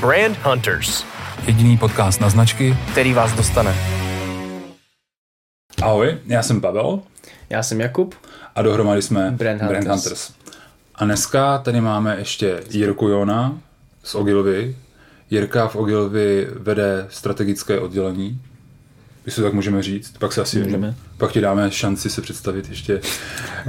Brand 0.00 0.38
Hunters. 0.42 1.04
Jediný 1.46 1.78
podcast 1.78 2.20
na 2.20 2.30
značky, 2.30 2.76
který 2.92 3.12
vás 3.12 3.32
dostane. 3.32 3.74
Ahoj, 5.82 6.18
já 6.26 6.42
jsem 6.42 6.60
Pavel. 6.60 7.00
Já 7.50 7.62
jsem 7.62 7.80
Jakub. 7.80 8.14
A 8.54 8.62
dohromady 8.62 9.02
jsme 9.02 9.30
Brand 9.30 9.60
Hunters. 9.60 9.84
Brand 9.84 9.88
Hunters. 9.88 10.32
A 10.94 11.04
dneska 11.04 11.58
tady 11.58 11.80
máme 11.80 12.16
ještě 12.18 12.62
Jirku 12.70 13.08
Jona 13.08 13.58
z 14.02 14.14
Ogilvy. 14.14 14.76
Jirka 15.30 15.68
v 15.68 15.76
Ogilvy 15.76 16.48
vede 16.52 17.06
strategické 17.10 17.78
oddělení, 17.78 18.40
jestli 19.26 19.42
tak 19.42 19.52
můžeme 19.52 19.82
říct. 19.82 20.18
Pak 20.18 20.32
se 20.32 20.40
asi 20.40 20.62
můžeme. 20.62 20.94
pak 21.16 21.32
ti 21.32 21.40
dáme 21.40 21.70
šanci 21.70 22.10
se 22.10 22.22
představit 22.22 22.68
ještě 22.68 23.00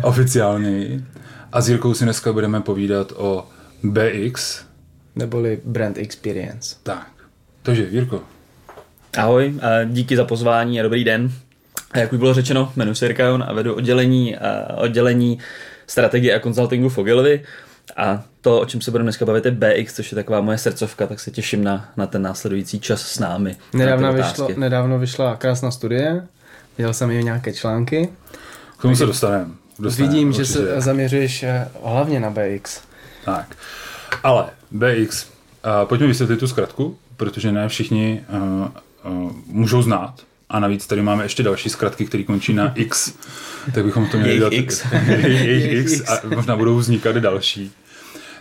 oficiálněji. 0.03 1.05
A 1.51 1.61
s 1.61 1.69
Jirkou 1.69 1.93
si 1.93 2.03
dneska 2.03 2.33
budeme 2.33 2.61
povídat 2.61 3.13
o 3.15 3.47
BX. 3.83 4.68
Neboli 5.19 5.59
Brand 5.65 5.97
Experience. 5.97 6.75
Tak, 6.83 7.07
takže 7.63 7.87
Jirko. 7.91 8.21
Ahoj, 9.17 9.53
a 9.61 9.83
díky 9.83 10.15
za 10.15 10.25
pozvání 10.25 10.79
a 10.79 10.83
dobrý 10.83 11.03
den. 11.03 11.31
A 11.91 11.97
jak 11.99 12.13
už 12.13 12.19
bylo 12.19 12.33
řečeno, 12.33 12.71
jmenuji 12.75 12.95
se 12.95 13.05
Jirka 13.05 13.23
Jon 13.25 13.43
a 13.47 13.53
vedu 13.53 13.75
oddělení, 13.75 14.35
oddělení 14.75 15.39
strategie 15.87 16.35
a 16.35 16.39
konzultingu 16.39 16.89
v 16.89 16.97
Ogilvy. 16.97 17.43
A 17.97 18.23
to, 18.41 18.59
o 18.61 18.65
čem 18.65 18.81
se 18.81 18.91
budeme 18.91 19.05
dneska 19.05 19.25
bavit, 19.25 19.45
je 19.45 19.51
BX, 19.51 19.95
což 19.95 20.11
je 20.11 20.15
taková 20.15 20.41
moje 20.41 20.57
srdcovka, 20.57 21.07
tak 21.07 21.19
se 21.19 21.31
těším 21.31 21.63
na, 21.63 21.89
na 21.97 22.07
ten 22.07 22.21
následující 22.21 22.79
čas 22.79 23.01
s 23.01 23.19
námi. 23.19 23.55
Nedávno, 23.73 24.13
vyšlo, 24.13 24.49
nedávno 24.57 24.99
vyšla 24.99 25.35
krásná 25.35 25.71
studie, 25.71 26.27
viděl 26.77 26.93
jsem 26.93 27.11
i 27.11 27.23
nějaké 27.23 27.53
články. 27.53 28.09
K 28.77 28.81
tomu 28.81 28.95
se 28.95 29.05
dostaneme. 29.05 29.45
Dostanem, 29.79 30.11
Vidím, 30.11 30.27
určitě. 30.27 30.45
že 30.45 30.53
se 30.53 30.81
zaměřuješ 30.81 31.43
eh, 31.43 31.67
hlavně 31.83 32.19
na 32.19 32.29
BX. 32.29 32.81
Tak, 33.25 33.55
ale 34.23 34.45
BX, 34.71 35.25
uh, 35.25 35.29
pojďme 35.85 36.07
vysvětlit 36.07 36.39
tu 36.39 36.47
zkratku, 36.47 36.97
protože 37.17 37.51
ne 37.51 37.69
všichni 37.69 38.23
uh, 38.29 39.13
uh, 39.13 39.31
můžou 39.45 39.81
znát. 39.81 40.13
A 40.49 40.59
navíc 40.59 40.87
tady 40.87 41.01
máme 41.01 41.25
ještě 41.25 41.43
další 41.43 41.69
zkratky, 41.69 42.05
které 42.05 42.23
končí 42.23 42.53
na 42.53 42.73
X, 42.73 43.13
tak 43.73 43.85
bychom 43.85 44.07
to 44.07 44.17
měli 44.17 44.39
dát. 44.39 44.53
X. 44.53 44.85
Jejich 45.17 45.71
X 45.71 46.09
a 46.09 46.21
možná 46.35 46.55
budou 46.55 46.77
vznikat 46.77 47.15
další. 47.15 47.71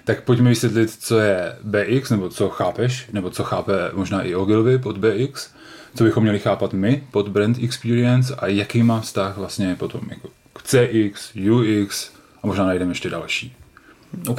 Tak 0.04 0.22
pojďme 0.22 0.48
vysvětlit, 0.48 0.90
co 1.00 1.18
je 1.18 1.56
BX, 1.62 2.10
nebo 2.10 2.28
co 2.28 2.48
chápeš, 2.48 3.06
nebo 3.12 3.30
co 3.30 3.44
chápe 3.44 3.72
možná 3.92 4.22
i 4.22 4.34
Ogilvy 4.34 4.78
pod 4.78 4.98
BX, 4.98 5.50
co 5.94 6.04
bychom 6.04 6.22
měli 6.22 6.38
chápat 6.38 6.72
my 6.72 7.04
pod 7.10 7.28
Brand 7.28 7.58
Experience 7.62 8.34
a 8.34 8.46
jaký 8.46 8.82
má 8.82 9.00
vztah 9.00 9.36
vlastně 9.36 9.76
potom 9.78 10.00
jako 10.10 10.28
k 10.52 10.62
CX, 10.62 11.32
UX 11.50 12.10
a 12.42 12.46
možná 12.46 12.66
najdeme 12.66 12.90
ještě 12.90 13.10
další. 13.10 13.56
OK. 14.28 14.38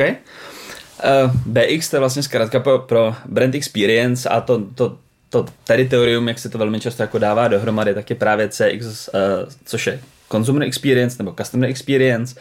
Uh, 1.04 1.32
BX 1.46 1.90
to 1.90 1.96
je 1.96 2.00
vlastně 2.00 2.24
zkrátka 2.24 2.60
pro, 2.60 2.80
pro 2.80 3.16
Brand 3.26 3.56
Experience 3.56 4.30
a 4.30 4.42
to, 4.42 4.62
to, 4.76 4.98
to 5.30 5.46
teritorium, 5.64 6.28
jak 6.28 6.40
se 6.40 6.50
to 6.50 6.58
velmi 6.58 6.80
často 6.80 7.04
jako 7.04 7.20
dává 7.20 7.48
dohromady, 7.48 7.94
tak 7.94 8.10
je 8.10 8.16
právě 8.16 8.50
CX, 8.50 8.86
uh, 9.14 9.20
což 9.66 9.88
je 9.88 10.00
Consumer 10.32 10.64
Experience 10.64 11.16
nebo 11.20 11.36
Customer 11.38 11.70
Experience 11.70 12.36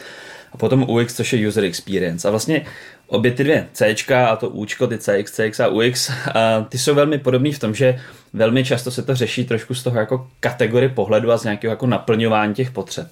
a 0.51 0.57
potom 0.57 0.83
UX, 0.89 1.15
což 1.15 1.33
je 1.33 1.47
User 1.47 1.63
Experience. 1.63 2.27
A 2.27 2.31
vlastně 2.31 2.65
obě 3.07 3.31
ty 3.31 3.43
dvě 3.43 3.67
C 3.73 3.95
a 4.15 4.35
to 4.35 4.49
Učko, 4.49 4.87
ty 4.87 4.97
CX, 4.97 5.31
CX 5.31 5.59
a 5.59 5.67
UX, 5.67 6.11
a 6.35 6.61
ty 6.69 6.77
jsou 6.77 6.95
velmi 6.95 7.17
podobný 7.17 7.53
v 7.53 7.59
tom, 7.59 7.75
že 7.75 7.99
velmi 8.33 8.63
často 8.63 8.91
se 8.91 9.03
to 9.03 9.15
řeší 9.15 9.45
trošku 9.45 9.75
z 9.75 9.83
toho 9.83 9.99
jako 9.99 10.27
kategorie 10.39 10.89
pohledu 10.89 11.31
a 11.31 11.37
z 11.37 11.43
nějakého 11.43 11.71
jako 11.71 11.87
naplňování 11.87 12.53
těch 12.53 12.71
potřeb. 12.71 13.07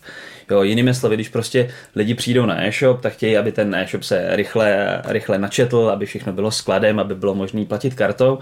Jo, 0.52 0.64
jinými 0.64 0.94
slovy, 0.94 1.16
když 1.16 1.30
prostě 1.30 1.70
lidi 1.96 2.14
přijdou 2.14 2.46
na 2.46 2.66
e-shop, 2.66 3.02
tak 3.02 3.14
chtějí, 3.14 3.38
aby 3.38 3.52
ten 3.52 3.76
e-shop 3.76 4.04
se 4.04 4.36
rychle, 4.36 5.02
rychle 5.06 5.38
načetl, 5.38 5.90
aby 5.90 6.06
všechno 6.06 6.34
bylo 6.34 6.52
skladem, 6.52 7.00
aby 7.00 7.16
bylo 7.16 7.36
možné 7.36 7.66
platit 7.66 7.94
kartou. 7.94 8.40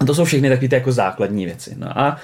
A 0.00 0.04
to 0.04 0.14
jsou 0.14 0.24
všechny 0.24 0.48
takové 0.48 0.68
ty 0.68 0.74
jako 0.74 0.92
základní 0.92 1.44
věci. 1.44 1.74
No 1.78 1.98
a 1.98 2.16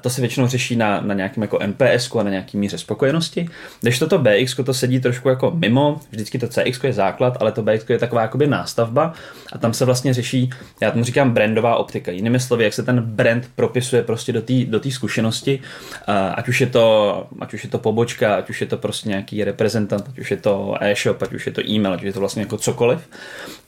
to 0.00 0.10
se 0.10 0.20
většinou 0.20 0.46
řeší 0.46 0.76
na, 0.76 1.00
na 1.00 1.14
nějakém 1.14 1.42
jako 1.42 1.58
NPS 1.66 2.14
a 2.20 2.22
na 2.22 2.30
nějaký 2.30 2.56
míře 2.56 2.78
spokojenosti. 2.78 3.48
Když 3.80 3.98
toto 3.98 4.18
BX 4.18 4.56
to 4.64 4.74
sedí 4.74 5.00
trošku 5.00 5.28
jako 5.28 5.50
mimo, 5.50 6.00
vždycky 6.10 6.38
to 6.38 6.48
CX 6.48 6.84
je 6.84 6.92
základ, 6.92 7.36
ale 7.40 7.52
to 7.52 7.62
BX 7.62 7.90
je 7.90 7.98
taková 7.98 8.22
jakoby 8.22 8.46
nástavba 8.46 9.12
a 9.52 9.58
tam 9.58 9.72
se 9.72 9.84
vlastně 9.84 10.14
řeší, 10.14 10.50
já 10.80 10.90
tomu 10.90 11.04
říkám 11.04 11.30
brandová 11.30 11.76
optika. 11.76 12.12
Jinými 12.12 12.40
slovy, 12.40 12.64
jak 12.64 12.74
se 12.74 12.82
ten 12.82 13.00
brand 13.00 13.50
propisuje 13.54 14.02
prostě 14.02 14.32
do 14.32 14.42
té 14.42 14.64
do 14.64 14.80
tý 14.80 14.92
zkušenosti, 14.92 15.60
a 16.06 16.28
ať 16.28 16.48
už, 16.48 16.60
je 16.60 16.66
to, 16.66 17.26
ať 17.40 17.54
už 17.54 17.64
je 17.64 17.70
to 17.70 17.78
pobočka, 17.78 18.34
ať 18.34 18.50
už 18.50 18.60
je 18.60 18.66
to 18.66 18.76
prostě 18.76 19.08
nějaký 19.08 19.44
reprezentant, 19.44 20.08
ať 20.08 20.18
už 20.18 20.30
je 20.30 20.36
to 20.36 20.74
e-shop, 20.80 21.22
ať 21.22 21.32
už 21.32 21.46
je 21.46 21.52
to 21.52 21.60
e-mail, 21.68 21.94
ať 21.94 22.00
už 22.00 22.06
je 22.06 22.12
to 22.12 22.20
vlastně 22.20 22.42
jako 22.42 22.58
cokoliv. 22.58 23.08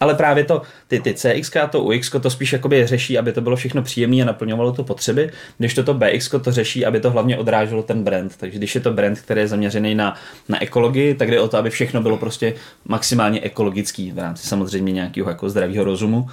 Ale 0.00 0.14
právě 0.14 0.44
to, 0.44 0.62
ty, 0.88 1.00
ty 1.00 1.14
CX, 1.14 1.50
to 1.70 1.82
UX, 1.82 2.10
to 2.22 2.30
spíš 2.30 2.52
jakoby 2.52 2.86
řeší, 2.86 3.18
aby 3.18 3.32
to 3.32 3.40
bylo 3.40 3.56
všechno 3.56 3.82
příjemné 3.82 4.22
a 4.22 4.24
naplňovalo 4.24 4.72
to 4.72 4.84
potřeby, 4.84 5.30
když 5.58 5.74
toto 5.84 5.94
BX 5.94 6.30
to 6.42 6.52
řeší, 6.52 6.86
aby 6.86 7.00
to 7.00 7.10
hlavně 7.10 7.38
odráželo 7.38 7.82
ten 7.82 8.04
brand. 8.04 8.36
Takže 8.36 8.58
když 8.58 8.74
je 8.74 8.80
to 8.80 8.92
brand, 8.92 9.20
který 9.20 9.40
je 9.40 9.48
zaměřený 9.48 9.94
na, 9.94 10.14
na 10.48 10.62
ekologii, 10.62 11.14
tak 11.14 11.30
jde 11.30 11.40
o 11.40 11.48
to, 11.48 11.58
aby 11.58 11.70
všechno 11.70 12.02
bylo 12.02 12.16
prostě 12.16 12.54
maximálně 12.84 13.40
ekologický 13.40 14.12
v 14.12 14.18
rámci 14.18 14.46
samozřejmě 14.46 14.92
nějakého 14.92 15.30
jako 15.30 15.50
zdravého 15.50 15.84
rozumu. 15.84 16.28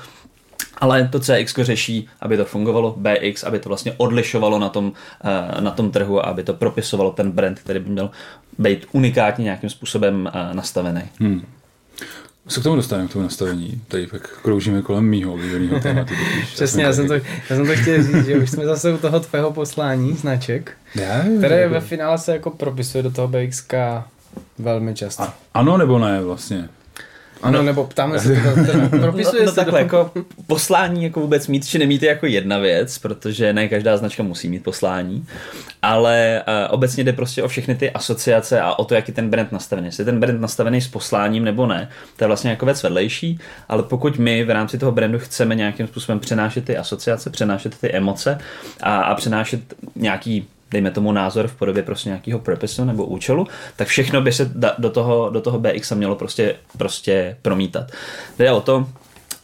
Ale 0.77 1.09
to 1.11 1.19
CX 1.19 1.55
řeší, 1.61 2.07
aby 2.21 2.37
to 2.37 2.45
fungovalo, 2.45 2.95
BX, 2.97 3.43
aby 3.43 3.59
to 3.59 3.69
vlastně 3.69 3.93
odlišovalo 3.97 4.59
na 4.59 4.69
tom, 4.69 4.93
eh, 5.23 5.61
na 5.61 5.71
tom 5.71 5.91
trhu 5.91 6.19
a 6.19 6.23
aby 6.23 6.43
to 6.43 6.53
propisovalo 6.53 7.11
ten 7.11 7.31
brand, 7.31 7.59
který 7.59 7.79
by 7.79 7.89
měl 7.89 8.09
být 8.57 8.85
unikátně 8.91 9.43
nějakým 9.43 9.69
způsobem 9.69 10.31
eh, 10.33 10.53
nastavený. 10.53 11.01
Hmm. 11.19 11.45
Se 12.47 12.59
k 12.59 12.63
tomu 12.63 12.75
dostaneme, 12.75 13.09
k 13.09 13.13
tomu 13.13 13.23
nastavení. 13.23 13.81
Tady 13.87 14.07
pak 14.07 14.39
kroužíme 14.41 14.81
kolem 14.81 15.05
mýho 15.05 15.33
oblíbeného 15.33 15.79
tématu. 15.79 16.13
Přesně, 16.53 16.83
já 16.83 16.93
jsem, 16.93 17.07
to, 17.07 17.13
já 17.13 17.21
jsem 17.47 17.67
to 17.67 17.75
chtěl 17.75 18.03
říct, 18.03 18.25
že 18.25 18.37
už 18.37 18.49
jsme 18.49 18.65
zase 18.65 18.93
u 18.93 18.97
toho 18.97 19.19
tvého 19.19 19.51
poslání, 19.51 20.13
značek, 20.13 20.71
Já, 20.95 21.23
které 21.37 21.67
ve 21.67 21.81
finále 21.81 22.17
se 22.17 22.31
jako 22.31 22.49
propisuje 22.49 23.03
do 23.03 23.11
toho 23.11 23.27
BXK 23.27 23.73
velmi 24.59 24.95
často. 24.95 25.23
A, 25.23 25.33
ano 25.53 25.77
nebo 25.77 25.99
ne 25.99 26.21
vlastně? 26.21 26.69
Ano, 27.41 27.63
nebo 27.63 27.83
ptáme 27.83 28.19
se, 28.19 28.35
propisuje 28.89 29.41
no, 29.41 29.45
no 29.45 29.51
se 29.51 29.55
takhle, 29.55 29.79
do... 29.79 29.83
jako 29.83 30.11
poslání 30.47 31.03
jako 31.03 31.19
vůbec 31.19 31.47
mít 31.47 31.67
či 31.67 31.79
nemít 31.79 32.03
je 32.03 32.09
jako 32.09 32.25
jedna 32.25 32.57
věc, 32.57 32.97
protože 32.97 33.53
ne 33.53 33.67
každá 33.67 33.97
značka 33.97 34.23
musí 34.23 34.49
mít 34.49 34.63
poslání, 34.63 35.25
ale 35.81 36.43
uh, 36.47 36.73
obecně 36.73 37.03
jde 37.03 37.13
prostě 37.13 37.43
o 37.43 37.47
všechny 37.47 37.75
ty 37.75 37.91
asociace 37.91 38.61
a 38.61 38.79
o 38.79 38.85
to, 38.85 38.95
jak 38.95 39.07
je 39.07 39.13
ten 39.13 39.29
brand 39.29 39.51
nastavený. 39.51 39.87
Jestli 39.87 40.01
je 40.01 40.05
ten 40.05 40.19
brand 40.19 40.41
nastavený 40.41 40.81
s 40.81 40.87
posláním 40.87 41.43
nebo 41.43 41.67
ne, 41.67 41.89
to 42.15 42.23
je 42.23 42.27
vlastně 42.27 42.49
jako 42.49 42.65
věc 42.65 42.83
vedlejší, 42.83 43.39
ale 43.69 43.83
pokud 43.83 44.17
my 44.17 44.43
v 44.43 44.49
rámci 44.49 44.77
toho 44.77 44.91
brandu 44.91 45.19
chceme 45.19 45.55
nějakým 45.55 45.87
způsobem 45.87 46.19
přenášet 46.19 46.65
ty 46.65 46.77
asociace, 46.77 47.29
přenášet 47.29 47.77
ty 47.77 47.91
emoce 47.91 48.37
a, 48.81 49.01
a 49.01 49.15
přenášet 49.15 49.61
nějaký 49.95 50.47
dejme 50.71 50.91
tomu 50.91 51.11
názor 51.11 51.47
v 51.47 51.55
podobě 51.55 51.83
prostě 51.83 52.09
nějakého 52.09 52.39
purpose 52.39 52.85
nebo 52.85 53.05
účelu, 53.05 53.47
tak 53.75 53.87
všechno 53.87 54.21
by 54.21 54.31
se 54.31 54.51
do 54.77 54.89
toho, 54.89 55.29
do 55.29 55.41
toho 55.41 55.59
BX 55.59 55.91
mělo 55.91 56.15
prostě, 56.15 56.55
prostě 56.77 57.37
promítat. 57.41 57.91
Jde 58.39 58.51
o 58.51 58.61
to, 58.61 58.87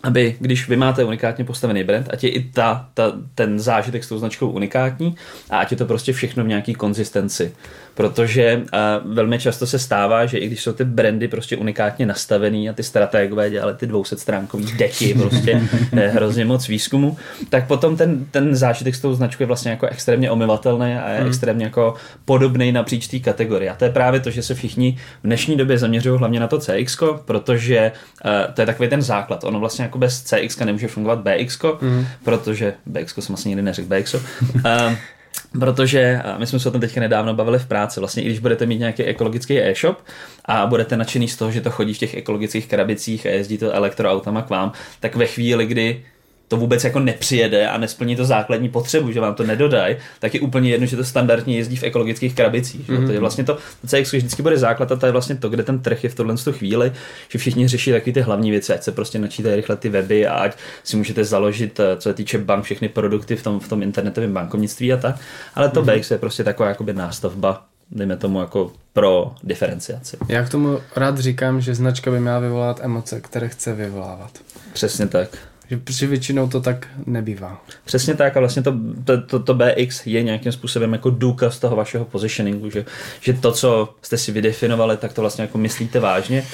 aby 0.03 0.35
když 0.39 0.69
vy 0.69 0.75
máte 0.75 1.03
unikátně 1.03 1.45
postavený 1.45 1.83
brand, 1.83 2.07
ať 2.13 2.23
je 2.23 2.29
i 2.29 2.43
ta, 2.43 2.89
ta, 2.93 3.13
ten 3.35 3.59
zážitek 3.59 4.03
s 4.03 4.09
tou 4.09 4.17
značkou 4.17 4.49
unikátní 4.49 5.15
a 5.49 5.57
ať 5.57 5.71
je 5.71 5.77
to 5.77 5.85
prostě 5.85 6.13
všechno 6.13 6.43
v 6.43 6.47
nějaký 6.47 6.73
konzistenci. 6.73 7.53
Protože 7.95 8.57
uh, 8.57 9.13
velmi 9.13 9.39
často 9.39 9.67
se 9.67 9.79
stává, 9.79 10.25
že 10.25 10.37
i 10.37 10.47
když 10.47 10.61
jsou 10.63 10.73
ty 10.73 10.83
brandy 10.83 11.27
prostě 11.27 11.57
unikátně 11.57 12.05
nastavený 12.05 12.69
a 12.69 12.73
ty 12.73 12.83
strategové 12.83 13.49
dělali 13.49 13.73
ty 13.73 13.87
200 13.87 14.17
stránkový 14.17 14.73
deky, 14.77 15.13
prostě 15.13 15.61
hrozně 15.91 16.45
moc 16.45 16.67
výzkumu, 16.67 17.17
tak 17.49 17.67
potom 17.67 17.97
ten, 17.97 18.25
ten 18.31 18.55
zážitek 18.55 18.95
s 18.95 19.01
tou 19.01 19.13
značkou 19.13 19.43
je 19.43 19.47
vlastně 19.47 19.71
jako 19.71 19.87
extrémně 19.87 20.31
omyvatelný 20.31 20.93
a 20.93 21.09
je 21.09 21.19
hmm. 21.19 21.27
extrémně 21.27 21.65
jako 21.65 21.93
podobný 22.25 22.71
napříč 22.71 23.07
té 23.07 23.19
kategorii. 23.19 23.69
A 23.69 23.75
to 23.75 23.85
je 23.85 23.91
právě 23.91 24.19
to, 24.19 24.29
že 24.29 24.43
se 24.43 24.55
všichni 24.55 24.97
v 25.23 25.23
dnešní 25.23 25.57
době 25.57 25.77
zaměřují 25.77 26.19
hlavně 26.19 26.39
na 26.39 26.47
to 26.47 26.59
CX, 26.59 26.97
protože 27.25 27.91
uh, 28.25 28.53
to 28.53 28.61
je 28.61 28.65
takový 28.65 28.89
ten 28.89 29.01
základ. 29.01 29.43
Ono 29.43 29.59
vlastně 29.59 29.83
jako 29.83 29.97
bez 29.97 30.23
CX 30.23 30.59
nemůže 30.59 30.87
fungovat 30.87 31.19
BX, 31.19 31.59
hmm. 31.81 32.07
protože 32.23 32.73
BX 32.85 33.13
jsem 33.13 33.23
vlastně 33.27 33.49
nikdy 33.49 33.61
neřekl 33.61 33.87
BX. 33.95 34.13
Uh, 34.13 34.21
Protože 35.59 36.21
my 36.37 36.47
jsme 36.47 36.59
se 36.59 36.69
o 36.69 36.71
tom 36.71 36.81
teďka 36.81 37.01
nedávno 37.01 37.33
bavili 37.33 37.59
v 37.59 37.67
práci. 37.67 37.99
Vlastně, 37.99 38.23
i 38.23 38.25
když 38.25 38.39
budete 38.39 38.65
mít 38.65 38.79
nějaký 38.79 39.03
ekologický 39.03 39.61
e-shop 39.61 39.97
a 40.45 40.65
budete 40.65 40.97
nadšený 40.97 41.27
z 41.27 41.35
toho, 41.35 41.51
že 41.51 41.61
to 41.61 41.69
chodí 41.69 41.93
v 41.93 41.97
těch 41.97 42.13
ekologických 42.13 42.67
krabicích 42.67 43.25
a 43.25 43.29
jezdí 43.29 43.57
to 43.57 43.73
elektroautama 43.73 44.41
k 44.41 44.49
vám, 44.49 44.71
tak 44.99 45.15
ve 45.15 45.25
chvíli, 45.25 45.65
kdy 45.65 46.05
to 46.51 46.57
vůbec 46.57 46.83
jako 46.83 46.99
nepřijede 46.99 47.67
a 47.67 47.77
nesplní 47.77 48.15
to 48.15 48.25
základní 48.25 48.69
potřebu, 48.69 49.11
že 49.11 49.19
vám 49.19 49.35
to 49.35 49.43
nedodají, 49.43 49.95
tak 50.19 50.33
je 50.33 50.39
úplně 50.39 50.69
jedno, 50.69 50.87
že 50.87 50.97
to 50.97 51.03
standardně 51.03 51.57
jezdí 51.57 51.75
v 51.75 51.83
ekologických 51.83 52.35
krabicích. 52.35 52.89
Mm-hmm. 52.89 53.05
To 53.05 53.11
je 53.11 53.19
vlastně 53.19 53.43
to, 53.43 53.57
to 53.81 53.87
CX 53.87 54.13
vždycky 54.13 54.43
bude 54.43 54.57
základ 54.57 54.91
a 54.91 54.95
to 54.95 55.05
je 55.05 55.11
vlastně 55.11 55.35
to, 55.35 55.49
kde 55.49 55.63
ten 55.63 55.79
trh 55.79 56.03
je 56.03 56.09
v 56.09 56.15
tohle 56.15 56.35
chvíli, 56.51 56.91
že 57.29 57.39
všichni 57.39 57.67
řeší 57.67 57.91
taky 57.91 58.13
ty 58.13 58.21
hlavní 58.21 58.51
věci, 58.51 58.73
ať 58.73 58.83
se 58.83 58.91
prostě 58.91 59.19
načítají 59.19 59.55
rychle 59.55 59.75
ty 59.75 59.89
weby 59.89 60.27
a 60.27 60.33
ať 60.33 60.57
si 60.83 60.97
můžete 60.97 61.23
založit, 61.23 61.79
co 61.97 62.09
se 62.09 62.13
týče 62.13 62.37
bank, 62.37 62.63
všechny 62.63 62.89
produkty 62.89 63.35
v 63.35 63.43
tom, 63.43 63.59
v 63.59 63.69
tom 63.69 63.83
internetovém 63.83 64.33
bankovnictví 64.33 64.93
a 64.93 64.97
tak. 64.97 65.15
Ale 65.55 65.69
to 65.69 65.83
mm-hmm. 65.83 65.99
BX 65.99 66.11
je 66.11 66.17
prostě 66.17 66.43
taková 66.43 66.69
jakoby 66.69 66.93
nástavba 66.93 67.65
dejme 67.91 68.17
tomu 68.17 68.39
jako 68.41 68.71
pro 68.93 69.35
diferenciaci. 69.43 70.17
Já 70.27 70.45
k 70.45 70.49
tomu 70.49 70.79
rád 70.95 71.19
říkám, 71.19 71.61
že 71.61 71.75
značka 71.75 72.11
by 72.11 72.19
měla 72.19 72.39
vyvolat 72.39 72.79
emoce, 72.83 73.21
které 73.21 73.49
chce 73.49 73.73
vyvolávat. 73.73 74.31
Přesně 74.73 75.07
tak. 75.07 75.50
Že, 75.71 75.77
protože 75.77 76.07
většinou 76.07 76.47
to 76.47 76.61
tak 76.61 76.87
nebývá. 77.05 77.61
Přesně 77.85 78.15
tak 78.15 78.37
a 78.37 78.39
vlastně 78.39 78.61
to, 78.61 78.73
to, 79.05 79.21
to, 79.21 79.39
to 79.39 79.53
BX 79.53 80.07
je 80.07 80.23
nějakým 80.23 80.51
způsobem 80.51 80.93
jako 80.93 81.09
důkaz 81.09 81.59
toho 81.59 81.75
vašeho 81.75 82.05
positioningu, 82.05 82.69
že, 82.69 82.85
že 83.21 83.33
to, 83.33 83.51
co 83.51 83.93
jste 84.01 84.17
si 84.17 84.31
vydefinovali, 84.31 84.97
tak 84.97 85.13
to 85.13 85.21
vlastně 85.21 85.41
jako 85.41 85.57
myslíte 85.57 85.99
vážně, 85.99 86.45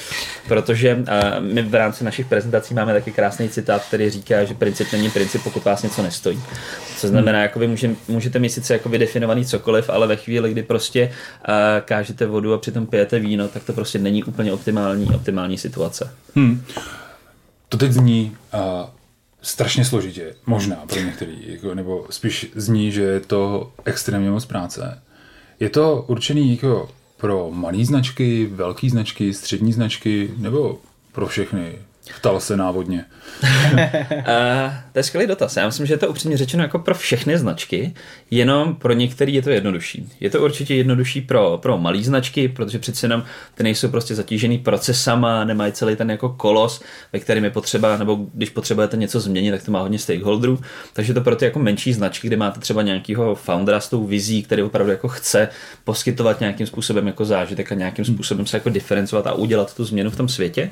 protože 0.48 0.94
uh, 0.94 1.04
my 1.40 1.62
v 1.62 1.74
rámci 1.74 2.04
našich 2.04 2.26
prezentací 2.26 2.74
máme 2.74 2.92
taky 2.92 3.12
krásný 3.12 3.48
citát, 3.48 3.84
který 3.84 4.10
říká, 4.10 4.44
že 4.44 4.54
princip 4.54 4.92
není 4.92 5.10
princip, 5.10 5.42
pokud 5.44 5.64
vás 5.64 5.82
něco 5.82 6.02
nestojí. 6.02 6.42
Co 6.96 7.08
znamená, 7.08 7.42
jako 7.42 7.58
vy 7.58 7.66
může, 7.66 7.90
můžete 8.08 8.38
mít 8.38 8.50
sice 8.50 8.72
jako 8.72 8.88
vydefinovaný 8.88 9.46
cokoliv, 9.46 9.90
ale 9.90 10.06
ve 10.06 10.16
chvíli, 10.16 10.52
kdy 10.52 10.62
prostě 10.62 11.10
uh, 11.48 11.54
kážete 11.84 12.26
vodu 12.26 12.54
a 12.54 12.58
přitom 12.58 12.86
pijete 12.86 13.18
víno, 13.18 13.48
tak 13.48 13.64
to 13.64 13.72
prostě 13.72 13.98
není 13.98 14.24
úplně 14.24 14.52
optimální, 14.52 15.06
optimální 15.14 15.58
situace. 15.58 16.10
Hmm. 16.34 16.64
To 17.68 17.76
teď 17.76 17.92
zní 17.92 18.36
uh, 18.54 18.97
strašně 19.48 19.84
složitě, 19.84 20.34
možná 20.46 20.76
pro 20.76 21.00
některý, 21.00 21.36
jako, 21.46 21.74
nebo 21.74 22.06
spíš 22.10 22.50
zní, 22.54 22.92
že 22.92 23.02
je 23.02 23.20
to 23.20 23.72
extrémně 23.84 24.30
moc 24.30 24.44
práce. 24.44 25.02
Je 25.60 25.70
to 25.70 26.04
určený 26.08 26.50
jako 26.50 26.90
pro 27.16 27.50
malé 27.50 27.84
značky, 27.84 28.46
velké 28.46 28.90
značky, 28.90 29.34
střední 29.34 29.72
značky, 29.72 30.30
nebo 30.36 30.78
pro 31.12 31.26
všechny? 31.26 31.78
Ptal 32.16 32.40
se 32.40 32.56
návodně. 32.56 33.04
uh, 33.42 33.78
to 34.92 34.98
je 34.98 35.02
skvělý 35.02 35.26
dotaz. 35.26 35.56
Já 35.56 35.66
myslím, 35.66 35.86
že 35.86 35.94
je 35.94 35.98
to 35.98 36.08
upřímně 36.08 36.36
řečeno 36.36 36.62
jako 36.62 36.78
pro 36.78 36.94
všechny 36.94 37.38
značky, 37.38 37.94
jenom 38.30 38.74
pro 38.74 38.92
některé 38.92 39.30
je 39.30 39.42
to 39.42 39.50
jednodušší. 39.50 40.12
Je 40.20 40.30
to 40.30 40.44
určitě 40.44 40.74
jednodušší 40.74 41.20
pro, 41.20 41.58
pro 41.62 41.78
malé 41.78 42.02
značky, 42.02 42.48
protože 42.48 42.78
přece 42.78 43.06
jenom 43.06 43.24
ty 43.54 43.62
nejsou 43.62 43.88
prostě 43.88 44.14
zatížený 44.14 44.58
procesama, 44.58 45.44
nemají 45.44 45.72
celý 45.72 45.96
ten 45.96 46.10
jako 46.10 46.28
kolos, 46.28 46.82
ve 47.12 47.18
kterém 47.18 47.44
je 47.44 47.50
potřeba, 47.50 47.96
nebo 47.96 48.18
když 48.34 48.50
potřebujete 48.50 48.96
něco 48.96 49.20
změnit, 49.20 49.50
tak 49.50 49.62
to 49.62 49.70
má 49.70 49.80
hodně 49.80 49.98
stakeholderů. 49.98 50.60
Takže 50.92 51.14
to 51.14 51.20
pro 51.20 51.36
ty 51.36 51.44
jako 51.44 51.58
menší 51.58 51.92
značky, 51.92 52.26
kde 52.26 52.36
máte 52.36 52.60
třeba 52.60 52.82
nějakého 52.82 53.34
foundera 53.34 53.80
s 53.80 53.88
tou 53.88 54.06
vizí, 54.06 54.42
který 54.42 54.62
opravdu 54.62 54.92
jako 54.92 55.08
chce 55.08 55.48
poskytovat 55.84 56.40
nějakým 56.40 56.66
způsobem 56.66 57.06
jako 57.06 57.24
zážitek 57.24 57.72
a 57.72 57.74
nějakým 57.74 58.04
způsobem 58.04 58.46
se 58.46 58.56
jako 58.56 58.70
diferencovat 58.70 59.26
a 59.26 59.32
udělat 59.32 59.74
tu 59.74 59.84
změnu 59.84 60.10
v 60.10 60.16
tom 60.16 60.28
světě. 60.28 60.70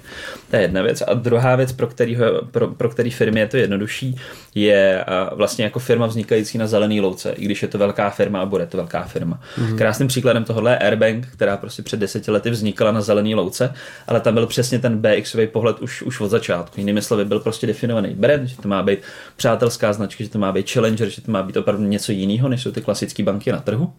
To 0.50 0.56
je 0.56 0.62
jedna 0.62 0.82
věc. 0.82 1.02
A 1.02 1.14
druhá 1.26 1.56
věc, 1.56 1.72
pro 1.72 1.86
který, 1.86 2.16
pro, 2.50 2.68
pro 2.68 2.88
který 2.88 3.10
firmy 3.10 3.40
je 3.40 3.46
to 3.46 3.56
jednodušší, 3.56 4.16
je 4.54 5.04
vlastně 5.32 5.64
jako 5.64 5.78
firma 5.78 6.06
vznikající 6.06 6.58
na 6.58 6.66
zelený 6.66 7.00
louce, 7.00 7.32
i 7.32 7.44
když 7.44 7.62
je 7.62 7.68
to 7.68 7.78
velká 7.78 8.10
firma 8.10 8.40
a 8.40 8.46
bude 8.46 8.66
to 8.66 8.76
velká 8.76 9.02
firma. 9.02 9.40
Mm-hmm. 9.58 9.76
Krásným 9.76 10.08
příkladem 10.08 10.44
tohohle 10.44 10.70
je 10.70 10.78
Airbank, 10.78 11.26
která 11.26 11.56
prostě 11.56 11.82
před 11.82 12.00
deseti 12.00 12.30
lety 12.30 12.50
vznikala 12.50 12.92
na 12.92 13.00
zelený 13.00 13.34
louce, 13.34 13.74
ale 14.06 14.20
tam 14.20 14.34
byl 14.34 14.46
přesně 14.46 14.78
ten 14.78 14.98
BXový 14.98 15.46
pohled 15.46 15.80
už, 15.80 16.02
už 16.02 16.20
od 16.20 16.28
začátku. 16.28 16.80
Jinými 16.80 17.02
slovy, 17.02 17.24
byl 17.24 17.40
prostě 17.40 17.66
definovaný 17.66 18.14
brand, 18.14 18.48
že 18.48 18.56
to 18.56 18.68
má 18.68 18.82
být 18.82 18.98
přátelská 19.36 19.92
značka, 19.92 20.24
že 20.24 20.30
to 20.30 20.38
má 20.38 20.52
být 20.52 20.70
challenger, 20.70 21.08
že 21.08 21.22
to 21.22 21.32
má 21.32 21.42
být 21.42 21.56
opravdu 21.56 21.84
něco 21.84 22.12
jiného, 22.12 22.48
než 22.48 22.62
jsou 22.62 22.70
ty 22.70 22.80
klasické 22.80 23.22
banky 23.22 23.52
na 23.52 23.58
trhu. 23.58 23.92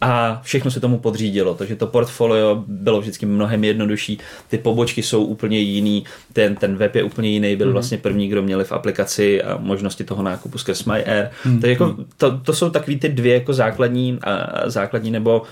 A 0.00 0.40
všechno 0.44 0.70
se 0.70 0.80
tomu 0.80 0.98
podřídilo, 0.98 1.54
takže 1.54 1.76
to 1.76 1.86
portfolio 1.86 2.64
bylo 2.66 3.00
vždycky 3.00 3.26
mnohem 3.26 3.64
jednodušší, 3.64 4.18
ty 4.48 4.58
pobočky 4.58 5.02
jsou 5.02 5.24
úplně 5.24 5.58
jiný, 5.58 6.04
ten, 6.32 6.56
ten 6.62 6.76
web 6.76 6.94
je 6.94 7.02
úplně 7.02 7.30
jiný, 7.30 7.56
byl 7.56 7.66
mm. 7.66 7.72
vlastně 7.72 7.98
první, 7.98 8.28
kdo 8.28 8.42
měli 8.42 8.64
v 8.64 8.72
aplikaci 8.72 9.42
a 9.42 9.58
možnosti 9.58 10.04
toho 10.04 10.22
nákupu 10.22 10.58
skrz 10.58 10.84
MyAir. 10.84 11.30
Mm. 11.44 11.60
To, 11.60 11.66
jako, 11.66 11.86
mhm. 11.86 12.04
to, 12.16 12.38
to, 12.38 12.52
jsou 12.52 12.70
takový 12.70 12.98
ty 12.98 13.08
dvě 13.08 13.34
jako 13.34 13.52
základní, 13.52 14.18
a, 14.22 14.70
základní 14.70 15.10
nebo 15.10 15.42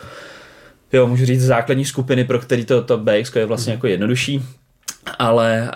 jo, 0.93 1.07
můžu 1.07 1.27
říct 1.27 1.43
základní 1.43 1.85
skupiny, 1.85 2.25
pro 2.25 2.39
který 2.39 2.65
to, 2.65 2.83
to 2.83 2.99
BX 2.99 3.37
je 3.37 3.47
vlastně 3.47 3.73
mm. 3.73 3.77
jako 3.77 3.87
jednodušší 3.87 4.43
ale 5.19 5.71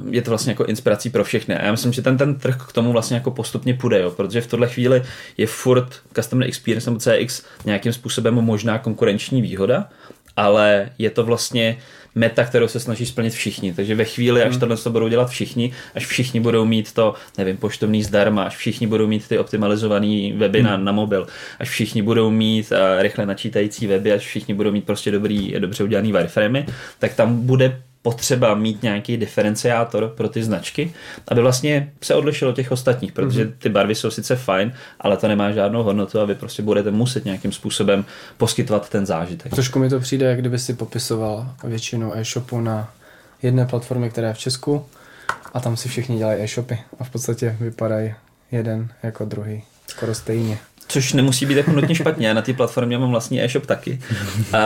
uh, 0.00 0.14
je 0.14 0.22
to 0.22 0.30
vlastně 0.30 0.52
jako 0.52 0.64
inspirací 0.64 1.10
pro 1.10 1.24
všechny. 1.24 1.56
A 1.56 1.64
já 1.64 1.70
myslím, 1.70 1.92
že 1.92 2.02
ten, 2.02 2.16
ten 2.16 2.34
trh 2.34 2.56
k 2.68 2.72
tomu 2.72 2.92
vlastně 2.92 3.16
jako 3.16 3.30
postupně 3.30 3.74
půjde, 3.74 4.00
jo, 4.00 4.10
protože 4.10 4.40
v 4.40 4.46
tuhle 4.46 4.68
chvíli 4.68 5.02
je 5.36 5.46
furt 5.46 6.00
Customer 6.14 6.48
Experience 6.48 6.90
nebo 6.90 7.00
CX 7.00 7.42
nějakým 7.64 7.92
způsobem 7.92 8.34
možná 8.34 8.78
konkurenční 8.78 9.42
výhoda, 9.42 9.88
ale 10.36 10.90
je 10.98 11.10
to 11.10 11.24
vlastně 11.24 11.78
meta, 12.18 12.44
kterou 12.44 12.68
se 12.68 12.80
snaží 12.80 13.06
splnit 13.06 13.32
všichni. 13.32 13.74
Takže 13.74 13.94
ve 13.94 14.04
chvíli, 14.04 14.42
až 14.42 14.50
hmm. 14.50 14.60
tohle 14.60 14.76
to 14.76 14.90
budou 14.90 15.08
dělat 15.08 15.30
všichni, 15.30 15.72
až 15.94 16.06
všichni 16.06 16.40
budou 16.40 16.64
mít 16.64 16.92
to, 16.92 17.14
nevím, 17.38 17.56
poštovný 17.56 18.02
zdarma, 18.02 18.42
až 18.42 18.56
všichni 18.56 18.86
budou 18.86 19.06
mít 19.06 19.28
ty 19.28 19.38
optimalizované 19.38 20.32
weby 20.36 20.58
hmm. 20.58 20.68
na, 20.68 20.76
na 20.76 20.92
mobil, 20.92 21.26
až 21.58 21.68
všichni 21.68 22.02
budou 22.02 22.30
mít 22.30 22.72
uh, 22.72 23.02
rychle 23.02 23.26
načítající 23.26 23.86
weby, 23.86 24.12
až 24.12 24.26
všichni 24.26 24.54
budou 24.54 24.72
mít 24.72 24.84
prostě 24.84 25.10
dobrý, 25.10 25.54
dobře 25.58 25.84
udělaný 25.84 26.12
wireframey, 26.12 26.66
tak 26.98 27.14
tam 27.14 27.46
bude 27.46 27.82
potřeba 28.02 28.54
mít 28.54 28.82
nějaký 28.82 29.16
diferenciátor 29.16 30.08
pro 30.08 30.28
ty 30.28 30.44
značky, 30.44 30.92
aby 31.28 31.42
vlastně 31.42 31.92
se 32.02 32.14
odlišilo 32.14 32.52
těch 32.52 32.72
ostatních, 32.72 33.12
protože 33.12 33.44
mhm. 33.44 33.54
ty 33.58 33.68
barvy 33.68 33.94
jsou 33.94 34.10
sice 34.10 34.36
fajn, 34.36 34.72
ale 35.00 35.16
to 35.16 35.28
nemá 35.28 35.50
žádnou 35.50 35.82
hodnotu 35.82 36.20
a 36.20 36.24
vy 36.24 36.34
prostě 36.34 36.62
budete 36.62 36.90
muset 36.90 37.24
nějakým 37.24 37.52
způsobem 37.52 38.04
poskytovat 38.36 38.88
ten 38.88 39.06
zážitek. 39.06 39.52
Trošku 39.52 39.78
mi 39.78 39.88
to 39.88 40.00
přijde, 40.00 40.26
jak 40.26 40.40
kdyby 40.40 40.58
si 40.58 40.74
popisoval 40.74 41.54
většinu 41.64 42.16
e-shopu 42.16 42.60
na 42.60 42.90
jedné 43.42 43.66
platformě, 43.66 44.10
která 44.10 44.28
je 44.28 44.34
v 44.34 44.38
Česku 44.38 44.86
a 45.54 45.60
tam 45.60 45.76
si 45.76 45.88
všichni 45.88 46.18
dělají 46.18 46.42
e-shopy 46.42 46.78
a 47.00 47.04
v 47.04 47.10
podstatě 47.10 47.56
vypadají 47.60 48.14
jeden 48.52 48.88
jako 49.02 49.24
druhý, 49.24 49.62
skoro 49.86 50.14
stejně. 50.14 50.58
Což 50.88 51.12
nemusí 51.12 51.46
být 51.46 51.56
jako 51.56 51.72
nutně 51.72 51.94
špatně, 51.94 52.28
já 52.28 52.34
na 52.34 52.42
té 52.42 52.52
platformě 52.52 52.98
mám 52.98 53.10
vlastní 53.10 53.42
e-shop 53.42 53.66
taky, 53.66 54.00
uh, 54.54 54.58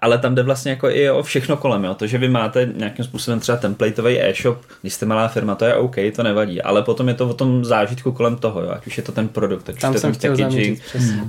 ale 0.00 0.18
tam 0.18 0.34
jde 0.34 0.42
vlastně 0.42 0.70
jako 0.70 0.90
i 0.90 1.10
o 1.10 1.22
všechno 1.22 1.56
kolem, 1.56 1.84
jo. 1.84 1.94
to, 1.94 2.06
že 2.06 2.18
vy 2.18 2.28
máte 2.28 2.68
nějakým 2.74 3.04
způsobem 3.04 3.40
třeba 3.40 3.58
templateový 3.58 4.20
e-shop, 4.20 4.58
když 4.80 4.94
jste 4.94 5.06
malá 5.06 5.28
firma, 5.28 5.54
to 5.54 5.64
je 5.64 5.74
OK, 5.74 5.96
to 6.16 6.22
nevadí, 6.22 6.62
ale 6.62 6.82
potom 6.82 7.08
je 7.08 7.14
to 7.14 7.28
o 7.28 7.34
tom 7.34 7.64
zážitku 7.64 8.12
kolem 8.12 8.36
toho, 8.36 8.62
jo. 8.62 8.70
ať 8.70 8.86
už 8.86 8.96
je 8.96 9.02
to 9.02 9.12
ten 9.12 9.28
produkt, 9.28 9.68
ať 9.68 9.76
už 9.76 9.82
je 9.82 9.92
to 9.92 10.00
ten 10.00 10.12
packaging, 10.12 10.80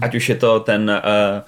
ať 0.01 0.16
už 0.16 0.30
je 0.30 0.36
to 0.36 0.60
ten 0.60 0.92
uh, 1.04 1.42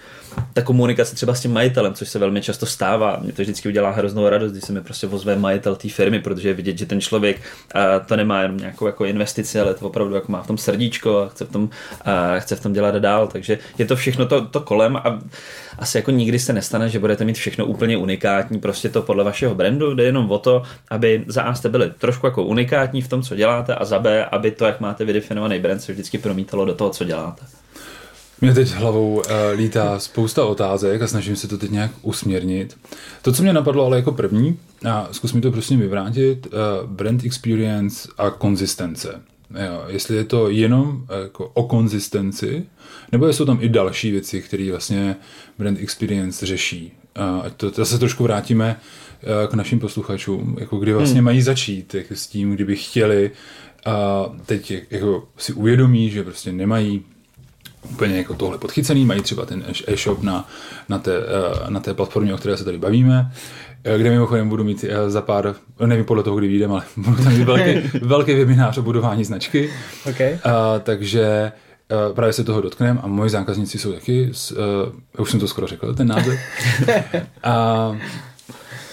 ta 0.54 0.62
komunikace 0.62 1.16
třeba 1.16 1.34
s 1.34 1.42
tím 1.42 1.54
majitelem, 1.54 1.94
což 1.94 2.10
se 2.10 2.20
velmi 2.20 2.42
často 2.42 2.66
stává. 2.66 3.20
Mě 3.22 3.34
to 3.34 3.42
vždycky 3.42 3.70
udělá 3.70 3.92
hroznou 3.92 4.30
radost, 4.30 4.52
když 4.52 4.64
se 4.64 4.74
mi 4.74 4.82
prostě 4.82 5.08
vozve 5.08 5.36
majitel 5.36 5.76
té 5.76 5.90
firmy, 5.90 6.20
protože 6.20 6.48
je 6.48 6.54
vidět, 6.54 6.78
že 6.78 6.86
ten 6.86 7.02
člověk 7.02 7.38
uh, 7.38 7.82
to 8.06 8.16
nemá 8.16 8.42
jenom 8.42 8.58
nějakou 8.58 8.86
jako 8.86 9.06
investici, 9.06 9.60
ale 9.60 9.74
to 9.74 9.86
opravdu 9.86 10.16
jako 10.16 10.32
má 10.32 10.44
v 10.44 10.48
tom 10.48 10.58
srdíčko 10.58 11.20
a 11.20 11.30
chce 11.30 11.46
v 11.46 11.52
tom, 11.52 11.64
uh, 11.64 11.70
chce 12.40 12.56
v 12.56 12.60
tom 12.60 12.74
dělat 12.74 12.96
dál. 12.96 13.28
Takže 13.28 13.60
je 13.78 13.86
to 13.86 13.96
všechno 13.96 14.26
to, 14.26 14.46
to 14.46 14.60
kolem 14.60 14.96
a 14.98 15.20
asi 15.80 15.98
jako 15.98 16.12
nikdy 16.12 16.40
se 16.40 16.54
nestane, 16.54 16.90
že 16.90 17.00
budete 17.00 17.26
mít 17.26 17.38
všechno 17.38 17.66
úplně 17.66 17.98
unikátní, 17.98 18.60
prostě 18.60 18.90
to 18.90 19.02
podle 19.02 19.24
vašeho 19.24 19.56
brandu, 19.56 19.94
jde 19.94 20.04
jenom 20.04 20.32
o 20.32 20.40
to, 20.40 20.64
aby 20.90 21.24
za 21.28 21.42
A 21.42 21.54
jste 21.54 21.70
byli 21.70 21.92
trošku 22.00 22.26
jako 22.26 22.44
unikátní 22.44 23.02
v 23.02 23.08
tom, 23.08 23.22
co 23.22 23.36
děláte 23.36 23.76
a 23.76 23.86
za 23.86 24.00
B, 24.00 24.26
aby 24.26 24.52
to, 24.52 24.66
jak 24.66 24.80
máte 24.80 25.06
vydefinovaný 25.06 25.60
brand, 25.60 25.82
se 25.82 25.92
vždycky 25.92 26.18
promítalo 26.18 26.66
do 26.66 26.74
toho, 26.74 26.90
co 26.90 27.04
děláte. 27.04 27.46
Mě 28.42 28.54
teď 28.54 28.72
hlavou 28.72 29.14
uh, 29.16 29.24
lítá 29.56 30.00
spousta 30.00 30.46
otázek 30.46 31.02
a 31.02 31.08
snažím 31.08 31.36
se 31.36 31.48
to 31.48 31.58
teď 31.58 31.72
nějak 31.72 31.92
usměrnit. 32.02 32.78
To, 33.22 33.32
co 33.32 33.44
mě 33.44 33.54
napadlo 33.54 33.86
ale 33.86 33.98
jako 33.98 34.12
první, 34.12 34.58
a 34.86 35.08
zkus 35.12 35.34
mi 35.34 35.42
to 35.42 35.52
prostě 35.52 35.78
vyvrátit, 35.78 36.48
uh, 36.48 36.90
brand 36.90 37.24
experience 37.24 38.10
a 38.18 38.30
konzistence. 38.30 39.22
Jo, 39.66 39.84
jestli 39.88 40.16
je 40.16 40.24
to 40.24 40.50
jenom 40.50 41.06
jako 41.22 41.52
o 41.54 41.64
konzistenci, 41.64 42.64
nebo 43.12 43.34
jsou 43.34 43.46
tam 43.46 43.58
i 43.62 43.70
další 43.70 44.12
věci, 44.12 44.42
které 44.42 44.68
vlastně 44.72 45.16
brand 45.58 45.80
experience 45.80 46.46
řeší. 46.46 46.92
Uh, 47.18 47.46
ať 47.46 47.54
to 47.54 47.70
zase 47.70 48.00
trošku 48.00 48.24
vrátíme 48.24 48.80
k 49.50 49.54
našim 49.54 49.80
posluchačům, 49.80 50.58
jako 50.60 50.78
kdy 50.78 50.94
vlastně 50.94 51.20
hmm. 51.20 51.26
mají 51.26 51.42
začít 51.42 51.96
jako 51.96 52.16
s 52.16 52.28
tím, 52.28 52.52
kdyby 52.52 52.76
chtěli 52.76 53.32
a 53.86 54.26
teď 54.46 54.74
jako 54.90 55.28
si 55.38 55.54
uvědomí, 55.54 56.10
že 56.10 56.24
prostě 56.24 56.52
nemají 56.52 57.04
úplně 57.84 58.18
jako 58.18 58.34
tohle 58.34 58.58
podchycený, 58.58 59.06
mají 59.06 59.22
třeba 59.22 59.46
ten 59.46 59.66
e-shop 59.88 60.22
na, 60.22 60.48
na, 60.90 61.00
té, 61.00 61.12
eh, 61.18 61.72
na 61.72 61.80
té 61.80 61.94
platformě, 61.94 62.34
o 62.34 62.38
které 62.38 62.58
se 62.58 62.66
tady 62.66 62.78
bavíme, 62.78 63.32
eh, 63.84 63.98
kde 63.98 64.10
mimochodem 64.10 64.50
budu 64.50 64.64
mít 64.64 64.86
za 65.08 65.22
pár, 65.22 65.56
nevím 65.86 66.06
podle 66.06 66.24
toho, 66.24 66.38
kdy 66.38 66.48
vyjdem, 66.48 66.72
ale 66.72 66.84
budu 66.98 67.24
tam 67.24 67.38
mít 67.38 67.44
velký, 67.44 67.90
velký 68.02 68.34
webinář 68.34 68.78
o 68.78 68.82
budování 68.82 69.24
značky. 69.24 69.70
Okay. 70.10 70.38
A, 70.44 70.80
takže 70.80 71.52
právě 72.14 72.34
se 72.34 72.44
toho 72.44 72.62
dotkneme 72.62 73.00
a 73.04 73.08
moji 73.08 73.30
zákazníci 73.30 73.80
jsou 73.80 73.94
taky, 73.94 74.32
uh, 74.52 75.22
už 75.22 75.32
jsem 75.32 75.40
to 75.40 75.48
skoro 75.48 75.68
řekl, 75.68 75.94
ten 75.94 76.08
název. 76.08 76.40
a, 77.44 77.98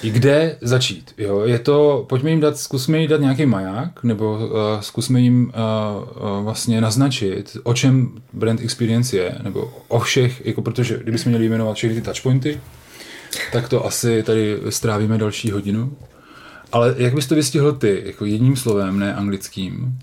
kde 0.02 0.56
začít? 0.60 1.14
Jo? 1.18 1.40
Je 1.40 1.58
to, 1.58 2.04
pojďme 2.08 2.30
jim 2.30 2.40
dát, 2.40 2.58
zkusme 2.58 2.98
jim 2.98 3.10
dát 3.10 3.20
nějaký 3.20 3.46
maják, 3.46 4.04
nebo 4.04 4.32
uh, 4.34 4.50
zkusme 4.80 5.20
jim 5.20 5.44
uh, 5.44 5.52
uh, 6.38 6.44
vlastně 6.44 6.80
naznačit, 6.80 7.56
o 7.62 7.74
čem 7.74 8.08
brand 8.32 8.60
experience 8.60 9.16
je, 9.16 9.34
nebo 9.42 9.72
o 9.88 10.00
všech, 10.00 10.46
jako 10.46 10.62
protože 10.62 10.98
kdybychom 11.02 11.30
měli 11.30 11.48
jmenovat 11.48 11.74
všechny 11.76 11.96
ty 11.96 12.02
touchpointy, 12.02 12.60
tak 13.52 13.68
to 13.68 13.86
asi 13.86 14.22
tady 14.22 14.58
strávíme 14.68 15.18
další 15.18 15.50
hodinu. 15.50 15.96
Ale 16.72 16.94
jak 16.98 17.14
bys 17.14 17.26
to 17.26 17.34
vystihl 17.34 17.72
ty, 17.72 18.02
jako 18.06 18.24
jedním 18.24 18.56
slovem, 18.56 18.98
ne 18.98 19.14
anglickým? 19.14 19.98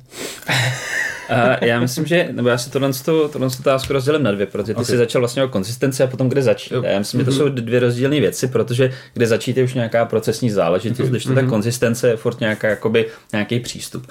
Uh, 1.30 1.68
já 1.68 1.80
myslím, 1.80 2.06
že, 2.06 2.30
nebo 2.32 2.50
já 2.50 2.58
si 2.58 2.72
tohle, 2.72 2.90
tohle 3.32 3.48
otázku 3.48 3.94
rozdělím 3.94 4.24
na 4.24 4.32
dvě, 4.32 4.46
protože 4.46 4.74
ty 4.74 4.74
okay. 4.74 4.86
jsi 4.86 4.98
začal 4.98 5.22
vlastně 5.22 5.44
o 5.44 5.48
konzistenci 5.48 6.04
a 6.04 6.08
potom 6.08 6.30
kde 6.30 6.42
začít. 6.42 6.74
Já 6.84 7.00
myslím, 7.00 7.20
že 7.20 7.26
to 7.26 7.32
mhm. 7.32 7.38
jsou 7.38 7.50
dvě 7.50 7.80
rozdílné 7.80 8.20
věci, 8.20 8.48
protože 8.48 8.92
kde 9.14 9.28
začít 9.28 9.58
je 9.58 9.64
už 9.64 9.74
nějaká 9.74 10.06
procesní 10.06 10.50
záležitost, 10.50 11.10
když 11.10 11.24
to 11.24 11.36
ta 11.36 11.42
mhm. 11.42 11.50
konzistence 11.50 12.08
je 12.08 12.18
furt 12.18 12.40
nějaká, 12.40 12.68
jakoby, 12.70 13.06
nějaký 13.34 13.60
přístup. 13.60 14.08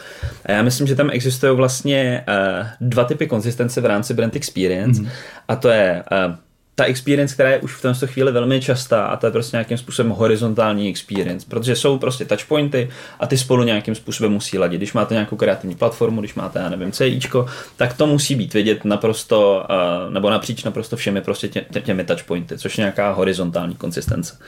A 0.46 0.52
já 0.52 0.62
myslím, 0.62 0.86
že 0.86 0.94
tam 0.94 1.10
existují 1.10 1.56
vlastně 1.56 2.24
uh, 2.28 2.66
dva 2.80 3.04
typy 3.04 3.26
konzistence 3.26 3.80
v 3.80 3.86
rámci 3.86 4.14
brand 4.14 4.36
experience 4.36 5.02
mm-hmm. 5.02 5.08
a 5.48 5.56
to 5.56 5.68
je 5.68 6.02
uh, 6.28 6.34
ta 6.74 6.84
experience, 6.84 7.34
která 7.34 7.50
je 7.50 7.58
už 7.58 7.74
v 7.74 7.82
této 7.82 8.06
chvíli 8.06 8.32
velmi 8.32 8.60
častá 8.60 9.04
a 9.04 9.16
to 9.16 9.26
je 9.26 9.32
prostě 9.32 9.56
nějakým 9.56 9.78
způsobem 9.78 10.12
horizontální 10.12 10.88
experience, 10.88 11.46
protože 11.50 11.76
jsou 11.76 11.98
prostě 11.98 12.24
touchpointy 12.24 12.90
a 13.20 13.26
ty 13.26 13.38
spolu 13.38 13.62
nějakým 13.62 13.94
způsobem 13.94 14.32
musí 14.32 14.58
ladit. 14.58 14.76
Když 14.76 14.92
máte 14.92 15.14
nějakou 15.14 15.36
kreativní 15.36 15.76
platformu, 15.76 16.20
když 16.20 16.34
máte, 16.34 16.58
já 16.58 16.68
nevím, 16.68 16.92
CIčko, 16.92 17.46
tak 17.76 17.96
to 17.96 18.06
musí 18.06 18.34
být 18.34 18.54
vidět 18.54 18.84
naprosto, 18.84 19.66
nebo 20.08 20.30
napříč 20.30 20.64
naprosto 20.64 20.96
všemi 20.96 21.20
prostě 21.20 21.48
tě, 21.48 21.64
tě, 21.72 21.80
těmi 21.80 22.04
touchpointy, 22.04 22.58
což 22.58 22.78
je 22.78 22.82
nějaká 22.82 23.12
horizontální 23.12 23.74
konsistence. 23.74 24.38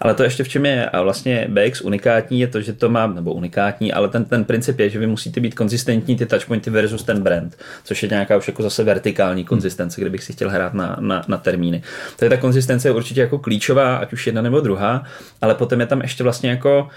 Ale 0.00 0.14
to 0.14 0.22
ještě 0.22 0.44
v 0.44 0.48
čem 0.48 0.66
je 0.66 0.90
vlastně 1.02 1.48
BX 1.48 1.80
unikátní, 1.80 2.40
je 2.40 2.48
to, 2.48 2.60
že 2.60 2.72
to 2.72 2.88
má, 2.88 3.06
nebo 3.06 3.32
unikátní, 3.32 3.92
ale 3.92 4.08
ten, 4.08 4.24
ten 4.24 4.44
princip 4.44 4.78
je, 4.80 4.90
že 4.90 4.98
vy 4.98 5.06
musíte 5.06 5.40
být 5.40 5.54
konzistentní 5.54 6.16
ty 6.16 6.26
touchpointy 6.26 6.70
versus 6.70 7.02
ten 7.02 7.22
brand, 7.22 7.56
což 7.84 8.02
je 8.02 8.08
nějaká 8.08 8.36
už 8.36 8.48
jako 8.48 8.62
zase 8.62 8.84
vertikální 8.84 9.44
konzistence, 9.44 10.00
kdybych 10.00 10.24
si 10.24 10.32
chtěl 10.32 10.50
hrát 10.50 10.74
na, 10.74 10.96
na, 11.00 11.24
na 11.28 11.36
termín 11.36 11.63
termíny. 11.64 11.82
Takže 12.16 12.30
ta 12.30 12.40
konzistence 12.40 12.88
je 12.88 12.92
určitě 12.92 13.20
jako 13.20 13.38
klíčová, 13.38 13.96
ať 13.96 14.12
už 14.12 14.26
jedna 14.26 14.42
nebo 14.42 14.60
druhá, 14.60 15.02
ale 15.42 15.54
potom 15.54 15.80
je 15.80 15.86
tam 15.86 16.00
ještě 16.00 16.22
vlastně 16.22 16.50
jako 16.50 16.88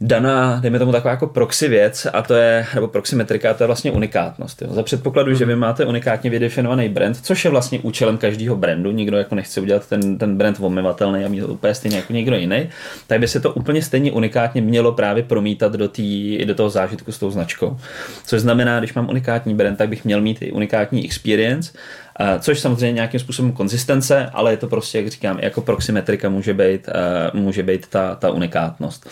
daná, 0.00 0.60
dejme 0.60 0.78
tomu 0.78 0.92
taková 0.92 1.10
jako 1.10 1.26
proxy 1.26 1.68
věc 1.68 2.06
a 2.12 2.22
to 2.22 2.34
je, 2.34 2.66
nebo 2.74 2.88
proxy 2.88 3.16
metrika, 3.16 3.50
a 3.50 3.54
to 3.54 3.62
je 3.62 3.66
vlastně 3.66 3.92
unikátnost. 3.92 4.62
Jo. 4.62 4.68
Za 4.72 4.82
předpokladu, 4.82 5.30
mm. 5.30 5.36
že 5.36 5.44
vy 5.44 5.56
máte 5.56 5.84
unikátně 5.84 6.30
vydefinovaný 6.30 6.88
brand, 6.88 7.16
což 7.16 7.44
je 7.44 7.50
vlastně 7.50 7.78
účelem 7.78 8.18
každého 8.18 8.56
brandu, 8.56 8.90
nikdo 8.90 9.16
jako 9.16 9.34
nechce 9.34 9.60
udělat 9.60 9.88
ten, 9.88 10.18
ten 10.18 10.36
brand 10.36 10.56
omyvatelný 10.60 11.24
a 11.24 11.28
mít 11.28 11.40
to 11.40 11.48
úplně 11.48 11.74
stejně 11.74 11.96
jako 11.96 12.12
někdo 12.12 12.36
jiný, 12.36 12.68
tak 13.06 13.20
by 13.20 13.28
se 13.28 13.40
to 13.40 13.52
úplně 13.52 13.82
stejně 13.82 14.12
unikátně 14.12 14.60
mělo 14.60 14.92
právě 14.92 15.22
promítat 15.22 15.72
do, 15.72 15.88
tý, 15.88 16.38
do 16.44 16.54
toho 16.54 16.70
zážitku 16.70 17.12
s 17.12 17.18
tou 17.18 17.30
značkou. 17.30 17.76
Což 18.26 18.40
znamená, 18.40 18.78
když 18.78 18.94
mám 18.94 19.08
unikátní 19.08 19.54
brand, 19.54 19.78
tak 19.78 19.88
bych 19.88 20.04
měl 20.04 20.20
mít 20.20 20.42
i 20.42 20.52
unikátní 20.52 21.04
experience 21.04 21.72
což 22.38 22.60
samozřejmě 22.60 22.92
nějakým 22.92 23.20
způsobem 23.20 23.52
konzistence, 23.52 24.30
ale 24.32 24.50
je 24.50 24.56
to 24.56 24.68
prostě, 24.68 24.98
jak 24.98 25.08
říkám, 25.08 25.38
jako 25.38 25.60
proxymetrika 25.60 26.28
může 26.28 26.54
být, 26.54 26.88
může 27.32 27.62
být 27.62 27.86
ta, 27.86 28.14
ta 28.14 28.30
unikátnost. 28.30 29.10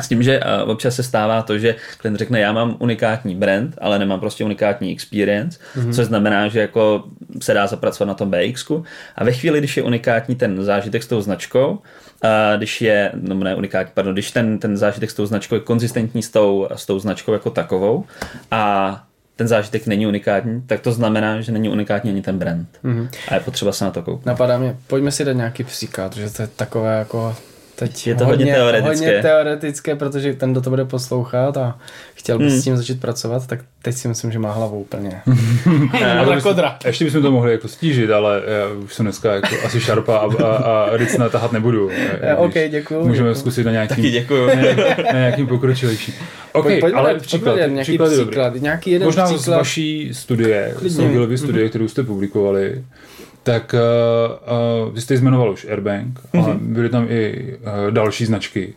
S 0.00 0.08
tím, 0.08 0.22
že 0.22 0.40
uh, 0.40 0.70
občas 0.70 0.94
se 0.94 1.02
stává 1.02 1.42
to, 1.42 1.58
že 1.58 1.74
klient 1.98 2.16
řekne, 2.16 2.40
já 2.40 2.52
mám 2.52 2.76
unikátní 2.78 3.34
brand, 3.34 3.74
ale 3.80 3.98
nemám 3.98 4.20
prostě 4.20 4.44
unikátní 4.44 4.92
experience, 4.92 5.58
mm-hmm. 5.76 5.92
což 5.92 6.06
znamená, 6.06 6.48
že 6.48 6.60
jako 6.60 7.04
se 7.42 7.54
dá 7.54 7.66
zapracovat 7.66 8.08
na 8.08 8.14
tom 8.14 8.30
BX. 8.30 8.70
A 9.16 9.24
ve 9.24 9.32
chvíli, 9.32 9.58
když 9.58 9.76
je 9.76 9.82
unikátní 9.82 10.34
ten 10.34 10.64
zážitek 10.64 11.02
s 11.02 11.06
tou 11.06 11.20
značkou, 11.20 11.78
když 12.56 12.80
je, 12.80 13.12
no 13.14 13.34
ne 13.34 13.54
unikátní, 13.54 13.92
pardon, 13.94 14.12
když 14.12 14.30
ten, 14.30 14.58
ten 14.58 14.76
zážitek 14.76 15.10
s 15.10 15.14
tou 15.14 15.26
značkou 15.26 15.54
je 15.54 15.60
konzistentní 15.60 16.22
s 16.22 16.30
tou, 16.30 16.68
s 16.74 16.86
tou 16.86 16.98
značkou 16.98 17.32
jako 17.32 17.50
takovou 17.50 18.04
a 18.50 19.04
ten 19.40 19.48
zážitek 19.48 19.86
není 19.86 20.06
unikátní, 20.06 20.62
tak 20.66 20.80
to 20.80 20.92
znamená, 20.92 21.40
že 21.40 21.52
není 21.52 21.68
unikátní 21.68 22.10
ani 22.10 22.22
ten 22.22 22.38
brand. 22.38 22.68
Mm-hmm. 22.84 23.08
A 23.28 23.34
je 23.34 23.40
potřeba 23.40 23.72
se 23.72 23.84
na 23.84 23.90
to 23.90 24.02
kouknout. 24.02 24.26
Napadá 24.26 24.58
mě, 24.58 24.76
pojďme 24.86 25.12
si 25.12 25.24
dát 25.24 25.32
nějaký 25.32 25.64
příklad, 25.64 26.16
že 26.16 26.30
to 26.30 26.42
je 26.42 26.48
takové 26.56 26.98
jako 26.98 27.36
teď 27.80 28.06
je 28.06 28.14
to 28.14 28.24
hodně, 28.24 28.44
hodně 28.44 28.54
teoretické. 28.54 29.06
Hodně 29.06 29.22
teoretické, 29.22 29.96
protože 29.96 30.34
ten, 30.34 30.52
kdo 30.52 30.60
to 30.60 30.70
bude 30.70 30.84
poslouchat 30.84 31.56
a 31.56 31.78
chtěl 32.14 32.38
by 32.38 32.48
hmm. 32.48 32.60
s 32.60 32.64
tím 32.64 32.76
začít 32.76 33.00
pracovat, 33.00 33.46
tak 33.46 33.60
teď 33.82 33.94
si 33.94 34.08
myslím, 34.08 34.32
že 34.32 34.38
má 34.38 34.52
hlavu 34.52 34.80
úplně. 34.80 35.22
ale 36.18 36.40
kodra. 36.40 36.78
Ještě 36.86 37.04
bychom 37.04 37.22
to 37.22 37.30
mohli 37.30 37.52
jako 37.52 37.68
stížit, 37.68 38.10
ale 38.10 38.42
já 38.46 38.82
už 38.84 38.94
jsem 38.94 39.06
dneska 39.06 39.34
jako 39.34 39.48
asi 39.64 39.80
šarpa 39.80 40.16
a, 40.16 40.44
a, 40.44 40.56
a 40.56 40.96
Ritz 40.96 41.16
tahat 41.32 41.52
nebudu. 41.52 41.90
Já, 42.20 42.36
ok, 42.36 42.54
děkuju. 42.70 43.06
Můžeme 43.06 43.28
děkuju. 43.28 43.40
zkusit 43.40 43.64
na 43.64 43.72
nějakým, 43.72 43.96
Taky 43.96 44.10
děkuju. 44.10 44.46
na, 44.46 44.54
na 45.12 45.18
nějakým 45.18 45.46
pokročilejším. 45.46 46.14
Ok, 46.52 46.66
Pojď, 46.80 46.94
ale 46.94 47.14
příklad, 47.14 47.56
nějaký 47.56 47.80
příklad, 47.82 48.12
příklad 48.12 48.54
nějaký 48.54 48.90
jeden 48.90 49.06
Možná 49.06 49.24
příklad. 49.24 49.42
z 49.42 49.48
vaší 49.48 50.10
studie, 50.12 50.74
z 50.80 51.36
studie, 51.36 51.68
kterou 51.68 51.88
jste 51.88 52.02
publikovali, 52.02 52.84
tak 53.42 53.74
uh, 53.74 54.86
uh, 54.86 54.94
vy 54.94 55.00
jste 55.00 55.14
jmenoval 55.14 55.50
už 55.50 55.66
Airbank, 55.70 56.20
mm-hmm. 56.20 56.44
ale 56.44 56.56
byly 56.60 56.88
tam 56.88 57.06
i 57.08 57.44
uh, 57.60 57.90
další 57.90 58.26
značky. 58.26 58.74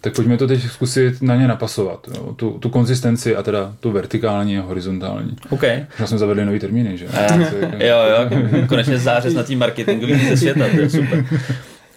Tak 0.00 0.14
pojďme 0.14 0.36
to 0.36 0.46
teď 0.46 0.62
zkusit 0.62 1.22
na 1.22 1.36
ně 1.36 1.48
napasovat. 1.48 2.08
Jo? 2.14 2.32
Tu, 2.36 2.50
tu 2.50 2.68
konzistenci 2.68 3.36
a 3.36 3.42
teda 3.42 3.74
tu 3.80 3.90
vertikální 3.90 4.58
a 4.58 4.62
horizontální. 4.62 5.36
OK. 5.50 5.62
Možná 5.90 6.06
jsme 6.06 6.18
zavedli 6.18 6.44
nový 6.44 6.58
termíny, 6.58 6.98
že? 6.98 7.06
Uh, 7.34 7.82
jo, 7.82 7.96
jo, 8.10 8.40
konečně 8.68 8.98
zářez 8.98 9.34
na 9.34 9.42
tým 9.42 9.58
marketingový 9.58 10.28
ze 10.28 10.36
světa, 10.36 10.64
to 10.74 10.80
je 10.80 10.90
super. 10.90 11.24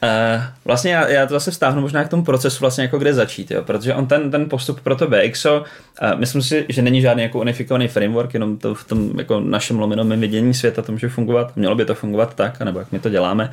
Uh, 0.04 0.44
vlastně 0.66 0.92
já, 0.92 1.08
já 1.08 1.26
to 1.26 1.34
zase 1.34 1.52
vztáhnu 1.52 1.82
možná 1.82 2.04
k 2.04 2.10
tomu 2.10 2.24
procesu 2.24 2.60
vlastně 2.62 2.82
jako 2.82 2.98
kde 2.98 3.14
začít, 3.14 3.52
jo? 3.52 3.64
protože 3.64 3.94
on 3.94 4.08
ten, 4.08 4.32
ten 4.32 4.50
postup 4.50 4.80
pro 4.80 4.96
to 4.96 5.08
BXO, 5.08 5.60
uh, 5.60 6.20
myslím 6.20 6.42
si, 6.42 6.66
že 6.70 6.82
není 6.82 7.02
žádný 7.02 7.24
jako 7.24 7.40
unifikovaný 7.40 7.88
framework, 7.88 8.34
jenom 8.34 8.58
to 8.58 8.76
v 8.76 8.84
tom 8.84 9.20
jako 9.20 9.40
našem 9.40 9.80
lomenom 9.80 10.20
vidění 10.20 10.54
světa 10.54 10.82
to 10.82 10.92
může 10.92 11.10
fungovat, 11.10 11.56
mělo 11.56 11.76
by 11.76 11.86
to 11.86 11.96
fungovat 11.96 12.36
tak, 12.36 12.60
nebo 12.60 12.80
jak 12.80 12.92
my 12.92 13.00
to 13.00 13.10
děláme, 13.10 13.50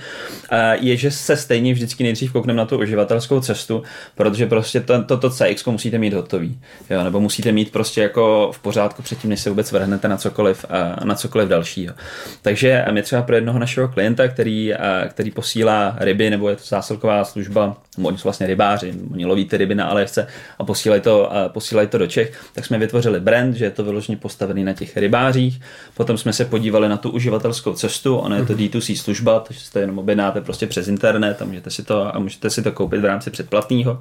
uh, 0.52 0.58
je, 0.80 0.96
že 0.96 1.10
se 1.10 1.36
stejně 1.36 1.72
vždycky 1.72 2.04
nejdřív 2.04 2.32
koukneme 2.32 2.56
na 2.56 2.66
tu 2.66 2.78
uživatelskou 2.78 3.40
cestu, 3.40 3.82
protože 4.14 4.46
prostě 4.46 4.80
to, 4.80 5.04
to, 5.04 5.16
to 5.16 5.30
CX 5.30 5.64
musíte 5.64 5.98
mít 5.98 6.14
hotový, 6.14 6.58
jo? 6.90 7.04
nebo 7.04 7.20
musíte 7.20 7.52
mít 7.52 7.72
prostě 7.72 8.02
jako 8.02 8.50
v 8.54 8.58
pořádku 8.58 9.02
předtím, 9.02 9.30
než 9.30 9.40
se 9.40 9.50
vůbec 9.50 9.72
vrhnete 9.72 10.08
na 10.08 10.16
cokoliv, 10.16 10.64
uh, 10.64 11.04
na 11.06 11.14
cokoliv 11.14 11.48
dalšího. 11.48 11.94
Takže 12.42 12.84
my 12.90 13.02
třeba 13.02 13.22
pro 13.22 13.34
jednoho 13.34 13.58
našeho 13.58 13.88
klienta, 13.88 14.28
který, 14.28 14.72
uh, 14.72 14.78
který 15.08 15.30
posílá 15.30 15.96
ryby 16.00 16.33
nebo 16.34 16.48
je 16.48 16.56
to 16.56 16.62
zásilková 16.64 17.24
služba, 17.24 17.76
oni 18.02 18.18
jsou 18.18 18.24
vlastně 18.24 18.46
rybáři, 18.46 18.94
oni 19.12 19.26
loví 19.26 19.44
ty 19.44 19.56
ryby 19.56 19.74
na 19.74 19.86
Aljašce 19.86 20.26
a 20.58 20.64
posílají 20.64 21.02
to, 21.02 21.30
posílají 21.48 21.88
to 21.88 21.98
do 21.98 22.06
Čech, 22.06 22.40
tak 22.52 22.66
jsme 22.66 22.78
vytvořili 22.78 23.20
brand, 23.20 23.54
že 23.54 23.64
je 23.64 23.70
to 23.70 23.84
vyloženě 23.84 24.16
postavený 24.16 24.64
na 24.64 24.72
těch 24.72 24.96
rybářích. 24.96 25.60
Potom 25.94 26.18
jsme 26.18 26.32
se 26.32 26.44
podívali 26.44 26.88
na 26.88 26.96
tu 26.96 27.10
uživatelskou 27.10 27.72
cestu, 27.72 28.16
ono 28.16 28.36
je 28.36 28.44
to 28.44 28.52
D2C 28.52 28.96
služba, 28.96 29.40
takže 29.40 29.60
si 29.60 29.72
to 29.72 29.78
jenom 29.78 29.98
objednáte 29.98 30.40
prostě 30.40 30.66
přes 30.66 30.88
internet 30.88 31.42
a 31.42 31.44
můžete 31.44 31.70
si 31.70 31.82
to, 31.82 32.16
a 32.16 32.18
můžete 32.18 32.50
si 32.50 32.62
to 32.62 32.72
koupit 32.72 33.00
v 33.00 33.04
rámci 33.04 33.30
předplatného. 33.30 34.00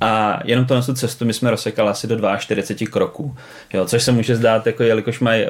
A 0.00 0.40
jenom 0.44 0.66
to 0.66 0.74
na 0.74 0.82
tu 0.82 0.94
cestu 0.94 1.24
my 1.24 1.32
jsme 1.32 1.50
rozsekali 1.50 1.90
asi 1.90 2.06
do 2.06 2.36
42 2.38 2.90
kroků, 2.90 3.36
jo, 3.72 3.86
což 3.86 4.02
se 4.02 4.12
může 4.12 4.36
zdát, 4.36 4.66
jako 4.66 4.82
jelikož 4.82 5.20
mají 5.20 5.46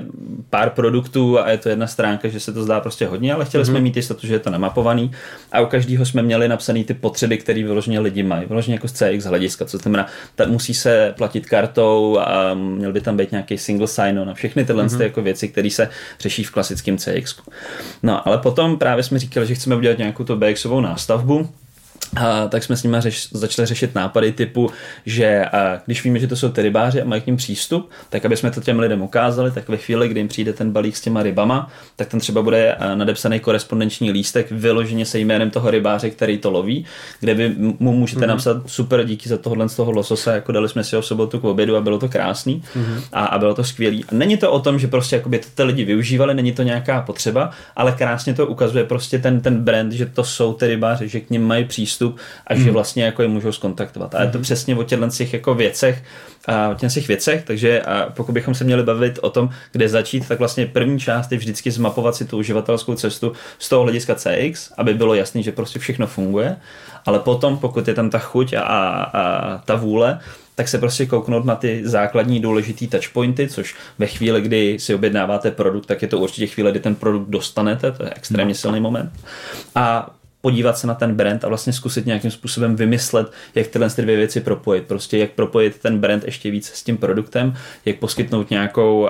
pár 0.51 0.71
produktů 0.71 1.39
a 1.39 1.51
je 1.51 1.59
to 1.59 1.69
jedna 1.69 1.87
stránka, 1.87 2.29
že 2.29 2.41
se 2.41 2.53
to 2.53 2.63
zdá 2.63 2.81
prostě 2.81 3.07
hodně, 3.07 3.35
ale 3.35 3.45
chtěli 3.45 3.65
mm-hmm. 3.65 3.67
jsme 3.67 3.81
mít 3.81 3.97
jistotu, 3.97 4.27
že 4.27 4.35
je 4.35 4.39
to 4.39 4.51
nemapovaný 4.51 5.11
a 5.53 5.61
u 5.61 5.67
každého 5.67 6.05
jsme 6.13 6.23
měli 6.23 6.49
napsané 6.49 6.85
ty 6.85 6.95
potřeby, 6.95 7.39
které 7.39 7.63
vyloženě 7.63 8.01
lidi 8.01 8.23
mají, 8.23 8.47
vyloženě 8.47 8.75
jako 8.75 8.89
z 8.89 8.93
CX 8.93 9.25
hlediska, 9.25 9.65
co 9.65 9.79
znamená, 9.79 10.07
tak 10.35 10.49
musí 10.49 10.75
se 10.75 11.15
platit 11.17 11.47
kartou 11.47 12.19
a 12.19 12.55
měl 12.55 12.93
by 12.93 13.01
tam 13.01 13.17
být 13.17 13.31
nějaký 13.31 13.59
single 13.59 13.89
sign-on 13.89 14.31
a 14.31 14.35
všechny 14.35 14.65
tyhle 14.65 14.87
mm-hmm. 14.87 15.03
jako 15.03 15.23
věci, 15.23 15.49
které 15.49 15.71
se 15.71 15.89
řeší 16.21 16.45
v 16.45 16.51
klasickém 16.51 16.99
CX. 16.99 17.37
No, 18.03 18.29
ale 18.29 18.39
potom 18.39 18.79
právě 18.79 19.05
jsme 19.05 19.19
říkali, 19.19 19.47
že 19.47 19.55
chceme 19.55 19.77
udělat 19.77 19.99
nějakou 19.99 20.25
to 20.25 20.37
BXovou 20.37 20.81
nástavbu, 20.81 21.49
a 22.17 22.49
tak 22.49 22.65
jsme 22.65 22.77
s 22.77 22.83
nimi 22.83 22.97
řeš, 23.01 23.29
začali 23.33 23.67
řešit 23.67 23.95
nápady 23.95 24.33
typu, 24.33 24.71
že 25.07 25.45
a 25.45 25.81
když 25.87 26.05
víme, 26.05 26.19
že 26.19 26.27
to 26.27 26.37
jsou 26.37 26.49
ty 26.49 26.63
rybáři 26.63 27.03
a 27.03 27.05
mají 27.05 27.23
k 27.23 27.27
ním 27.27 27.37
přístup, 27.37 27.91
tak 28.11 28.25
aby 28.25 28.37
jsme 28.37 28.51
to 28.51 28.61
těm 28.61 28.79
lidem 28.79 29.03
ukázali, 29.03 29.51
tak 29.51 29.69
ve 29.69 29.77
chvíli, 29.77 30.09
kdy 30.09 30.21
jim 30.21 30.29
přijde 30.29 30.53
ten 30.53 30.73
balík 30.73 30.97
s 30.97 31.01
těma 31.01 31.23
rybama, 31.23 31.71
tak 31.97 32.09
tam 32.09 32.21
třeba 32.21 32.43
bude 32.43 32.77
nadepsaný 32.95 33.41
korespondenční 33.41 34.11
lístek 34.11 34.51
vyloženě 34.51 35.07
se 35.07 35.19
jménem 35.19 35.51
toho 35.51 35.71
rybáře, 35.71 36.11
který 36.11 36.39
to 36.39 36.51
loví, 36.51 36.85
kde 37.21 37.35
vy 37.35 37.55
mu 37.79 37.93
můžete 37.93 38.21
mm-hmm. 38.21 38.29
napsat 38.29 38.57
super 38.67 39.05
díky 39.05 39.29
za 39.29 39.39
tohle 39.39 39.69
z 39.69 39.77
toho 39.77 39.93
lososa, 39.93 40.35
jako 40.35 40.53
dali 40.53 40.69
jsme 40.69 40.85
si 40.85 40.97
ho 40.97 41.03
v 41.03 41.07
sobotu 41.07 41.39
k 41.39 41.45
obědu 41.45 41.77
a 41.77 41.81
bylo 41.81 41.99
to 41.99 42.09
krásný 42.09 42.63
mm-hmm. 42.77 43.03
a, 43.13 43.25
a, 43.25 43.39
bylo 43.39 43.55
to 43.55 43.65
skvělý. 43.65 44.05
A 44.05 44.09
není 44.13 44.37
to 44.37 44.51
o 44.51 44.61
tom, 44.61 44.79
že 44.79 44.87
prostě 44.87 45.17
jakoby 45.17 45.39
to 45.39 45.47
ty 45.55 45.63
lidi 45.63 45.85
využívali, 45.85 46.35
není 46.35 46.53
to 46.53 46.63
nějaká 46.63 47.01
potřeba, 47.01 47.51
ale 47.77 47.93
krásně 47.93 48.35
to 48.35 48.47
ukazuje 48.47 48.85
prostě 48.85 49.19
ten, 49.19 49.41
ten 49.41 49.65
brand, 49.65 49.93
že 49.93 50.07
to 50.07 50.25
jsou 50.25 50.53
ty 50.53 50.67
rybáři, 50.67 51.09
že 51.09 51.21
k 51.21 51.31
ním 51.31 51.47
mají 51.47 51.65
přístup 51.65 52.02
přístup 52.03 52.19
a 52.47 52.55
že 52.55 52.63
hmm. 52.63 52.73
vlastně 52.73 53.05
jako 53.05 53.23
je 53.23 53.29
můžou 53.29 53.53
skontaktovat. 53.53 54.15
A 54.15 54.23
je 54.23 54.29
to 54.29 54.39
hmm. 54.39 54.43
přesně 54.43 54.77
o 54.77 54.83
těchto 54.83 55.09
těch 55.09 55.33
jako 55.33 55.55
věcech, 55.55 56.03
a 56.47 56.69
o 56.69 56.75
těch 56.75 57.09
věcech, 57.09 57.45
takže 57.45 57.83
a 57.83 58.11
pokud 58.11 58.33
bychom 58.33 58.55
se 58.55 58.65
měli 58.65 58.83
bavit 58.83 59.19
o 59.23 59.31
tom, 59.31 59.51
kde 59.73 59.89
začít, 59.89 60.29
tak 60.29 60.39
vlastně 60.39 60.67
první 60.67 60.99
část 60.99 61.33
je 61.33 61.39
vždycky 61.39 61.71
zmapovat 61.71 62.17
si 62.17 62.25
tu 62.25 62.39
uživatelskou 62.39 62.95
cestu 62.95 63.33
z 63.59 63.69
toho 63.69 63.83
hlediska 63.83 64.15
CX, 64.15 64.73
aby 64.77 64.95
bylo 64.95 65.15
jasné, 65.15 65.43
že 65.43 65.53
prostě 65.53 65.79
všechno 65.79 66.07
funguje, 66.07 66.57
ale 67.07 67.19
potom, 67.19 67.59
pokud 67.59 67.89
je 67.89 67.95
tam 67.95 68.11
ta 68.11 68.19
chuť 68.19 68.53
a, 68.53 68.61
a, 68.61 69.03
a 69.03 69.59
ta 69.59 69.75
vůle, 69.75 70.19
tak 70.55 70.69
se 70.69 70.79
prostě 70.79 71.07
kouknout 71.07 71.45
na 71.45 71.55
ty 71.55 71.83
základní 71.85 72.41
důležitý 72.41 72.87
touchpointy, 72.87 73.49
což 73.49 73.75
ve 73.99 74.07
chvíli, 74.07 74.41
kdy 74.41 74.79
si 74.79 74.95
objednáváte 74.95 75.51
produkt, 75.51 75.87
tak 75.87 76.03
je 76.03 76.09
to 76.09 76.19
určitě 76.19 76.47
chvíle, 76.47 76.71
kdy 76.71 76.81
ten 76.81 76.95
produkt 76.95 77.31
dostanete, 77.31 77.93
to 77.93 78.05
je 78.05 78.11
extrémně 78.17 78.55
silný 78.55 78.81
moment. 78.81 79.11
A 79.75 80.11
podívat 80.43 80.79
se 80.79 80.87
na 80.87 80.95
ten 80.95 81.15
brand 81.15 81.45
a 81.45 81.49
vlastně 81.49 81.73
zkusit 81.73 82.07
nějakým 82.07 82.31
způsobem 82.31 82.77
vymyslet, 82.77 83.33
jak 83.55 83.67
tyhle 83.67 83.91
ty 83.91 84.03
dvě 84.03 84.17
věci 84.17 84.41
propojit. 84.41 84.85
Prostě 84.85 85.19
jak 85.19 85.31
propojit 85.31 85.79
ten 85.79 85.99
brand 85.99 86.25
ještě 86.25 86.51
víc 86.51 86.67
s 86.67 86.83
tím 86.83 86.97
produktem, 86.97 87.55
jak 87.85 87.97
poskytnout 87.97 88.51
nějakou, 88.51 89.01
uh, 89.01 89.09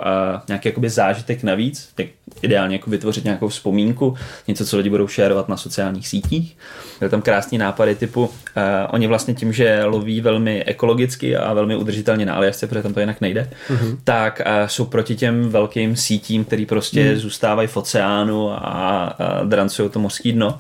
nějaký 0.49 0.69
jakoby 0.69 0.91
zážitek 0.91 1.43
navíc, 1.43 1.89
jak 1.99 2.09
ideálně 2.43 2.77
jako 2.77 2.91
vytvořit 2.91 3.25
nějakou 3.25 3.49
vzpomínku, 3.49 4.17
něco, 4.49 4.67
co 4.67 4.77
lidi 4.77 4.91
budou 4.91 5.09
šerovat 5.09 5.49
na 5.49 5.57
sociálních 5.57 6.09
sítích. 6.09 6.57
Byly 6.99 7.11
tam 7.11 7.23
krásný 7.23 7.59
nápady 7.59 7.95
typu, 7.95 8.25
uh, 8.25 8.31
oni 8.91 9.07
vlastně 9.07 9.35
tím, 9.35 9.53
že 9.53 9.85
loví 9.85 10.21
velmi 10.21 10.65
ekologicky 10.65 11.37
a 11.37 11.53
velmi 11.53 11.77
udržitelně 11.77 12.27
na 12.27 12.35
Aljašce, 12.35 12.67
protože 12.67 12.83
tam 12.83 12.95
to 12.95 13.01
jinak 13.01 13.21
nejde, 13.21 13.51
mm-hmm. 13.69 13.99
tak 14.05 14.43
uh, 14.47 14.67
jsou 14.67 14.85
proti 14.85 15.17
těm 15.17 15.49
velkým 15.49 15.97
sítím, 15.97 16.45
který 16.45 16.67
prostě 16.67 17.13
mm. 17.13 17.19
zůstávají 17.19 17.69
v 17.69 17.77
oceánu 17.77 18.51
a, 18.51 18.57
a 18.59 19.45
drancují 19.45 19.91
to 19.91 19.99
mořský 19.99 20.33
dno. 20.33 20.59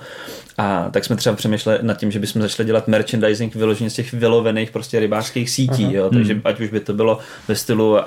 A 0.59 0.89
tak 0.91 1.05
jsme 1.05 1.17
třeba 1.17 1.37
přemýšleli 1.37 1.79
nad 1.83 1.95
tím, 1.95 2.11
že 2.11 2.19
bychom 2.19 2.43
začali 2.43 2.67
dělat 2.67 2.89
merchandising 2.89 3.55
vyloženě 3.55 3.91
z 3.91 3.95
těch 3.95 4.13
vylovených 4.13 4.71
prostě 4.71 5.01
rybářských 5.01 5.51
sítí, 5.51 5.85
Aha. 5.85 5.93
jo? 5.93 6.11
takže 6.11 6.33
hmm. 6.33 6.43
ať 6.45 6.61
už 6.61 6.71
by 6.71 6.81
to 6.81 6.93
bylo 6.93 7.19
ve 7.49 7.55
stylu 7.57 7.91
uh, 7.91 7.99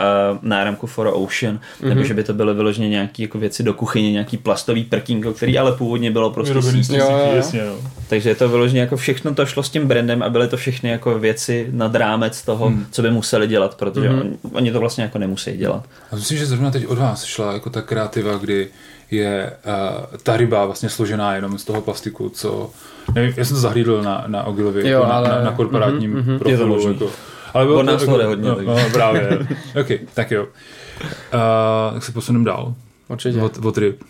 náramku 0.41 0.87
for 0.87 1.11
Ocean, 1.13 1.59
mm-hmm. 1.59 1.89
nebo 1.89 2.03
že 2.03 2.13
by 2.13 2.23
to 2.23 2.33
bylo 2.33 2.53
vyloženě 2.53 2.89
nějaké 2.89 3.21
jako 3.21 3.39
věci 3.39 3.63
do 3.63 3.73
kuchyně, 3.73 4.11
nějaký 4.11 4.37
plastový 4.37 4.83
prkínko, 4.83 5.33
který 5.33 5.57
ale 5.57 5.71
původně 5.71 6.11
bylo 6.11 6.29
prostě 6.29 6.61
sítí. 6.61 6.95
Jo, 6.95 7.09
jo. 7.09 7.31
Jasně, 7.35 7.59
jo. 7.59 7.79
Takže 8.09 8.29
je 8.29 8.35
to 8.35 8.49
vyloženě 8.49 8.81
jako 8.81 8.97
všechno 8.97 9.35
to 9.35 9.45
šlo 9.45 9.63
s 9.63 9.69
tím 9.69 9.87
brandem 9.87 10.23
a 10.23 10.29
byly 10.29 10.47
to 10.47 10.57
všechny 10.57 10.89
jako 10.89 11.19
věci 11.19 11.67
nad 11.71 11.95
rámec 11.95 12.41
toho, 12.41 12.67
hmm. 12.67 12.85
co 12.91 13.01
by 13.01 13.11
museli 13.11 13.47
dělat, 13.47 13.75
protože 13.75 14.09
mm-hmm. 14.09 14.19
oni, 14.19 14.37
oni 14.53 14.71
to 14.71 14.79
vlastně 14.79 15.03
jako 15.03 15.17
nemusí 15.17 15.57
dělat. 15.57 15.83
A 16.11 16.15
myslím, 16.15 16.37
že 16.37 16.45
zrovna 16.45 16.71
teď 16.71 16.87
od 16.87 16.97
vás 16.97 17.23
šla 17.23 17.53
jako 17.53 17.69
ta 17.69 17.81
kreativa, 17.81 18.37
kdy 18.37 18.67
je 19.11 19.51
uh, 19.65 20.17
ta 20.23 20.37
ryba 20.37 20.65
vlastně 20.65 20.89
složená 20.89 21.35
jenom 21.35 21.57
z 21.57 21.65
toho 21.65 21.81
plastiku, 21.81 22.29
co... 22.29 22.69
Nevím, 23.15 23.33
já 23.37 23.45
jsem 23.45 23.55
to 23.55 23.61
zahlídl 23.61 24.01
na, 24.03 24.23
na 24.27 24.43
Ogilovi, 24.43 24.89
jo, 24.89 24.99
jako 24.99 25.13
ale... 25.13 25.29
na, 25.29 25.41
na, 25.41 25.51
korporátním 25.51 26.15
mm-hmm, 26.15 26.39
profilu. 26.39 26.87
Je 26.87 26.93
to 26.93 27.05
jako, 27.05 27.15
ale 27.53 27.65
bylo 27.65 27.77
to, 27.77 27.83
nás 27.83 28.01
jako, 28.01 28.23
hodně. 28.23 28.49
No, 28.49 28.57
no, 28.61 28.89
právě. 28.93 29.47
ok, 29.81 29.87
tak 30.13 30.31
jo. 30.31 30.43
Uh, 30.43 31.93
tak 31.93 32.03
se 32.03 32.11
posunem 32.11 32.43
dál. 32.43 32.73
Určitě. 33.07 33.41
Od, 33.41 33.65
od 33.65 33.77
ryb. 33.77 34.03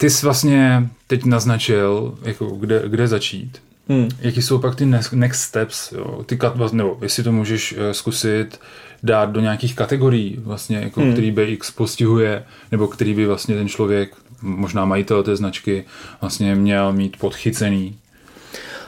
Ty 0.00 0.10
jsi 0.10 0.26
vlastně 0.26 0.88
teď 1.06 1.24
naznačil, 1.24 2.18
jako 2.22 2.46
kde, 2.46 2.82
kde 2.86 3.08
začít. 3.08 3.58
Hmm. 3.88 4.08
Jaký 4.20 4.42
jsou 4.42 4.58
pak 4.58 4.74
ty 4.74 4.86
next 5.12 5.40
steps, 5.40 5.92
jo? 5.92 6.24
Ty, 6.26 6.38
nebo 6.72 6.98
jestli 7.02 7.22
to 7.22 7.32
můžeš 7.32 7.72
uh, 7.72 7.78
zkusit 7.92 8.60
dát 9.02 9.30
do 9.30 9.40
nějakých 9.40 9.74
kategorií, 9.74 10.36
vlastně, 10.44 10.76
jako 10.76 11.00
hmm. 11.00 11.12
který 11.12 11.30
BX 11.30 11.70
postihuje, 11.70 12.44
nebo 12.72 12.88
který 12.88 13.14
by 13.14 13.26
vlastně 13.26 13.56
ten 13.56 13.68
člověk, 13.68 14.16
možná 14.42 14.84
majitel 14.84 15.22
té 15.22 15.36
značky, 15.36 15.84
vlastně 16.20 16.54
měl 16.54 16.92
mít 16.92 17.16
podchycený 17.16 17.96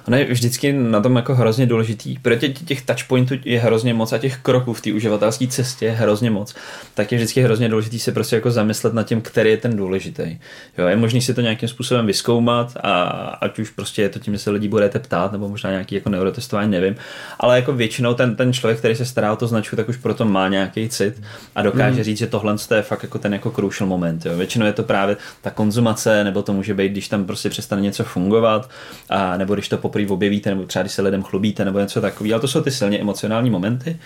ono 0.09 0.17
je 0.17 0.25
vždycky 0.25 0.73
na 0.73 1.01
tom 1.01 1.17
jako 1.17 1.35
hrozně 1.35 1.67
důležitý, 1.67 2.19
protože 2.19 2.49
těch 2.49 2.83
touchpointů 2.83 3.35
je 3.45 3.61
hrozně 3.61 3.95
moc 3.95 4.13
a 4.13 4.19
těch 4.19 4.37
kroků 4.37 4.73
v 4.73 4.81
té 4.81 4.93
uživatelské 4.93 5.47
cestě 5.47 5.87
je 5.87 5.93
hrozně 5.93 6.31
moc, 6.31 6.55
tak 6.95 7.13
je 7.13 7.19
vždycky 7.19 7.43
hrozně 7.43 7.69
důležitý 7.69 7.99
se 7.99 8.13
prostě 8.13 8.37
jako 8.37 8.51
zamyslet 8.51 8.95
nad 8.95 9.03
tím, 9.03 9.21
který 9.21 9.51
je 9.51 9.57
ten 9.57 9.77
důležitý. 9.77 10.39
Jo, 10.79 10.87
je 10.87 10.97
možný 10.97 11.23
si 11.23 11.35
to 11.35 11.41
nějakým 11.41 11.69
způsobem 11.69 12.07
vyskoumat 12.07 12.77
a 12.83 13.03
ať 13.41 13.59
už 13.59 13.71
prostě 13.71 14.03
je 14.03 14.09
to 14.09 14.19
tím, 14.19 14.35
že 14.35 14.39
se 14.39 14.51
lidi 14.51 14.69
budete 14.69 14.99
ptát, 14.99 15.33
nebo 15.33 15.49
možná 15.49 15.71
nějaký 15.71 15.95
jako 15.95 16.09
neurotestování, 16.09 16.71
nevím, 16.71 16.97
ale 17.41 17.57
jako 17.57 17.73
většinou 17.73 18.15
ten, 18.15 18.37
ten 18.37 18.53
člověk, 18.53 18.79
který 18.79 18.97
se 18.97 19.05
stará 19.05 19.33
o 19.33 19.37
to 19.37 19.47
značku, 19.47 19.77
tak 19.77 19.89
už 19.89 19.97
proto 19.97 20.25
má 20.25 20.49
nějaký 20.49 20.89
cit 20.89 21.23
a 21.55 21.63
dokáže 21.63 21.97
mm. 21.97 22.03
říct, 22.03 22.19
že 22.19 22.27
tohle 22.27 22.57
je 22.75 22.83
fakt 22.83 23.03
jako 23.03 23.19
ten 23.19 23.33
jako 23.33 23.51
crucial 23.51 23.89
moment. 23.89 24.27
Jo. 24.27 24.37
Většinou 24.37 24.67
je 24.67 24.73
to 24.73 24.83
právě 24.83 25.17
ta 25.41 25.51
konzumace, 25.51 26.25
nebo 26.25 26.43
to 26.43 26.53
může 26.53 26.75
být, 26.75 26.93
když 26.93 27.09
tam 27.09 27.25
prostě 27.25 27.51
přestane 27.51 27.83
něco 27.83 28.05
fungovat, 28.05 28.71
a, 29.09 29.37
nebo 29.37 29.55
když 29.55 29.69
to 29.69 29.79
poprvé 29.91 30.09
objevíte, 30.09 30.51
nebo 30.51 30.67
třeba 30.67 30.83
když 30.83 30.93
se 30.93 31.03
lidem 31.03 31.23
chlubíte, 31.23 31.65
nebo 31.65 31.79
něco 31.79 32.01
takového. 32.01 32.35
Ale 32.35 32.41
to 32.41 32.49
jsou 32.49 32.61
ty 32.61 32.71
silně 32.71 32.99
emocionální 33.01 33.51
momenty. 33.51 33.99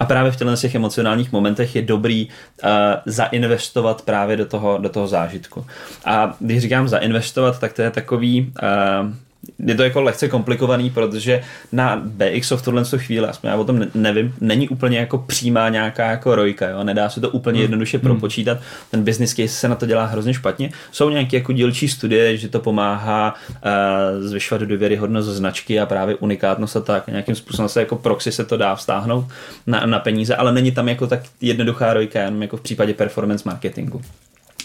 A 0.00 0.04
právě 0.04 0.32
v 0.32 0.36
těchto 0.36 0.56
těch 0.56 0.74
emocionálních 0.74 1.32
momentech 1.32 1.76
je 1.76 1.82
dobrý 1.82 2.28
uh, 2.28 2.70
zainvestovat 3.06 4.02
právě 4.02 4.36
do 4.36 4.46
toho, 4.46 4.78
do 4.78 4.88
toho 4.88 5.06
zážitku. 5.06 5.66
A 6.04 6.36
když 6.40 6.62
říkám 6.62 6.88
zainvestovat, 6.88 7.60
tak 7.60 7.72
to 7.72 7.82
je 7.82 7.90
takový 7.90 8.52
uh, 8.62 9.12
je 9.58 9.74
to 9.74 9.82
jako 9.82 10.02
lehce 10.02 10.28
komplikovaný, 10.28 10.90
protože 10.90 11.42
na 11.72 12.02
BX 12.04 12.50
v 12.50 12.62
tuhle 12.62 12.84
chvíli, 12.96 13.26
aspoň 13.26 13.50
já 13.50 13.56
o 13.56 13.64
tom 13.64 13.80
nevím, 13.94 14.34
není 14.40 14.68
úplně 14.68 14.98
jako 14.98 15.18
přímá 15.18 15.68
nějaká 15.68 16.10
jako 16.10 16.34
rojka, 16.34 16.68
jo? 16.68 16.84
nedá 16.84 17.10
se 17.10 17.20
to 17.20 17.30
úplně 17.30 17.56
hmm. 17.56 17.62
jednoduše 17.62 17.98
hmm. 17.98 18.02
propočítat, 18.02 18.58
ten 18.90 19.04
business 19.04 19.34
case 19.34 19.48
se 19.48 19.68
na 19.68 19.74
to 19.74 19.86
dělá 19.86 20.04
hrozně 20.04 20.34
špatně. 20.34 20.70
Jsou 20.92 21.10
nějaké 21.10 21.36
jako 21.36 21.52
dílčí 21.52 21.88
studie, 21.88 22.36
že 22.36 22.48
to 22.48 22.60
pomáhá 22.60 23.34
uh, 23.48 24.22
zvyšovat 24.22 24.62
důvěryhodnost 24.62 25.28
značky 25.28 25.80
a 25.80 25.86
právě 25.86 26.14
unikátnost 26.14 26.76
a 26.76 26.80
tak, 26.80 27.06
nějakým 27.06 27.34
způsobem 27.34 27.68
se 27.68 27.80
jako 27.80 27.96
proxy 27.96 28.32
se 28.32 28.44
to 28.44 28.56
dá 28.56 28.74
vztáhnout 28.74 29.24
na, 29.66 29.86
na 29.86 29.98
peníze, 29.98 30.36
ale 30.36 30.52
není 30.52 30.72
tam 30.72 30.88
jako 30.88 31.06
tak 31.06 31.20
jednoduchá 31.40 31.94
rojka, 31.94 32.20
jenom 32.20 32.42
jako 32.42 32.56
v 32.56 32.60
případě 32.60 32.94
performance 32.94 33.42
marketingu. 33.46 34.02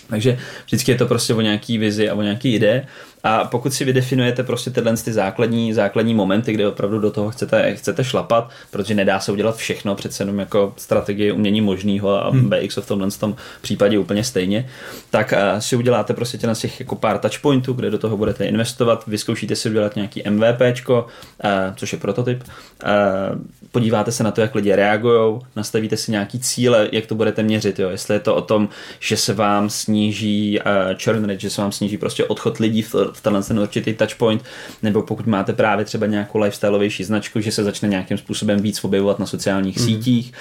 Takže 0.09 0.37
vždycky 0.65 0.91
je 0.91 0.97
to 0.97 1.05
prostě 1.05 1.33
o 1.33 1.41
nějaký 1.41 1.77
vizi 1.77 2.09
a 2.09 2.15
o 2.15 2.21
nějaký 2.21 2.53
ide 2.53 2.85
a 3.27 3.45
pokud 3.45 3.73
si 3.73 3.85
vydefinujete 3.85 4.43
prostě 4.43 4.69
tyhle 4.69 4.97
ty 4.97 5.13
základní, 5.13 5.73
základní 5.73 6.13
momenty, 6.13 6.53
kde 6.53 6.67
opravdu 6.67 6.99
do 6.99 7.11
toho 7.11 7.29
chcete, 7.31 7.75
chcete 7.75 8.03
šlapat, 8.03 8.49
protože 8.71 8.93
nedá 8.95 9.19
se 9.19 9.31
udělat 9.31 9.55
všechno, 9.55 9.95
přece 9.95 10.23
jenom 10.23 10.39
jako 10.39 10.73
strategie 10.77 11.33
umění 11.33 11.61
možného 11.61 12.25
a 12.25 12.29
hmm. 12.29 12.49
BX 12.49 12.77
v 12.77 12.87
tomhle 12.87 13.11
tom 13.11 13.35
případě 13.61 13.99
úplně 13.99 14.23
stejně, 14.23 14.69
tak 15.09 15.33
uh, 15.33 15.59
si 15.59 15.75
uděláte 15.75 16.13
prostě 16.13 16.39
z 16.53 16.59
těch 16.59 16.79
jako 16.79 16.95
pár 16.95 17.17
touchpointů, 17.17 17.73
kde 17.73 17.89
do 17.89 17.97
toho 17.97 18.17
budete 18.17 18.45
investovat, 18.45 19.03
vyzkoušíte 19.07 19.55
si 19.55 19.69
udělat 19.69 19.95
nějaký 19.95 20.23
MVPčko, 20.29 21.07
uh, 21.43 21.75
což 21.75 21.93
je 21.93 21.99
prototyp, 21.99 22.43
uh, 22.43 22.89
podíváte 23.71 24.11
se 24.11 24.23
na 24.23 24.31
to, 24.31 24.41
jak 24.41 24.55
lidi 24.55 24.75
reagují, 24.75 25.39
nastavíte 25.55 25.97
si 25.97 26.11
nějaký 26.11 26.39
cíle, 26.39 26.89
jak 26.91 27.05
to 27.05 27.15
budete 27.15 27.43
měřit, 27.43 27.79
jo? 27.79 27.89
jestli 27.89 28.15
je 28.15 28.19
to 28.19 28.35
o 28.35 28.41
tom, 28.41 28.69
že 28.99 29.17
se 29.17 29.33
vám 29.33 29.69
sníží 29.69 30.59
churn 31.03 31.25
rate, 31.25 31.39
že 31.39 31.49
se 31.49 31.61
vám 31.61 31.71
sníží 31.71 31.97
prostě 31.97 32.23
odchod 32.25 32.57
lidí 32.57 32.81
v, 32.81 32.95
v 33.17 33.21
tenhle 33.21 33.43
ten 33.43 33.59
určitý 33.59 33.93
touchpoint, 33.93 34.43
nebo 34.83 35.01
pokud 35.01 35.27
máte 35.27 35.53
právě 35.53 35.85
třeba 35.85 36.05
nějakou 36.05 36.39
lifestyleovější 36.39 37.03
značku, 37.03 37.39
že 37.39 37.51
se 37.51 37.63
začne 37.63 37.89
nějakým 37.89 38.17
způsobem 38.17 38.59
víc 38.59 38.83
objevovat 38.83 39.19
na 39.19 39.25
sociálních 39.25 39.77
mm. 39.77 39.85
sítích 39.85 40.33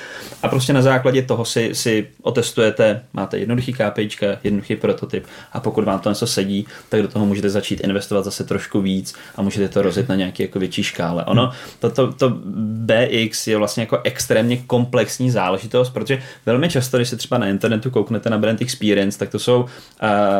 a 0.43 0.49
prostě 0.49 0.73
na 0.73 0.83
základě 0.83 1.23
toho 1.23 1.45
si, 1.45 1.71
si 1.73 2.09
otestujete, 2.23 3.03
máte 3.13 3.39
jednoduchý 3.39 3.73
KPIčka, 3.73 4.27
jednoduchý 4.45 4.77
prototyp 4.77 5.27
a 5.53 5.61
pokud 5.61 5.85
vám 5.85 6.01
to 6.01 6.09
něco 6.09 6.27
sedí, 6.27 6.67
tak 6.89 7.03
do 7.03 7.09
toho 7.09 7.27
můžete 7.27 7.51
začít 7.51 7.81
investovat 7.81 8.23
zase 8.23 8.45
trošku 8.45 8.81
víc 8.81 9.15
a 9.37 9.43
můžete 9.43 9.69
to 9.69 9.83
rozjet 9.83 10.09
na 10.09 10.15
nějaký 10.15 10.43
jako 10.43 10.59
větší 10.59 10.83
škále. 10.83 11.25
Ono, 11.25 11.53
to, 11.79 11.91
to, 11.91 12.13
to 12.13 12.33
BX 12.57 13.47
je 13.47 13.57
vlastně 13.57 13.83
jako 13.83 14.01
extrémně 14.05 14.57
komplexní 14.57 15.31
záležitost, 15.31 15.91
protože 15.91 16.23
velmi 16.47 16.69
často, 16.69 16.97
když 16.97 17.09
se 17.09 17.17
třeba 17.17 17.39
na 17.39 17.47
internetu 17.47 17.91
kouknete 17.91 18.31
na 18.31 18.39
brand 18.39 18.63
experience, 18.63 19.19
tak 19.19 19.29
to 19.29 19.39
jsou, 19.39 19.61
uh, 19.61 19.69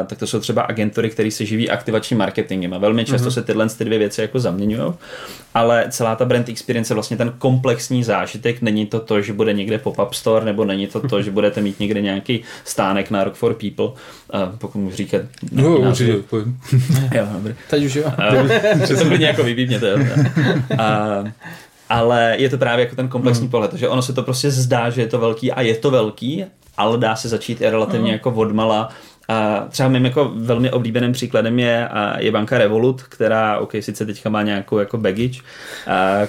tak 0.07 0.19
to 0.19 0.27
jsou 0.27 0.41
třeba 0.41 0.63
agentury, 0.63 1.11
které 1.11 1.31
se 1.31 1.45
živí 1.45 1.71
aktivačním 1.71 2.16
marketingem 2.17 2.75
a 2.75 2.79
velmi 2.79 3.05
často 3.05 3.29
mm-hmm. 3.29 3.33
se 3.33 3.43
tyhle 3.43 3.69
ty 3.69 3.85
dvě 3.85 3.99
věci 3.99 4.21
jako 4.21 4.41
zaměňují, 4.41 4.93
ale 5.55 5.87
celá 5.91 6.17
ta 6.17 6.25
brand 6.25 6.49
experience 6.49 6.93
je 6.93 6.95
vlastně 6.95 7.17
ten 7.17 7.33
komplexní 7.39 8.05
zážitek, 8.05 8.63
není 8.63 8.87
to 8.87 9.01
to, 9.01 9.21
že 9.21 9.33
bude 9.33 9.53
někde 9.53 9.79
pop-up 9.79 10.13
store, 10.13 10.45
nebo 10.45 10.65
není 10.65 10.87
to 10.87 11.09
to, 11.09 11.23
že 11.23 11.31
budete 11.31 11.61
mít 11.61 11.81
někde 11.81 12.01
nějaký 12.01 12.43
stánek 12.65 13.11
na 13.11 13.25
Rock 13.25 13.35
for 13.35 13.55
People, 13.55 13.87
uh, 13.87 14.57
pokud 14.59 14.79
můžu 14.79 14.97
říkat. 14.97 15.23
No, 15.53 15.79
určitě, 15.79 16.13
Jo, 17.15 17.27
dobrý. 17.33 17.55
Teď 17.71 17.85
už 17.85 17.95
jo. 17.95 18.13
Uh, 18.33 18.99
to 18.99 19.05
klidně 19.05 19.27
jako 19.27 19.43
vybívněte. 19.43 19.95
Uh, 19.95 21.31
ale 21.89 22.35
je 22.39 22.49
to 22.51 22.59
právě 22.59 22.85
jako 22.85 22.97
ten 22.97 23.09
komplexní 23.09 23.45
mm. 23.45 23.51
pohled, 23.51 23.75
že 23.75 23.89
ono 23.89 24.03
se 24.03 24.13
to 24.13 24.23
prostě 24.23 24.51
zdá, 24.51 24.91
že 24.91 25.01
je 25.01 25.07
to 25.07 25.19
velký 25.19 25.53
a 25.53 25.61
je 25.61 25.75
to 25.75 25.91
velký, 25.91 26.45
ale 26.77 26.99
dá 26.99 27.17
se 27.17 27.29
začít 27.29 27.61
i 27.61 27.71
relativně 27.71 28.11
mm. 28.11 28.13
jako 28.13 28.31
odmala 28.31 28.89
a 29.29 29.67
třeba 29.71 29.89
mým 29.89 30.05
jako 30.05 30.33
velmi 30.37 30.71
oblíbeným 30.71 31.13
příkladem 31.13 31.59
je, 31.59 31.89
je 32.19 32.33
banka 32.33 32.59
Revolut, 32.59 33.03
která, 33.03 33.59
ok, 33.59 33.73
sice 33.81 34.07
teďka 34.07 34.31
má 34.31 34.43
nějakou 34.43 34.79
jako 34.79 34.99
baggage 34.99 35.41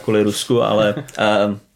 kvůli 0.03 0.23
Rusku, 0.23 0.63
ale 0.63 0.95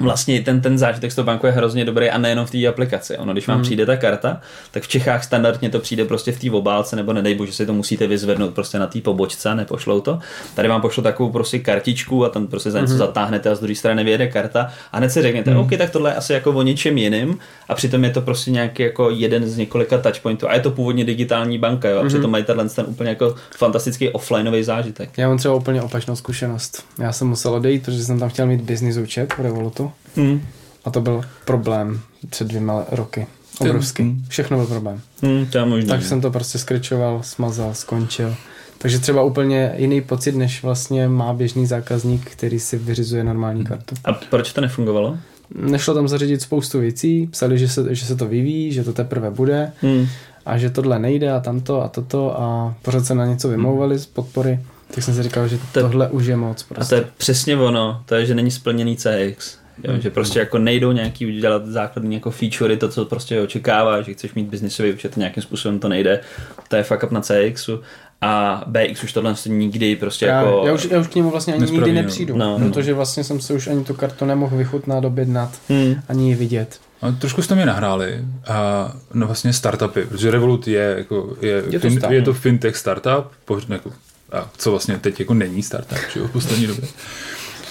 vlastně 0.00 0.40
ten, 0.40 0.60
ten 0.60 0.78
zážitek 0.78 1.12
z 1.12 1.14
toho 1.14 1.26
banku 1.26 1.46
je 1.46 1.52
hrozně 1.52 1.84
dobrý 1.84 2.10
a 2.10 2.18
nejenom 2.18 2.46
v 2.46 2.50
té 2.50 2.66
aplikaci. 2.66 3.16
Ono, 3.16 3.32
když 3.32 3.46
vám 3.46 3.56
mm. 3.56 3.62
přijde 3.62 3.86
ta 3.86 3.96
karta, 3.96 4.40
tak 4.70 4.82
v 4.82 4.88
Čechách 4.88 5.24
standardně 5.24 5.70
to 5.70 5.78
přijde 5.78 6.04
prostě 6.04 6.32
v 6.32 6.40
té 6.40 6.50
obálce, 6.50 6.96
nebo 6.96 7.12
nedej 7.12 7.34
bože, 7.34 7.52
si 7.52 7.66
to 7.66 7.72
musíte 7.72 8.06
vyzvednout 8.06 8.54
prostě 8.54 8.78
na 8.78 8.86
té 8.86 9.00
pobočce, 9.00 9.54
nepošlou 9.54 10.00
to. 10.00 10.18
Tady 10.54 10.68
vám 10.68 10.80
pošlo 10.80 11.02
takovou 11.02 11.30
prostě 11.30 11.58
kartičku 11.58 12.24
a 12.24 12.28
tam 12.28 12.46
prostě 12.46 12.70
za 12.70 12.80
něco 12.80 12.92
mm. 12.92 12.98
zatáhnete 12.98 13.50
a 13.50 13.54
z 13.54 13.60
druhé 13.60 13.74
strany 13.74 14.04
vyjede 14.04 14.26
karta 14.26 14.68
a 14.92 14.96
hned 14.96 15.10
si 15.10 15.22
řeknete, 15.22 15.50
mm. 15.50 15.56
OK, 15.56 15.70
tak 15.78 15.90
tohle 15.90 16.10
je 16.10 16.14
asi 16.14 16.32
jako 16.32 16.52
o 16.52 16.62
něčem 16.62 16.98
jiným 16.98 17.38
a 17.68 17.74
přitom 17.74 18.04
je 18.04 18.10
to 18.10 18.20
prostě 18.20 18.50
nějaký 18.50 18.82
jako 18.82 19.10
jeden 19.10 19.48
z 19.48 19.56
několika 19.56 19.98
touchpointů 19.98 20.48
a 20.48 20.54
je 20.54 20.60
to 20.60 20.70
původně 20.70 21.04
digitální 21.04 21.58
banka, 21.58 21.88
jo, 21.88 21.98
a 21.98 22.02
mm. 22.02 22.08
přitom 22.08 22.30
mají 22.30 22.44
tenhle 22.44 22.68
ten 22.68 22.84
úplně 22.88 23.10
jako 23.10 23.34
fantastický 23.56 24.08
offlineový 24.08 24.62
zážitek. 24.62 25.10
Já 25.16 25.28
mám 25.28 25.38
třeba 25.38 25.54
úplně 25.54 25.82
opačnou 25.82 26.16
zkušenost. 26.16 26.84
Já 26.98 27.12
jsem 27.12 27.28
musel 27.28 27.54
odejít, 27.54 27.84
protože 27.84 28.04
jsem 28.04 28.18
tam 28.18 28.28
chtěl 28.28 28.46
mít 28.46 28.60
business 28.60 28.96
účet 28.96 29.32
v 29.32 29.38
Revolutu 29.38 29.89
Hmm. 30.16 30.42
A 30.84 30.90
to 30.90 31.00
byl 31.00 31.22
problém 31.44 32.00
před 32.30 32.46
dvěma 32.48 32.84
roky. 32.92 33.26
Obrovský. 33.60 34.02
Hmm. 34.02 34.24
Všechno 34.28 34.56
byl 34.56 34.66
problém. 34.66 35.00
Hmm, 35.22 35.46
to 35.46 35.58
je 35.58 35.64
možný, 35.64 35.88
tak 35.88 36.02
jsem 36.02 36.20
to 36.20 36.30
prostě 36.30 36.58
skryčoval, 36.58 37.20
smazal, 37.22 37.74
skončil. 37.74 38.34
Takže 38.78 38.98
třeba 38.98 39.22
úplně 39.22 39.72
jiný 39.76 40.00
pocit, 40.00 40.34
než 40.36 40.62
vlastně 40.62 41.08
má 41.08 41.32
běžný 41.32 41.66
zákazník, 41.66 42.30
který 42.30 42.60
si 42.60 42.78
vyřizuje 42.78 43.24
normální 43.24 43.64
kartu. 43.64 43.94
A 44.04 44.12
proč 44.12 44.52
to 44.52 44.60
nefungovalo? 44.60 45.18
Nešlo 45.54 45.94
tam 45.94 46.08
zařídit 46.08 46.42
spoustu 46.42 46.80
věcí, 46.80 47.26
psali, 47.26 47.58
že 47.58 47.68
se, 47.68 47.94
že 47.94 48.06
se 48.06 48.16
to 48.16 48.26
vyvíjí, 48.26 48.72
že 48.72 48.84
to 48.84 48.92
teprve 48.92 49.30
bude 49.30 49.72
Hmm. 49.82 50.06
a 50.46 50.58
že 50.58 50.70
tohle 50.70 50.98
nejde 50.98 51.32
a 51.32 51.40
tamto 51.40 51.82
a 51.82 51.88
toto 51.88 52.40
a 52.40 52.74
pořád 52.82 53.04
se 53.06 53.14
na 53.14 53.26
něco 53.26 53.48
vymlouvali 53.48 53.98
z 53.98 54.06
podpory. 54.06 54.60
Tak 54.94 55.04
jsem 55.04 55.14
si 55.14 55.22
říkal, 55.22 55.48
že 55.48 55.58
To- 55.58 55.80
tohle 55.80 56.10
už 56.10 56.26
je 56.26 56.36
moc 56.36 56.62
A 56.62 56.68
to 56.68 56.74
prostě. 56.74 56.94
je 56.94 57.04
přesně 57.16 57.56
ono, 57.56 58.02
to 58.06 58.14
je, 58.14 58.26
že 58.26 58.34
není 58.34 58.50
splněný 58.50 58.96
CX. 58.96 59.56
Jo, 59.84 59.94
že 60.00 60.10
prostě 60.10 60.38
jako 60.38 60.58
nejdou 60.58 60.92
nějaký 60.92 61.26
udělat 61.26 61.66
základní 61.66 62.14
jako 62.14 62.30
featurey, 62.30 62.76
to, 62.76 62.88
co 62.88 63.04
prostě 63.04 63.40
očekává, 63.40 64.02
že 64.02 64.12
chceš 64.12 64.34
mít 64.34 64.46
biznisový 64.48 64.92
účet, 64.92 65.16
nějakým 65.16 65.42
způsobem 65.42 65.78
to 65.78 65.88
nejde. 65.88 66.20
To 66.68 66.76
je 66.76 66.82
fuck 66.82 67.02
up 67.02 67.10
na 67.10 67.20
CXu. 67.20 67.80
A 68.22 68.64
BX 68.66 69.04
už 69.04 69.12
tohle 69.12 69.34
nikdy 69.46 69.96
prostě 69.96 70.26
Já, 70.26 70.42
jako... 70.42 70.62
já, 70.66 70.72
už, 70.72 70.88
já 70.90 71.00
už 71.00 71.06
k 71.08 71.14
němu 71.14 71.30
vlastně 71.30 71.52
ani 71.52 71.60
Nespraví, 71.60 71.84
nikdy 71.84 72.02
nepřijdu, 72.02 72.36
No, 72.36 72.58
no. 72.58 72.68
protože 72.68 72.94
vlastně 72.94 73.24
jsem 73.24 73.40
si 73.40 73.52
už 73.52 73.66
ani 73.66 73.84
tu 73.84 73.94
kartu 73.94 74.24
nemohl 74.24 74.56
vychutnat, 74.56 75.04
objednat, 75.04 75.50
Hmm. 75.68 75.94
ani 76.08 76.28
ji 76.28 76.34
vidět. 76.34 76.80
A 77.02 77.10
trošku 77.12 77.42
jste 77.42 77.54
mě 77.54 77.66
nahráli 77.66 78.24
a 78.48 78.92
no 79.14 79.26
vlastně 79.26 79.52
startupy, 79.52 80.04
protože 80.04 80.30
Revolut 80.30 80.68
je, 80.68 80.94
jako, 80.98 81.36
je, 81.40 81.62
Je 81.70 81.80
to 81.80 81.88
fin, 81.88 81.98
start- 81.98 82.12
je 82.12 82.22
to 82.22 82.32
fintech 82.34 82.76
startup, 82.76 83.24
poř, 83.44 83.66
jako, 83.68 83.92
a 84.32 84.50
co 84.58 84.70
vlastně 84.70 84.98
teď 84.98 85.20
jako 85.20 85.34
není 85.34 85.62
startup, 85.62 85.98
že 86.14 86.20
jo, 86.20 86.26
v 86.28 86.30
poslední 86.32 86.66
době. 86.66 86.84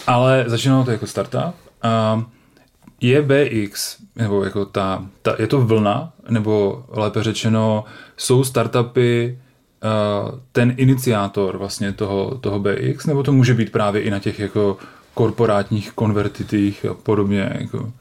Ale 0.08 0.43
začínalo 0.48 0.84
to 0.84 0.91
jako 0.91 1.08
startup 1.08 1.56
a 1.82 2.24
je 3.02 3.22
BX, 3.22 3.98
nebo 4.15 4.44
jako 4.44 4.65
ta, 4.65 5.06
ta, 5.22 5.36
je 5.39 5.48
to 5.48 5.62
vlna, 5.62 6.13
nebo 6.30 6.86
lépe 6.89 7.24
řečeno, 7.24 7.86
jsou 8.18 8.44
startupy 8.44 9.39
uh, 9.84 10.39
ten 10.52 10.74
iniciátor 10.78 11.58
vlastně 11.58 11.94
toho, 11.94 12.38
toho 12.42 12.60
BX, 12.60 13.06
nebo 13.06 13.24
to 13.24 13.32
může 13.32 13.54
být 13.54 13.72
právě 13.72 14.02
i 14.02 14.12
na 14.12 14.20
těch 14.20 14.39
jako 14.39 14.78
korporátních 15.13 15.92
konvertitích 15.92 16.86
a 16.86 16.94
podobně, 16.94 17.50
jako... 17.60 17.92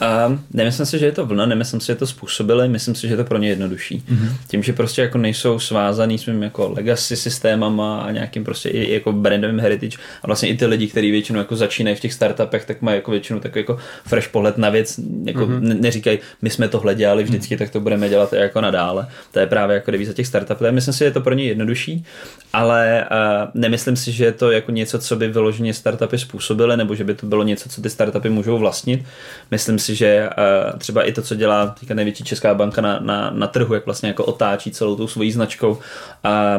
A 0.00 0.38
nemyslím 0.52 0.86
si, 0.86 0.98
že 0.98 1.06
je 1.06 1.12
to 1.12 1.26
vlna, 1.26 1.46
nemyslím 1.46 1.80
si, 1.80 1.86
že 1.86 1.92
je 1.92 1.96
to 1.96 2.06
způsobili, 2.06 2.68
myslím 2.68 2.94
si, 2.94 3.08
že 3.08 3.12
je 3.12 3.16
to 3.16 3.24
pro 3.24 3.38
ně 3.38 3.48
jednodušší. 3.48 3.98
Mm-hmm. 3.98 4.28
Tím, 4.48 4.62
že 4.62 4.72
prostě 4.72 5.02
jako 5.02 5.18
nejsou 5.18 5.58
svázaný 5.58 6.18
svým 6.18 6.42
jako 6.42 6.72
legacy 6.76 7.16
systémama 7.16 8.00
a 8.00 8.10
nějakým 8.10 8.44
prostě 8.44 8.68
i 8.68 8.92
jako 8.92 9.12
brandovým 9.12 9.60
heritage 9.60 9.98
a 10.22 10.26
vlastně 10.26 10.48
i 10.48 10.56
ty 10.56 10.66
lidi, 10.66 10.86
kteří 10.86 11.10
většinou 11.10 11.38
jako 11.38 11.56
začínají 11.56 11.96
v 11.96 12.00
těch 12.00 12.12
startupech, 12.12 12.64
tak 12.64 12.82
mají 12.82 12.96
jako 12.96 13.10
většinou 13.10 13.40
takový 13.40 13.60
jako 13.60 13.78
fresh 14.06 14.28
pohled 14.28 14.58
na 14.58 14.70
věc, 14.70 15.00
jako 15.24 15.46
mm-hmm. 15.46 15.80
neříkají, 15.80 16.18
my 16.42 16.50
jsme 16.50 16.68
tohle 16.68 16.94
dělali 16.94 17.24
vždycky, 17.24 17.54
mm-hmm. 17.54 17.58
tak 17.58 17.70
to 17.70 17.80
budeme 17.80 18.08
dělat 18.08 18.32
i 18.32 18.36
jako 18.36 18.60
nadále. 18.60 19.08
To 19.32 19.38
je 19.38 19.46
právě 19.46 19.74
jako 19.74 19.90
devíza 19.90 20.12
těch 20.12 20.26
startupů. 20.26 20.64
Myslím 20.70 20.94
si, 20.94 20.98
že 20.98 21.04
je 21.04 21.10
to 21.10 21.20
pro 21.20 21.34
ně 21.34 21.44
jednodušší, 21.44 22.04
ale 22.52 23.06
uh, 23.10 23.50
nemyslím 23.54 23.96
si, 23.96 24.12
že 24.12 24.24
je 24.24 24.32
to 24.32 24.50
jako 24.50 24.72
něco, 24.72 24.98
co 24.98 25.16
by 25.16 25.28
vyloženě 25.28 25.74
startupy 25.74 26.18
způsobily, 26.18 26.76
nebo 26.76 26.94
že 26.94 27.04
by 27.04 27.14
to 27.14 27.26
bylo 27.26 27.42
něco, 27.42 27.68
co 27.68 27.82
ty 27.82 27.90
startupy 27.90 28.28
můžou 28.28 28.58
vlastnit. 28.58 29.04
Myslím 29.50 29.78
si, 29.78 29.85
že 29.94 30.28
uh, 30.72 30.78
třeba 30.78 31.02
i 31.02 31.12
to, 31.12 31.22
co 31.22 31.34
dělá 31.34 31.66
teďka 31.66 31.94
největší 31.94 32.24
česká 32.24 32.54
banka 32.54 32.80
na, 32.80 32.98
na, 32.98 33.30
na 33.30 33.46
trhu, 33.46 33.74
jak 33.74 33.86
vlastně 33.86 34.08
jako 34.08 34.24
otáčí 34.24 34.70
celou 34.70 34.96
tou 34.96 35.08
svojí 35.08 35.32
značkou, 35.32 35.70
uh, 35.70 35.78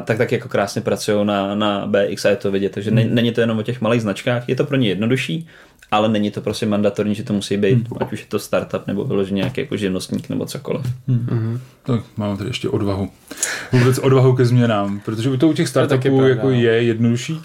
tak 0.03 0.17
tak 0.17 0.31
jako 0.31 0.49
krásně 0.49 0.81
pracují 0.81 1.25
na, 1.25 1.55
na 1.55 1.87
BX 1.87 2.25
a 2.25 2.29
je 2.29 2.35
to 2.35 2.51
vidět. 2.51 2.71
Takže 2.71 2.91
hmm. 2.91 3.15
není 3.15 3.31
to 3.31 3.41
jenom 3.41 3.57
o 3.57 3.63
těch 3.63 3.81
malých 3.81 4.01
značkách, 4.01 4.49
je 4.49 4.55
to 4.55 4.65
pro 4.65 4.77
ně 4.77 4.89
jednodušší, 4.89 5.47
ale 5.91 6.09
není 6.09 6.31
to 6.31 6.41
prostě 6.41 6.65
mandatorní, 6.65 7.15
že 7.15 7.23
to 7.23 7.33
musí 7.33 7.57
být, 7.57 7.73
hmm. 7.73 7.97
ať 7.99 8.13
už 8.13 8.19
je 8.19 8.25
to 8.25 8.39
startup 8.39 8.87
nebo 8.87 9.03
vyloženě 9.03 9.37
nějaký 9.37 9.61
jako 9.61 9.77
živnostník 9.77 10.29
nebo 10.29 10.45
cokoliv. 10.45 10.85
Hmm. 11.07 11.59
Tak 11.83 12.01
máme 12.17 12.37
tady 12.37 12.49
ještě 12.49 12.69
odvahu. 12.69 13.09
Vůbec 13.71 13.97
odvahu 13.97 14.35
ke 14.35 14.45
změnám, 14.45 14.99
protože 15.05 15.29
u 15.29 15.37
to 15.37 15.47
u 15.47 15.53
těch 15.53 15.67
startupů 15.67 16.01
pravda, 16.01 16.27
jako 16.27 16.47
no. 16.47 16.53
je 16.53 16.83
jednodušší, 16.83 17.33
uh, 17.33 17.41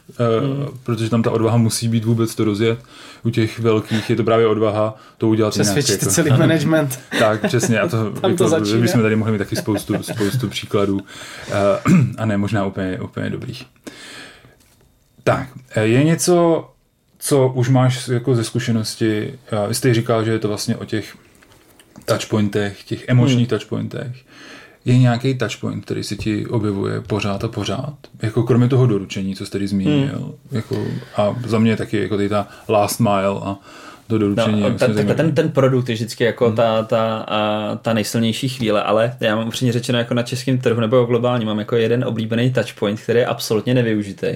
protože 0.83 1.11
tam 1.11 1.23
ta 1.23 1.31
odvaha 1.31 1.57
musí 1.57 1.89
být 1.89 2.05
vůbec 2.05 2.35
to 2.35 2.45
rozjet. 2.45 2.79
U 3.25 3.31
těch 3.31 3.59
velkých 3.59 4.11
je 4.11 4.17
to 4.17 4.25
právě 4.25 4.47
odvaha 4.47 4.97
to 5.19 5.29
udělat 5.29 5.55
jinak. 5.55 5.67
Přesvědčíte 5.67 6.07
Jako. 6.07 6.15
celý 6.15 6.31
management. 6.31 7.01
Tak, 7.19 7.47
přesně. 7.47 7.81
A 7.81 7.89
to, 7.89 8.11
Tam 8.11 8.37
to 8.37 8.49
začíná. 8.49 8.79
My 8.79 8.89
jsme 8.89 9.03
tady 9.03 9.17
mohli 9.17 9.33
mít 9.33 9.39
taky 9.39 9.57
spoustu, 9.57 10.03
spoustu 10.03 10.49
příkladů. 10.49 10.95
Uh, 10.97 11.99
a 12.19 12.27
ne 12.27 12.37
možná 12.37 12.67
úplně, 12.67 13.01
úplně 13.01 13.31
dobrých. 13.31 13.67
Tak, 15.25 15.49
eh, 15.75 15.87
je 15.87 16.05
něco, 16.05 16.69
co 17.25 17.49
už 17.49 17.69
máš 17.69 18.09
jako 18.09 18.35
ze 18.35 18.45
zkušenosti, 18.45 19.39
vy 19.69 19.75
jste 19.75 19.95
říkal, 19.95 20.25
že 20.25 20.31
je 20.31 20.39
to 20.39 20.49
vlastně 20.49 20.77
o 20.77 20.85
těch 20.85 21.17
touchpointech, 22.05 22.85
těch 22.85 23.09
emočních 23.09 23.49
hmm. 23.49 23.59
touchpointech. 23.59 24.17
Je 24.85 24.99
nějaký 24.99 25.35
touchpoint, 25.35 25.85
který 25.85 26.03
se 26.03 26.17
ti 26.17 26.47
objevuje 26.47 27.01
pořád 27.01 27.45
a 27.45 27.49
pořád? 27.49 27.95
Jako 28.23 28.43
kromě 28.43 28.69
toho 28.69 28.87
doručení, 28.87 29.37
co 29.37 29.47
jste 29.47 29.53
tady 29.53 29.69
zmínil. 29.69 30.17
Hmm. 30.17 30.33
Jako, 30.51 30.87
a 31.17 31.37
za 31.47 31.59
mě 31.59 31.77
taky 31.77 32.03
jako 32.03 32.17
tady 32.17 32.29
ta 32.29 32.49
last 32.69 33.01
mile 33.01 33.41
a 33.43 33.57
to 34.07 34.19
doručení. 34.19 34.61
No, 34.61 34.71
ta, 34.71 34.87
ta, 35.07 35.15
ten, 35.15 35.35
ten 35.35 35.51
produkt 35.51 35.89
je 35.89 35.95
vždycky 35.95 36.25
jako 36.25 36.47
Hmm. 36.47 36.57
ta, 36.57 36.83
ta, 36.83 37.17
a, 37.19 37.75
ta 37.77 37.93
nejsilnější 37.93 38.49
chvíle, 38.49 38.83
ale 38.83 39.17
já 39.21 39.37
mám 39.37 39.49
upřímně 39.49 39.73
řečeno 39.73 39.99
jako 39.99 40.15
na 40.15 40.23
českém 40.23 40.59
trhu 40.59 40.81
nebo 40.81 41.05
globálně 41.05 41.47
mám 41.47 41.59
jako 41.59 41.77
jeden 41.77 42.05
oblíbený 42.05 42.53
touchpoint, 42.53 43.01
který 43.01 43.19
je 43.19 43.27
absolutně 43.27 43.75
nevyužitý. 43.75 44.27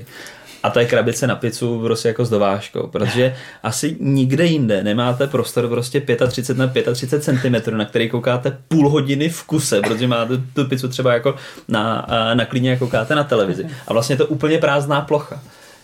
A 0.66 0.70
to 0.70 0.80
je 0.80 0.86
krabice 0.86 1.26
na 1.26 1.36
pizzu 1.36 1.80
prostě 1.80 2.08
jako 2.08 2.24
s 2.24 2.30
dovážkou, 2.30 2.86
protože 2.86 3.34
asi 3.62 3.96
nikde 4.00 4.46
jinde 4.46 4.84
nemáte 4.84 5.26
prostor 5.26 5.68
prostě 5.68 6.00
35 6.28 6.86
na 6.86 6.92
35 6.92 7.24
cm, 7.24 7.76
na 7.76 7.84
který 7.84 8.08
koukáte 8.08 8.58
půl 8.68 8.88
hodiny 8.88 9.28
v 9.28 9.42
kuse, 9.42 9.80
protože 9.80 10.06
máte 10.06 10.32
tu 10.54 10.64
pizzu 10.64 10.88
třeba 10.88 11.12
jako 11.12 11.34
na, 11.68 12.06
na 12.34 12.44
klíně 12.44 12.72
a 12.72 12.78
koukáte 12.78 13.14
na 13.14 13.24
televizi. 13.24 13.66
A 13.86 13.92
vlastně 13.92 14.12
je 14.12 14.16
to 14.16 14.26
úplně 14.26 14.58
prázdná 14.58 15.00
plocha. 15.00 15.40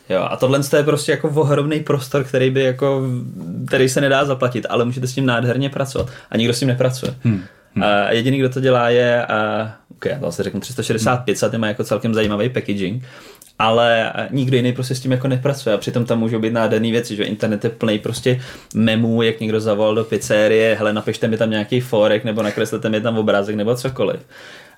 Jo, 0.09 0.27
a 0.31 0.37
tohle 0.37 0.61
je 0.77 0.83
prostě 0.83 1.12
jako 1.12 1.29
ohromný 1.29 1.81
prostor, 1.81 2.25
který 2.25 2.51
by 2.51 2.62
jako, 2.62 3.03
který 3.66 3.88
se 3.88 4.01
nedá 4.01 4.25
zaplatit, 4.25 4.66
ale 4.68 4.85
můžete 4.85 5.07
s 5.07 5.14
tím 5.14 5.27
nádherně 5.27 5.71
pracovat. 5.71 6.09
A 6.31 6.37
nikdo 6.37 6.55
s 6.55 6.59
tím 6.59 6.68
nepracuje. 6.68 7.14
Hmm. 7.25 7.42
A 7.83 8.12
jediný, 8.12 8.38
kdo 8.38 8.49
to 8.49 8.61
dělá, 8.61 8.88
je, 8.88 9.27
a, 9.27 9.71
ok, 9.90 10.05
já 10.05 10.18
to 10.18 10.27
asi 10.27 10.42
řeknu 10.42 10.61
365, 10.61 11.42
a 11.42 11.49
ty 11.49 11.59
má 11.59 11.66
jako 11.66 11.85
celkem 11.85 12.14
zajímavý 12.14 12.49
packaging, 12.49 13.05
ale 13.62 14.12
nikdo 14.31 14.57
jiný 14.57 14.72
prostě 14.72 14.94
s 14.94 15.01
tím 15.01 15.12
jako 15.12 15.29
nepracuje 15.29 15.75
a 15.75 15.79
přitom 15.79 16.05
tam 16.05 16.18
můžou 16.18 16.38
být 16.38 16.53
nádherné 16.53 16.90
věci, 16.90 17.16
že 17.16 17.25
internet 17.25 17.64
je 17.64 17.70
plný 17.70 17.98
prostě 17.98 18.40
memů, 18.75 19.22
jak 19.22 19.40
někdo 19.40 19.61
zavolal 19.61 19.94
do 19.94 20.05
pizzerie, 20.05 20.77
hele, 20.79 20.92
napište 20.92 21.29
mi 21.29 21.37
tam 21.37 21.51
nějaký 21.51 21.81
forek, 21.81 22.25
nebo 22.25 22.42
nakreslete 22.42 22.88
mi 22.88 23.01
tam 23.01 23.18
obrázek, 23.18 23.57
nebo 23.57 23.75
cokoliv. 23.75 24.20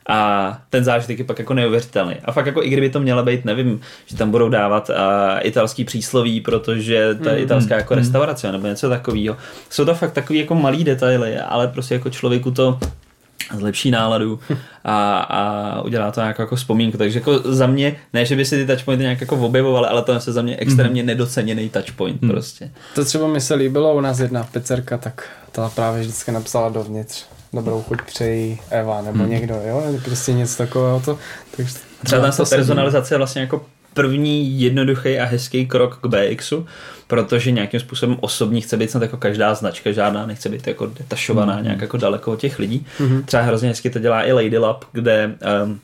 A 0.09 0.59
ten 0.70 0.85
zážitek 0.85 1.18
je 1.18 1.25
pak 1.25 1.38
jako 1.38 1.55
neuvěřitelný. 1.55 2.14
A 2.25 2.33
fakt 2.33 2.47
jako 2.47 2.62
i 2.62 2.68
kdyby 2.68 2.90
to 2.90 3.01
měla 3.01 3.23
být, 3.23 3.44
nevím, 3.44 3.81
že 4.07 4.16
tam 4.16 4.31
budou 4.31 4.49
dávat 4.49 4.90
uh, 4.90 4.97
italský 5.40 5.85
přísloví, 5.85 6.40
protože 6.40 7.14
to 7.14 7.29
je 7.29 7.38
italská 7.38 7.77
jako 7.77 7.94
restaurace 7.94 8.53
nebo 8.53 8.66
něco 8.66 8.88
takového. 8.88 9.37
Jsou 9.70 9.85
to 9.85 9.94
fakt 9.94 10.12
takový 10.12 10.38
jako 10.38 10.55
malý 10.55 10.85
detaily, 10.85 11.38
ale 11.38 11.68
prostě 11.68 11.94
jako 11.94 12.11
člověku 12.11 12.51
to 12.51 12.79
zlepší 13.57 13.90
náladu 13.90 14.40
a, 14.85 15.18
a 15.18 15.83
udělá 15.83 16.11
to 16.11 16.20
nějakou 16.20 16.42
jako 16.42 16.57
vzpomínku. 16.57 16.99
Takže 16.99 17.18
jako 17.18 17.38
za 17.38 17.66
mě, 17.66 17.97
ne, 18.12 18.25
že 18.25 18.37
by 18.37 18.44
si 18.44 18.57
ty 18.57 18.66
touchpointy 18.66 19.03
nějak 19.03 19.20
jako 19.20 19.37
objevovaly, 19.37 19.88
ale 19.88 20.03
to 20.03 20.12
je 20.12 20.20
za 20.20 20.42
mě 20.42 20.57
extrémně 20.57 21.03
nedoceněný 21.03 21.68
touchpoint 21.68 22.20
prostě. 22.20 22.70
To 22.94 23.05
třeba 23.05 23.29
mi 23.29 23.40
se 23.40 23.55
líbilo, 23.55 23.94
u 23.94 24.01
nás 24.01 24.18
jedna 24.18 24.49
pizzerka, 24.53 24.99
tak 24.99 25.29
ta 25.53 25.68
právě 25.68 26.01
vždycky 26.01 26.33
napsala 26.33 26.68
dovnitř 26.68 27.25
dobrou 27.53 27.83
chuť 27.83 28.03
přejí 28.03 28.61
Eva 28.70 29.03
nebo 29.03 29.18
hmm. 29.18 29.31
někdo, 29.31 29.55
jo, 29.64 29.83
prostě 30.05 30.33
něco 30.33 30.57
takového 30.57 31.01
to, 31.01 31.18
takže 31.57 31.75
Třeba 32.05 32.23
tam 32.23 32.33
ta 32.37 32.44
personalizace 32.44 33.14
je 33.14 33.18
vlastně 33.18 33.40
jako 33.40 33.64
první 33.94 34.61
jednoduchý 34.61 35.18
a 35.18 35.25
hezký 35.25 35.66
krok 35.66 35.99
k 36.03 36.07
BXu, 36.07 36.66
protože 37.14 37.50
nějakým 37.50 37.81
způsobem 37.81 38.16
osobní 38.20 38.61
chce 38.61 38.77
být 38.77 38.90
snad 38.90 39.03
jako 39.03 39.16
každá 39.16 39.55
značka, 39.55 39.92
žádná 39.92 40.27
nechce 40.27 40.48
být 40.48 40.66
jako 40.66 40.87
detašovaná 40.87 41.61
nějak 41.61 41.81
jako 41.81 41.96
daleko 41.96 42.33
od 42.33 42.40
těch 42.40 42.59
lidí. 42.59 42.87
Třeba 43.24 43.42
hrozně 43.42 43.68
hezky 43.68 43.90
to 43.90 43.98
dělá 43.98 44.27
i 44.27 44.33
Lady 44.33 44.59
Lab, 44.59 44.85
kde 44.92 45.35
um, 45.64 45.81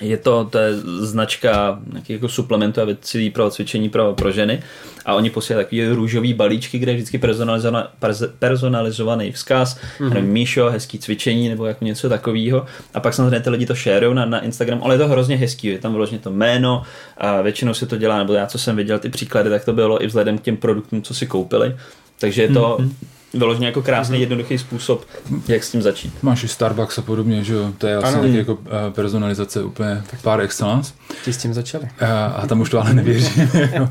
je 0.00 0.16
to, 0.16 0.44
to 0.44 0.58
je 0.58 0.76
značka 0.98 1.80
jako 2.08 2.28
suplementů 2.28 2.80
a 2.80 2.84
věcí 2.84 3.30
pro 3.30 3.50
cvičení 3.50 3.88
pro, 3.88 4.12
pro 4.12 4.30
ženy 4.30 4.62
a 5.04 5.14
oni 5.14 5.30
posílají 5.30 5.64
takový 5.64 5.88
růžový 5.88 6.34
balíčky, 6.34 6.78
kde 6.78 6.92
je 6.92 6.96
vždycky 6.96 7.18
personalizovaný, 7.18 7.86
personalizovaný 8.38 9.32
vzkaz, 9.32 9.76
mm-hmm. 9.76 10.14
nevím, 10.14 10.30
Míšo, 10.30 10.70
hezký 10.70 10.98
cvičení 10.98 11.48
nebo 11.48 11.66
jako 11.66 11.84
něco 11.84 12.08
takového 12.08 12.66
a 12.94 13.00
pak 13.00 13.14
samozřejmě 13.14 13.40
ty 13.40 13.50
lidi 13.50 13.66
to 13.66 13.74
shareují 13.74 14.16
na, 14.16 14.24
na 14.24 14.40
Instagram, 14.40 14.80
ale 14.82 14.94
je 14.94 14.98
to 14.98 15.08
hrozně 15.08 15.36
hezký, 15.36 15.66
je 15.66 15.78
tam 15.78 15.92
vyloženě 15.92 16.18
to 16.18 16.30
jméno 16.30 16.82
a 17.16 17.42
většinou 17.42 17.74
se 17.74 17.86
to 17.86 17.96
dělá, 17.96 18.18
nebo 18.18 18.32
já 18.32 18.46
co 18.46 18.58
jsem 18.58 18.76
viděl 18.76 18.98
ty 18.98 19.08
příklady, 19.08 19.50
tak 19.50 19.64
to 19.64 19.72
bylo 19.72 20.02
i 20.02 20.06
vzhledem 20.06 20.38
k 20.38 20.42
těm 20.42 20.56
produktům, 20.56 21.02
co 21.02 21.14
si 21.14 21.26
koupili, 21.26 21.76
takže 22.18 22.42
je 22.42 22.48
to 22.48 22.78
mm-hmm. 22.80 22.90
Vyloženě 23.34 23.66
jako 23.66 23.82
krásný, 23.82 24.16
mm-hmm. 24.16 24.20
jednoduchý 24.20 24.58
způsob, 24.58 25.04
jak 25.48 25.64
s 25.64 25.70
tím 25.72 25.82
začít. 25.82 26.12
Máš 26.22 26.44
i 26.44 26.48
Starbucks 26.48 26.98
a 26.98 27.02
podobně, 27.02 27.44
že 27.44 27.54
jo? 27.54 27.72
To 27.78 27.86
je 27.86 27.98
vlastně 27.98 28.18
Ano. 28.20 28.28
taky 28.28 28.38
jako 28.38 28.58
eh, 28.66 28.90
personalizace 28.90 29.62
úplně 29.62 30.02
par 30.22 30.40
excellence. 30.40 30.92
Ti 31.24 31.32
s 31.32 31.36
tím 31.36 31.54
začali. 31.54 31.84
Eh, 32.00 32.06
A 32.36 32.46
tam 32.46 32.60
už 32.60 32.70
to 32.70 32.80
ale 32.80 32.94
nevěřím. 32.94 33.50
jo. 33.76 33.88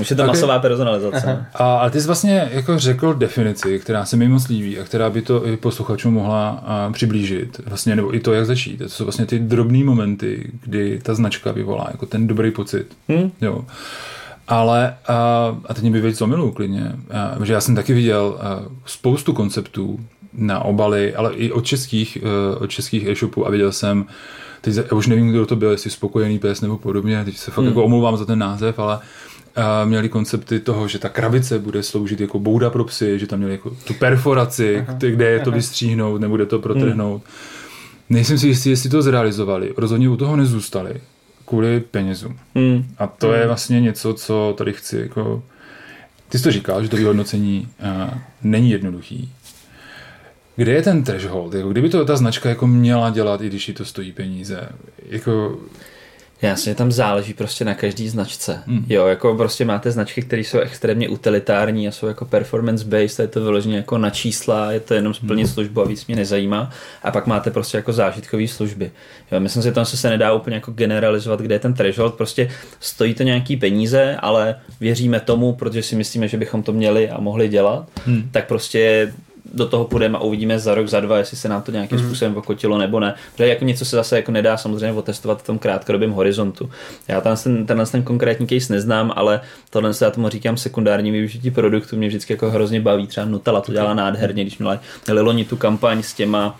Už 0.00 0.10
je 0.10 0.16
to 0.16 0.22
Okay. 0.22 0.34
masová 0.34 0.58
personalizace. 0.58 1.46
A, 1.54 1.76
ale 1.76 1.90
ty 1.90 2.00
jsi 2.00 2.06
vlastně 2.06 2.48
jako 2.52 2.78
řekl 2.78 3.14
definici, 3.14 3.78
která 3.78 4.04
se 4.04 4.16
mi 4.16 4.28
moc 4.28 4.48
líbí 4.48 4.78
a 4.78 4.84
která 4.84 5.10
by 5.10 5.22
to 5.22 5.46
i 5.46 5.56
posluchačům 5.56 6.14
mohla 6.14 6.48
a, 6.48 6.90
přiblížit. 6.92 7.60
Vlastně, 7.66 7.96
nebo 7.96 8.14
i 8.14 8.20
to, 8.20 8.32
jak 8.32 8.46
začít. 8.46 8.76
To 8.76 8.88
jsou 8.88 9.04
vlastně 9.04 9.26
ty 9.26 9.38
drobné 9.38 9.84
momenty, 9.84 10.50
kdy 10.62 11.00
ta 11.02 11.14
značka 11.14 11.52
vyvolá 11.52 11.88
jako 11.90 12.06
ten 12.06 12.26
dobrý 12.26 12.50
pocit. 12.50 12.86
Hmm. 13.08 13.30
Jo. 13.40 13.64
Ale, 14.48 14.96
a, 15.08 15.56
a 15.66 15.74
teď 15.74 15.82
mě 15.82 15.90
by 15.90 16.00
vědět, 16.00 16.16
co 16.16 16.26
miluju 16.26 16.50
klidně, 16.52 16.92
a, 17.10 17.44
že 17.44 17.52
já 17.52 17.60
jsem 17.60 17.74
taky 17.74 17.92
viděl 17.94 18.38
a, 18.40 18.62
spoustu 18.86 19.32
konceptů 19.32 20.00
na 20.32 20.60
obaly, 20.64 21.14
ale 21.14 21.34
i 21.34 21.52
od 21.52 21.64
českých, 21.64 22.18
eh, 22.22 22.56
od 22.56 22.66
českých 22.70 23.06
e-shopů 23.06 23.46
a 23.46 23.50
viděl 23.50 23.72
jsem, 23.72 24.06
teď 24.60 24.74
já 24.76 24.96
už 24.96 25.06
nevím, 25.06 25.28
kdo 25.28 25.46
to 25.46 25.56
byl, 25.56 25.70
jestli 25.70 25.90
spokojený 25.90 26.38
pes 26.38 26.60
nebo 26.60 26.78
podobně, 26.78 27.24
teď 27.24 27.36
se 27.36 27.50
fakt 27.50 27.58
Hmm. 27.58 27.68
jako 27.68 27.84
omlouvám 27.84 28.16
za 28.16 28.24
ten 28.24 28.38
název, 28.38 28.78
ale 28.78 28.98
a 29.56 29.84
měli 29.84 30.08
koncepty 30.08 30.60
toho, 30.60 30.88
že 30.88 30.98
ta 30.98 31.08
krabice 31.08 31.58
bude 31.58 31.82
sloužit 31.82 32.20
jako 32.20 32.38
bouda 32.38 32.70
pro 32.70 32.84
psy, 32.84 33.18
že 33.18 33.26
tam 33.26 33.38
měli 33.38 33.52
jako 33.52 33.70
tu 33.70 33.94
perforaci, 33.94 34.84
kde, 34.88 35.10
kde 35.10 35.30
je 35.30 35.40
to 35.40 35.50
vystříhnout, 35.50 36.20
nebude 36.20 36.46
to 36.46 36.58
protrhnout. 36.58 37.22
Nejsem 38.10 38.38
si 38.38 38.48
jistý, 38.48 38.70
jestli 38.70 38.90
to 38.90 39.02
zrealizovali. 39.02 39.72
Rozhodně 39.76 40.08
u 40.08 40.16
toho 40.16 40.36
nezůstali 40.36 40.94
kvůli 41.46 41.80
penězům. 41.80 42.38
Hmm. 42.54 42.94
A 42.98 43.06
to 43.06 43.32
je 43.32 43.46
vlastně 43.46 43.80
něco, 43.80 44.14
co 44.14 44.54
tady 44.58 44.72
chci 44.72 44.98
jako... 44.98 45.42
Ty 46.28 46.38
jsi 46.38 46.44
to 46.44 46.50
říkal, 46.50 46.82
že 46.82 46.88
to 46.88 46.96
vyhodnocení 46.96 47.68
uh, 47.80 48.18
není 48.42 48.70
jednoduchý. 48.70 49.32
Kde 50.56 50.72
je 50.72 50.82
ten 50.82 51.04
threshold? 51.04 51.54
Jako, 51.54 51.68
kdyby 51.68 51.88
to 51.88 52.04
ta 52.04 52.16
značka 52.16 52.48
jako 52.48 52.66
měla 52.66 53.10
dělat, 53.10 53.40
i 53.40 53.46
když 53.46 53.68
jí 53.68 53.74
to 53.74 53.84
stojí 53.84 54.12
peníze? 54.12 54.68
Jako, 55.08 55.58
Jasně, 56.42 56.74
tam 56.74 56.92
záleží 56.92 57.34
prostě 57.34 57.64
na 57.64 57.74
každý 57.74 58.08
značce. 58.08 58.62
Hmm. 58.66 58.84
Jo, 58.88 59.06
jako 59.06 59.34
prostě 59.34 59.64
máte 59.64 59.90
značky, 59.90 60.22
které 60.22 60.42
jsou 60.42 60.58
extrémně 60.58 61.08
utilitární 61.08 61.88
a 61.88 61.92
jsou 61.92 62.06
jako 62.06 62.24
performance 62.24 62.84
based, 62.84 63.20
a 63.20 63.22
je 63.22 63.28
to 63.28 63.40
vyloženě 63.40 63.76
jako 63.76 63.98
na 63.98 64.10
čísla, 64.10 64.72
je 64.72 64.80
to 64.80 64.94
jenom 64.94 65.14
splnit 65.14 65.46
službu 65.46 65.82
a 65.82 65.84
víc 65.84 66.06
mě 66.06 66.16
nezajímá. 66.16 66.70
A 67.02 67.10
pak 67.10 67.26
máte 67.26 67.50
prostě 67.50 67.76
jako 67.76 67.92
zážitkové 67.92 68.48
služby. 68.48 68.90
Jo, 69.32 69.40
myslím 69.40 69.62
si, 69.62 69.68
že 69.68 69.72
tam 69.72 69.84
se, 69.84 69.96
se 69.96 70.10
nedá 70.10 70.32
úplně 70.32 70.56
jako 70.56 70.72
generalizovat, 70.72 71.40
kde 71.40 71.54
je 71.54 71.58
ten 71.58 71.74
threshold, 71.74 72.14
prostě 72.14 72.50
stojí 72.80 73.14
to 73.14 73.22
nějaký 73.22 73.56
peníze, 73.56 74.16
ale 74.20 74.56
věříme 74.80 75.20
tomu, 75.20 75.52
protože 75.52 75.82
si 75.82 75.96
myslíme, 75.96 76.28
že 76.28 76.36
bychom 76.36 76.62
to 76.62 76.72
měli 76.72 77.10
a 77.10 77.20
mohli 77.20 77.48
dělat, 77.48 77.88
Hmm. 78.06 78.28
tak 78.32 78.46
prostě 78.48 79.12
do 79.54 79.66
toho 79.66 79.84
půjdeme 79.84 80.18
a 80.18 80.20
uvidíme 80.20 80.58
za 80.58 80.74
rok, 80.74 80.88
za 80.88 81.00
dva, 81.00 81.18
jestli 81.18 81.36
se 81.36 81.48
nám 81.48 81.62
to 81.62 81.72
nějakým 81.72 81.98
Mhm. 81.98 82.06
způsobem 82.06 82.36
okotilo 82.36 82.78
nebo 82.78 83.00
ne. 83.00 83.14
Protože 83.32 83.48
jako 83.48 83.64
něco 83.64 83.84
se 83.84 83.96
zase 83.96 84.16
jako 84.16 84.32
nedá 84.32 84.56
samozřejmě 84.56 84.92
otestovat 84.92 85.42
v 85.42 85.46
tom 85.46 85.58
krátkodobém 85.58 86.10
horizontu. 86.10 86.70
Já 87.08 87.20
tam 87.20 87.36
ten, 87.36 87.66
tenhle 87.66 87.86
ten 87.86 88.02
konkrétní 88.02 88.46
case 88.46 88.72
neznám, 88.72 89.12
ale 89.16 89.40
tohle 89.70 89.94
se 89.94 90.04
já 90.04 90.10
tomu 90.10 90.28
říkám 90.28 90.56
sekundární 90.56 91.10
využití 91.10 91.50
produktu, 91.50 91.96
mě 91.96 92.08
vždycky 92.08 92.32
jako 92.32 92.50
hrozně 92.50 92.80
baví. 92.80 93.06
Třeba 93.06 93.26
Nutella 93.26 93.60
to 93.60 93.72
dělá 93.72 93.94
nádherně, 93.94 94.42
když 94.44 94.58
měla, 94.58 94.80
měli 95.06 95.20
loni 95.20 95.44
tu 95.44 95.56
kampaň 95.56 96.02
s 96.02 96.14
těma 96.14 96.58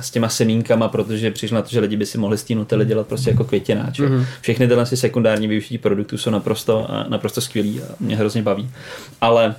s 0.00 0.10
těma 0.10 0.28
semínkama, 0.28 0.88
protože 0.88 1.30
přišlo 1.30 1.54
na 1.54 1.62
to, 1.62 1.68
že 1.68 1.80
lidi 1.80 1.96
by 1.96 2.06
si 2.06 2.18
mohli 2.18 2.38
z 2.38 2.44
té 2.44 2.54
Nutelly 2.54 2.84
dělat 2.86 3.06
prostě 3.06 3.30
jako 3.30 3.44
květináč. 3.44 4.00
Mm-hmm. 4.00 4.24
Všechny 4.40 4.68
tyhle 4.68 4.86
si 4.86 4.96
sekundární 4.96 5.48
využití 5.48 5.78
produktů 5.78 6.18
jsou 6.18 6.30
naprosto, 6.30 6.86
naprosto 7.08 7.40
skvělý 7.40 7.82
a 7.82 7.84
mě 8.00 8.16
hrozně 8.16 8.42
baví. 8.42 8.70
Ale 9.20 9.54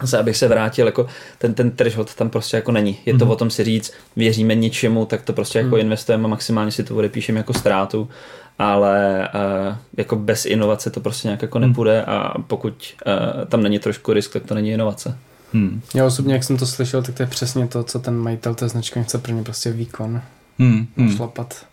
zase, 0.00 0.18
abych 0.18 0.36
se 0.36 0.48
vrátil, 0.48 0.86
jako 0.86 1.06
ten, 1.38 1.54
ten 1.54 1.70
threshold 1.70 2.14
tam 2.14 2.30
prostě 2.30 2.56
jako 2.56 2.72
není. 2.72 2.98
Je 3.06 3.18
to 3.18 3.26
mm-hmm. 3.26 3.30
o 3.30 3.36
tom 3.36 3.50
si 3.50 3.64
říct, 3.64 3.92
věříme 4.16 4.54
něčemu, 4.54 5.06
tak 5.06 5.22
to 5.22 5.32
prostě 5.32 5.58
jako 5.58 5.74
mm. 5.74 5.80
investujeme 5.80 6.24
a 6.24 6.28
maximálně 6.28 6.72
si 6.72 6.84
to 6.84 6.96
odepíšeme 6.96 7.38
jako 7.38 7.54
ztrátu, 7.54 8.08
ale 8.58 9.28
uh, 9.34 9.76
jako 9.96 10.16
bez 10.16 10.46
inovace 10.46 10.90
to 10.90 11.00
prostě 11.00 11.28
nějak 11.28 11.42
jako 11.42 11.58
nepůjde 11.58 12.04
a 12.04 12.34
pokud 12.46 12.94
uh, 13.06 13.44
tam 13.44 13.62
není 13.62 13.78
trošku 13.78 14.12
risk, 14.12 14.32
tak 14.32 14.42
to 14.42 14.54
není 14.54 14.70
inovace. 14.70 15.18
hmm. 15.52 15.80
Já 15.94 16.06
osobně, 16.06 16.34
jak 16.34 16.44
jsem 16.44 16.56
to 16.56 16.66
slyšel, 16.66 17.02
tak 17.02 17.14
to 17.14 17.22
je 17.22 17.26
přesně 17.26 17.68
to, 17.68 17.84
co 17.84 17.98
ten 17.98 18.16
majitel 18.16 18.54
té 18.54 18.68
značky 18.68 19.02
chce 19.02 19.18
pro 19.18 19.32
ně 19.32 19.42
prostě 19.42 19.70
výkon. 19.70 20.22
Hmm. 20.58 20.86
Hmm. 20.96 21.16
Šlapat 21.16 21.66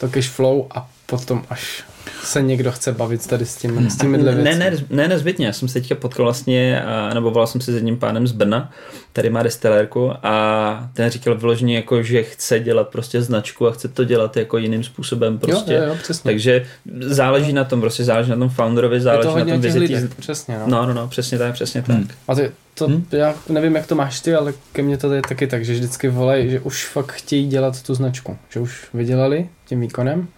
to 0.00 0.08
cash 0.08 0.28
flow 0.28 0.66
a 0.70 0.88
potom 1.06 1.44
až 1.50 1.84
se 2.22 2.42
někdo 2.42 2.72
chce 2.72 2.92
bavit 2.92 3.26
tady 3.26 3.46
s 3.46 3.56
tím, 3.56 3.90
s 3.90 3.96
těmi 3.96 4.18
dle 4.18 4.34
Ne, 4.34 4.54
ne, 4.54 4.72
ne, 4.90 5.08
nezbytně. 5.08 5.46
Já 5.46 5.52
jsem 5.52 5.68
se 5.68 5.74
teďka 5.74 5.94
potkal 5.94 6.24
vlastně, 6.26 6.82
nebo 7.14 7.30
volal 7.30 7.46
jsem 7.46 7.60
si 7.60 7.72
s 7.72 7.74
jedním 7.74 7.96
pánem 7.96 8.26
z 8.26 8.32
Brna, 8.32 8.70
který 9.12 9.30
má 9.30 9.42
destilérku 9.42 10.12
a 10.22 10.90
ten 10.94 11.10
říkal 11.10 11.34
vyloženě 11.34 11.76
jako, 11.76 12.02
že 12.02 12.22
chce 12.22 12.60
dělat 12.60 12.88
prostě 12.88 13.22
značku 13.22 13.68
a 13.68 13.72
chce 13.72 13.88
to 13.88 14.04
dělat 14.04 14.36
jako 14.36 14.58
jiným 14.58 14.84
způsobem 14.84 15.38
prostě. 15.38 15.72
Jo, 15.72 15.82
jo, 15.82 15.88
jo, 15.88 15.96
přesně. 16.02 16.28
Takže 16.28 16.66
záleží 17.00 17.52
na 17.52 17.64
tom, 17.64 17.80
prostě 17.80 18.04
záleží 18.04 18.30
na 18.30 18.36
tom 18.36 18.48
founderovi, 18.48 19.00
záleží 19.00 19.28
to 19.28 19.38
na 19.38 19.44
tom 19.44 19.60
lidech, 19.60 20.14
přesně, 20.16 20.58
no. 20.58 20.64
No, 20.66 20.86
no, 20.86 20.94
no, 20.94 21.08
přesně 21.08 21.38
tak, 21.38 21.52
přesně 21.54 21.82
tak. 21.82 21.96
Hmm. 21.96 22.08
A 22.28 22.34
to, 22.34 22.42
to 22.74 22.88
Hm? 22.88 23.04
já 23.12 23.34
nevím, 23.48 23.74
jak 23.74 23.86
to 23.86 23.94
máš 23.94 24.20
ty, 24.20 24.34
ale 24.34 24.54
ke 24.72 24.82
mně 24.82 24.96
to 24.98 25.12
je 25.12 25.22
taky 25.22 25.46
tak, 25.46 25.64
že 25.64 25.72
vždycky 25.72 26.08
volají, 26.08 26.50
že 26.50 26.60
už 26.60 26.86
fakt 26.86 27.12
chtějí 27.12 27.46
dělat 27.46 27.82
tu 27.82 27.94
značku. 27.94 28.36
Že 28.50 28.60
už 28.60 28.86
vydělali 28.94 29.48
tím 29.66 29.80
výkonem 29.80 30.28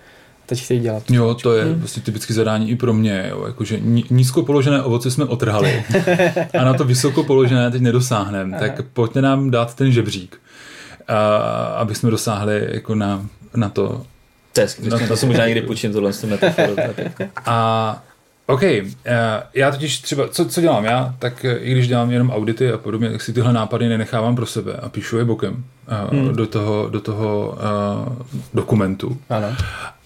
teď 0.47 0.63
chtějí 0.65 0.81
dělat. 0.81 1.03
Jo, 1.11 1.35
to 1.35 1.55
je 1.55 1.65
Hmm. 1.65 1.79
prostě 1.79 2.01
typické 2.01 2.35
zadání 2.35 2.71
i 2.71 2.77
pro 2.77 2.93
mě, 2.95 3.27
jo. 3.31 3.45
Jakože 3.47 3.81
ní- 3.81 4.05
nízko 4.11 4.43
položené 4.43 4.83
ovoce 4.83 5.11
jsme 5.11 5.25
otrhali 5.25 5.85
a 6.59 6.65
na 6.65 6.75
to 6.75 6.85
vysoko 6.85 7.25
položené 7.25 7.71
teď 7.71 7.83
nedosáhneme, 7.83 8.59
tak 8.59 8.81
pojďte 8.93 9.23
nám 9.23 9.51
dát 9.51 9.75
ten 9.75 9.93
žebřík, 9.93 10.37
a, 11.09 11.17
aby 11.67 11.95
jsme 11.95 12.11
dosáhli 12.11 12.67
jako 12.71 12.95
na, 12.95 13.27
na 13.57 13.69
to. 13.69 14.03
To 14.53 14.61
je 14.61 14.67
No, 14.83 14.99
to, 14.99 15.07
to- 15.07 15.17
si 15.17 15.27
možná 15.27 15.45
někdy 15.47 15.63
půjčím 15.63 15.93
tohle 15.93 16.13
metaforu. 16.27 16.77
A 17.47 18.03
OK, 18.49 18.63
uh, 18.63 18.89
já 19.55 19.71
totiž 19.71 19.99
třeba, 20.01 20.29
co, 20.29 20.45
co 20.45 20.61
dělám 20.61 20.85
já, 20.85 21.15
tak 21.19 21.45
eh, 21.45 21.57
i 21.57 21.73
když 21.73 21.89
dělám 21.89 22.11
jenom 22.11 22.31
audity 22.31 22.73
a 22.73 22.79
podobně, 22.79 23.11
tak 23.11 23.23
si 23.23 23.33
tyhle 23.33 23.53
nápady 23.53 23.89
nenechávám 23.89 24.37
pro 24.37 24.47
sebe 24.47 24.73
a 24.83 24.89
píšu 24.89 25.19
je 25.19 25.25
bokem 25.25 25.65
uh, 26.13 26.19
Hmm. 26.19 26.37
do 26.37 26.47
toho, 26.47 26.89
do 26.91 27.01
toho 27.01 27.59
uh, 28.09 28.13
dokumentu. 28.55 29.19
Ano. 29.31 29.47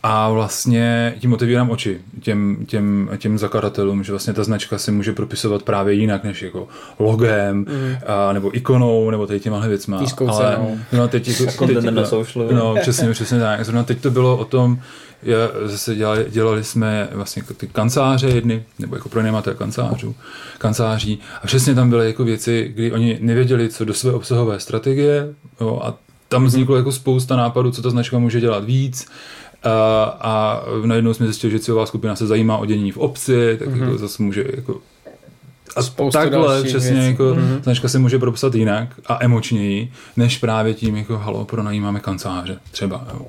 A 0.02 0.30
vlastně 0.30 1.14
tím 1.18 1.32
otevírám 1.32 1.70
oči 1.70 1.98
těm, 2.22 2.56
těm, 2.66 3.10
těm 3.18 3.38
zakladatelům, 3.38 4.04
že 4.04 4.12
vlastně 4.12 4.32
ta 4.32 4.44
značka 4.44 4.78
se 4.78 4.92
může 4.92 5.12
propisovat 5.12 5.62
právě 5.62 5.94
jinak 5.94 6.24
než 6.24 6.42
jako 6.42 6.68
logem, 6.98 7.56
Mm. 7.58 7.96
a, 8.06 8.32
nebo 8.32 8.56
ikonou, 8.56 9.10
nebo 9.10 9.26
tady 9.26 9.40
těma 9.40 9.60
věcma. 9.66 9.98
Tískou 9.98 10.28
Ale 10.28 10.58
no, 10.92 11.08
teď, 11.08 11.40
jako, 11.40 11.66
teď. 11.66 11.76
No, 12.52 12.74
přesně, 12.80 13.10
přesně 13.10 13.40
tak. 13.40 13.64
Zrovna 13.64 13.82
teď 13.82 14.00
to 14.00 14.10
bylo 14.10 14.36
o 14.36 14.44
tom, 14.44 14.80
zase 15.64 15.94
dělali, 15.94 16.26
dělali 16.30 16.64
jsme 16.64 17.08
vlastně 17.12 17.42
ty 17.56 17.66
kanceláře 17.66 18.28
jedny, 18.28 18.64
nebo 18.78 18.96
jako 18.96 19.08
pronajímatel 19.08 19.54
kancelářů, 19.54 20.14
kanceláří 20.58 21.18
a 21.42 21.46
přesně 21.46 21.74
tam 21.74 21.90
byly 21.90 22.06
jako 22.06 22.24
věci, 22.24 22.72
kdy 22.74 22.92
oni 22.92 23.18
nevěděli, 23.20 23.68
co 23.68 23.84
do 23.84 23.94
své 23.94 24.12
obsahové 24.12 24.60
strategie 24.60 25.34
jo, 25.60 25.80
a 25.84 25.94
tam 26.28 26.44
vzniklo 26.44 26.76
jako 26.76 26.92
spousta 26.92 27.36
nápadů, 27.36 27.70
co 27.70 27.82
ta 27.82 27.90
značka 27.90 28.18
může 28.18 28.40
dělat 28.40 28.64
víc 28.64 29.06
a, 29.62 30.04
a 30.20 30.62
najednou 30.84 31.14
jsme 31.14 31.26
zjistili, 31.26 31.50
že 31.50 31.58
cílová 31.58 31.86
skupina 31.86 32.16
se 32.16 32.26
zajímá 32.26 32.56
o 32.56 32.66
dění 32.66 32.92
v 32.92 32.98
obci, 32.98 33.56
tak 33.58 33.68
mm-hmm. 33.68 33.82
jako 33.82 33.98
zase 33.98 34.22
může 34.22 34.44
jako 34.56 34.80
a 35.76 35.82
Spoustu 35.82 36.18
takhle 36.18 36.62
přesně 36.62 36.92
věcí. 36.92 37.06
jako 37.06 37.24
Mhm. 37.34 37.60
značka 37.62 37.88
se 37.88 37.98
může 37.98 38.18
propsat 38.18 38.54
jinak 38.54 38.88
a 39.06 39.18
emočněji, 39.24 39.92
než 40.16 40.38
právě 40.38 40.74
tím 40.74 40.96
jako 40.96 41.18
halo, 41.18 41.44
pronajímáme 41.44 42.00
kanceláře 42.00 42.58
třeba. 42.70 43.06
Jo. 43.14 43.26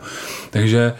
Takže 0.49 0.93
uh, 0.93 0.99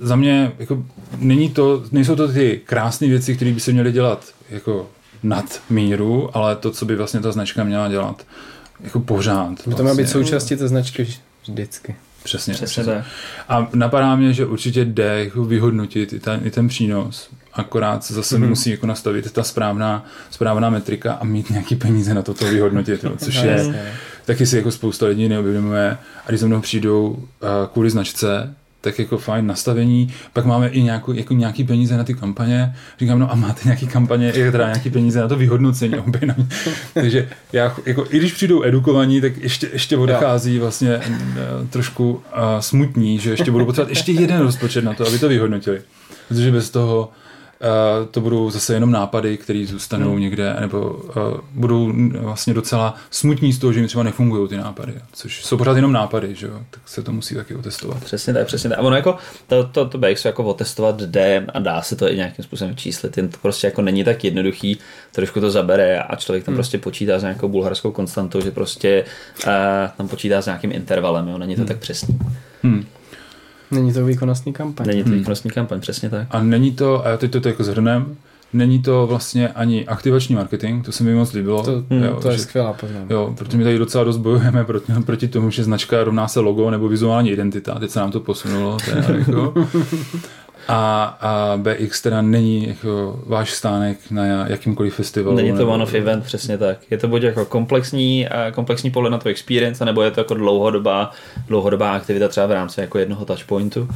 za 0.00 0.16
mě 0.16 0.52
jako 0.58 0.84
není 1.18 1.50
to, 1.50 1.82
nejsou 1.92 2.16
to 2.16 2.28
ty 2.32 2.60
krásné 2.64 3.08
věci, 3.08 3.36
které 3.36 3.52
by 3.52 3.60
se 3.60 3.72
měly 3.72 3.92
dělat 3.92 4.24
jako 4.50 4.86
nad 5.22 5.60
míru, 5.70 6.36
ale 6.36 6.56
to, 6.56 6.70
co 6.70 6.84
by 6.84 6.96
vlastně 6.96 7.20
ta 7.20 7.32
značka 7.32 7.64
měla 7.64 7.88
dělat 7.88 8.26
jako 8.80 9.00
pořád. 9.00 9.64
To 9.64 9.70
má 9.70 9.76
být 9.76 9.84
vlastně. 9.84 10.06
součástí 10.06 10.56
té 10.56 10.68
značky 10.68 11.02
vž- 11.04 11.18
vždycky. 11.42 11.96
Přesně, 12.24 12.54
Přesně 12.54 12.82
přesně. 12.82 12.92
tak. 12.94 13.04
A 13.48 13.68
napadá 13.74 14.16
mě, 14.16 14.32
že 14.32 14.46
určitě 14.46 14.84
jde 14.84 15.24
jako 15.24 15.44
vyhodnotit 15.44 16.12
i 16.12 16.20
ten, 16.20 16.40
i 16.44 16.50
ten 16.50 16.68
přínos. 16.68 17.30
Akorát 17.52 18.04
se 18.04 18.14
zase 18.14 18.34
Mhm. 18.34 18.44
mm-hmm. 18.44 18.48
musí 18.48 18.70
jako 18.70 18.86
nastavit 18.86 19.32
ta 19.32 19.42
správná, 19.42 20.04
správná 20.30 20.70
metrika 20.70 21.12
a 21.12 21.24
mít 21.24 21.50
nějaký 21.50 21.76
peníze 21.76 22.14
na 22.14 22.22
to, 22.22 22.34
to 22.34 22.44
vyhodnotit, 22.44 23.04
jo, 23.04 23.12
což 23.18 23.36
No, 23.36 23.42
je, 23.44 23.92
taky 24.24 24.46
si 24.46 24.56
jako 24.56 24.70
spousta 24.70 25.06
lidí 25.06 25.28
neuvědomuje. 25.28 25.98
A 26.26 26.28
když 26.28 26.40
za 26.40 26.46
mnou 26.46 26.60
přijdou 26.60 27.08
uh, 27.08 27.18
kvůli 27.72 27.90
značce, 27.90 28.54
tak 28.80 28.98
jako 28.98 29.18
fajn 29.18 29.46
nastavení, 29.46 30.14
pak 30.32 30.44
máme 30.44 30.68
i 30.68 30.82
nějakou, 30.82 31.12
jako 31.12 31.34
nějaký 31.34 31.64
peníze 31.64 31.96
na 31.96 32.04
ty 32.04 32.14
kampaně. 32.14 32.74
Říkám, 32.98 33.18
no 33.18 33.32
a 33.32 33.34
máte 33.34 33.60
nějaký 33.64 33.86
kampaně, 33.86 34.32
je 34.34 34.52
teda 34.52 34.64
nějaký 34.64 34.90
peníze 34.90 35.20
na 35.20 35.28
to 35.28 35.36
vyhodnocení. 35.36 35.94
Takže 36.94 37.28
já, 37.52 37.76
jako, 37.86 38.06
i 38.10 38.18
když 38.18 38.32
přijdou 38.32 38.64
edukovaní, 38.64 39.20
tak 39.20 39.36
ještě, 39.36 39.68
ještě 39.72 39.96
odechází 39.96 40.58
vlastně 40.58 40.96
uh, 40.96 41.68
trošku 41.70 42.12
uh, 42.12 42.20
smutní, 42.60 43.18
že 43.18 43.30
ještě 43.30 43.50
budou 43.50 43.64
potřebovat 43.64 43.90
ještě 43.90 44.12
jeden 44.12 44.40
rozpočet 44.40 44.84
na 44.84 44.94
to, 44.94 45.06
aby 45.06 45.18
to 45.18 45.28
vyhodnotili. 45.28 45.80
Protože 46.28 46.50
bez 46.50 46.70
toho 46.70 47.12
Uh, 47.60 48.06
to 48.06 48.20
budou 48.20 48.50
zase 48.50 48.74
jenom 48.74 48.90
nápady, 48.90 49.36
které 49.36 49.64
zůstanou 49.66 50.10
hmm. 50.10 50.20
někde, 50.20 50.56
nebo 50.60 50.90
uh, 50.90 51.12
budou 51.52 51.92
vlastně 52.12 52.54
docela 52.54 52.94
smutní 53.10 53.52
z 53.52 53.58
toho, 53.58 53.72
že 53.72 53.80
mi 53.80 53.86
třeba 53.86 54.02
nefungují 54.02 54.48
ty 54.48 54.56
nápady, 54.56 54.94
což 55.12 55.44
jsou 55.44 55.56
pořád 55.56 55.76
jenom 55.76 55.92
nápady, 55.92 56.34
že 56.34 56.46
jo? 56.46 56.60
tak 56.70 56.82
se 56.86 57.02
to 57.02 57.12
musí 57.12 57.34
taky 57.34 57.54
otestovat. 57.54 58.04
Přesně 58.04 58.34
tak, 58.34 58.46
přesně 58.46 58.70
tak. 58.70 58.78
A 58.78 58.82
ono 58.82 58.96
jako, 58.96 59.16
to, 59.46 59.64
to, 59.64 59.88
to 59.88 59.98
BX 59.98 60.24
jako 60.24 60.44
otestovat 60.44 61.02
jde 61.02 61.46
a 61.54 61.58
dá 61.58 61.82
se 61.82 61.96
to 61.96 62.12
i 62.12 62.16
nějakým 62.16 62.44
způsobem 62.44 62.76
číslit, 62.76 63.16
jen 63.16 63.28
to 63.28 63.36
prostě 63.42 63.66
jako 63.66 63.82
není 63.82 64.04
tak 64.04 64.24
jednoduchý, 64.24 64.78
trošku 65.12 65.40
to 65.40 65.50
zabere 65.50 66.02
a 66.02 66.16
člověk 66.16 66.44
tam 66.44 66.52
hmm. 66.52 66.56
prostě 66.56 66.78
počítá 66.78 67.18
s 67.18 67.22
nějakou 67.22 67.48
bulharskou 67.48 67.90
konstantou, 67.90 68.40
že 68.40 68.50
prostě 68.50 69.04
uh, 69.46 69.52
tam 69.96 70.08
počítá 70.08 70.42
s 70.42 70.46
nějakým 70.46 70.72
intervalem, 70.72 71.28
jo? 71.28 71.38
není 71.38 71.54
to 71.54 71.60
hmm. 71.60 71.68
tak 71.68 71.78
přesný. 71.78 72.18
Hmm. 72.62 72.86
Není 73.70 73.92
to 73.92 74.04
výkonnostní 74.04 74.52
kampaň. 74.52 74.86
Není 74.86 75.02
to 75.02 75.08
hmm. 75.08 75.18
výkonnostní 75.18 75.50
kampaň, 75.50 75.80
přesně 75.80 76.10
tak. 76.10 76.26
A 76.30 76.42
není 76.42 76.72
to, 76.72 77.06
a 77.06 77.16
teď 77.16 77.30
to, 77.30 77.40
to 77.40 77.48
jako 77.48 77.64
zhrnem, 77.64 78.16
není 78.52 78.82
to 78.82 79.06
vlastně 79.06 79.48
ani 79.48 79.86
aktivační 79.86 80.34
marketing, 80.34 80.84
to 80.84 80.92
se 80.92 81.04
mi 81.04 81.14
moc 81.14 81.32
líbilo. 81.32 81.62
To, 81.62 81.72
jo, 81.90 82.18
to 82.22 82.30
je 82.30 82.36
že, 82.36 82.42
skvělá 82.42 82.72
poznámka. 82.72 83.14
Jo, 83.14 83.34
protože 83.38 83.58
my 83.58 83.64
tady 83.64 83.78
docela 83.78 84.04
dost 84.04 84.16
bojujeme 84.16 84.64
proti, 84.64 84.92
proti 85.06 85.28
tomu, 85.28 85.50
že 85.50 85.64
značka 85.64 86.04
rovná 86.04 86.28
se 86.28 86.40
logo 86.40 86.70
nebo 86.70 86.88
vizuální 86.88 87.30
identita. 87.30 87.78
Teď 87.78 87.90
se 87.90 88.00
nám 88.00 88.10
to 88.10 88.20
posunulo. 88.20 88.76
Teda, 88.84 89.18
jako. 89.18 89.54
A, 90.68 91.04
a 91.20 91.56
BX 91.56 92.02
teda 92.02 92.22
není 92.22 92.68
jako 92.68 93.22
váš 93.26 93.50
stánek 93.50 93.98
na 94.10 94.24
jakýmkoliv 94.26 94.94
festivalu. 94.94 95.36
Není 95.36 95.52
to 95.52 95.68
one 95.68 95.82
of 95.82 95.94
event, 95.94 96.24
přesně 96.24 96.58
tak. 96.58 96.78
Je 96.90 96.98
to 96.98 97.08
buď 97.08 97.22
jako 97.22 97.44
komplexní, 97.44 98.28
komplexní 98.54 98.90
pohled 98.90 99.10
na 99.10 99.18
to 99.18 99.28
experience, 99.28 99.84
nebo 99.84 100.02
je 100.02 100.10
to 100.10 100.20
jako 100.20 100.34
dlouhodobá, 100.34 101.10
dlouhodobá 101.46 101.92
aktivita 101.92 102.28
třeba 102.28 102.46
v 102.46 102.52
rámci 102.52 102.80
jako 102.80 102.98
jednoho 102.98 103.24
touchpointu, 103.24 103.88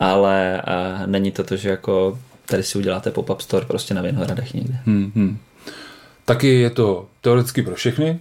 ale 0.00 0.62
a 0.62 1.02
není 1.06 1.30
to 1.30 1.44
to, 1.44 1.56
že 1.56 1.68
jako 1.68 2.18
tady 2.46 2.62
si 2.62 2.78
uděláte 2.78 3.10
pop-up 3.10 3.40
store 3.40 3.66
prostě 3.66 3.94
na 3.94 4.02
Vinohradech 4.02 4.54
někde. 4.54 4.78
Hmm, 4.86 5.12
hmm. 5.14 5.38
Taky 6.24 6.60
je 6.60 6.70
to 6.70 7.06
teoreticky 7.20 7.62
pro 7.62 7.74
všechny. 7.74 8.20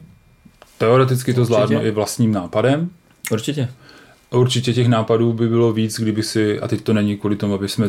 Teoreticky 0.77 1.33
to 1.33 1.45
zvládnu 1.45 1.86
i 1.86 1.91
vlastním 1.91 2.31
nápadem. 2.31 2.89
Určitě. 3.31 3.69
Určitě 4.31 4.73
těch 4.73 4.87
nápadů 4.87 5.33
by 5.33 5.47
bylo 5.47 5.73
víc, 5.73 5.99
kdyby 5.99 6.23
si, 6.23 6.59
a 6.59 6.67
teď 6.67 6.81
to 6.81 6.93
není 6.93 7.17
kvůli 7.17 7.35
tomu, 7.35 7.53
aby 7.53 7.69
jsme 7.69 7.87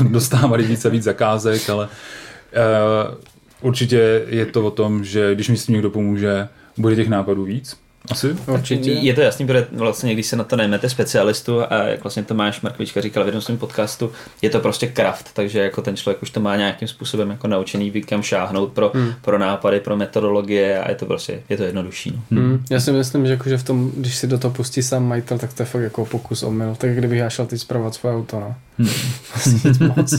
dostávali 0.00 0.62
víc 0.62 0.84
a 0.84 0.88
víc 0.88 1.02
zakázek, 1.02 1.70
ale 1.70 1.88
uh, 1.88 3.18
určitě 3.60 4.24
je 4.26 4.46
to 4.46 4.66
o 4.66 4.70
tom, 4.70 5.04
že 5.04 5.34
když 5.34 5.48
mi 5.48 5.56
s 5.56 5.66
tím 5.66 5.72
někdo 5.72 5.90
pomůže, 5.90 6.48
bude 6.76 6.96
těch 6.96 7.08
nápadů 7.08 7.44
víc 7.44 7.76
asi? 8.10 8.36
Určitě. 8.46 8.90
Je 8.90 9.14
to 9.14 9.20
jasný, 9.20 9.46
protože 9.46 9.66
vlastně, 9.72 10.14
když 10.14 10.26
se 10.26 10.36
na 10.36 10.44
to 10.44 10.56
najmete 10.56 10.88
specialistu 10.88 11.62
a 11.72 11.74
jak 11.74 12.02
vlastně 12.02 12.22
Tomáš 12.22 12.60
Markovička 12.60 13.00
říkal 13.00 13.24
v 13.24 13.26
jednom 13.26 13.42
svém 13.42 13.58
podcastu, 13.58 14.12
je 14.42 14.50
to 14.50 14.60
prostě 14.60 14.86
kraft, 14.86 15.30
takže 15.32 15.60
jako 15.60 15.82
ten 15.82 15.96
člověk 15.96 16.22
už 16.22 16.30
to 16.30 16.40
má 16.40 16.56
nějakým 16.56 16.88
způsobem 16.88 17.30
jako 17.30 17.48
naučený, 17.48 17.90
ví 17.90 18.02
kam 18.02 18.22
šáhnout 18.22 18.72
pro, 18.72 18.90
hmm. 18.94 19.12
pro 19.22 19.38
nápady, 19.38 19.80
pro 19.80 19.96
metodologie 19.96 20.80
a 20.80 20.90
je 20.90 20.96
to 20.96 21.06
prostě, 21.06 21.42
je 21.48 21.56
to 21.56 21.62
jednodušší. 21.62 22.10
No. 22.10 22.22
Hmm. 22.30 22.50
hmm. 22.50 22.64
Já 22.70 22.80
si 22.80 22.92
myslím, 22.92 23.26
že, 23.26 23.32
jako, 23.32 23.48
že 23.48 23.58
v 23.58 23.62
tom, 23.62 23.90
když 23.96 24.16
si 24.16 24.26
do 24.26 24.38
toho 24.38 24.54
pustí 24.54 24.82
sám 24.82 25.04
majitel, 25.04 25.38
tak 25.38 25.52
to 25.52 25.62
je 25.62 25.66
fakt 25.66 25.82
jako 25.82 26.06
pokus 26.06 26.42
omyl. 26.42 26.74
Tak 26.78 26.90
kdybych 26.94 27.18
já 27.18 27.30
šel 27.30 27.46
teď 27.46 27.60
zpravovat 27.60 27.94
svoje 27.94 28.16
auto, 28.16 28.40
no. 28.40 28.54
Hmm. 28.80 29.88
moc. 29.96 30.14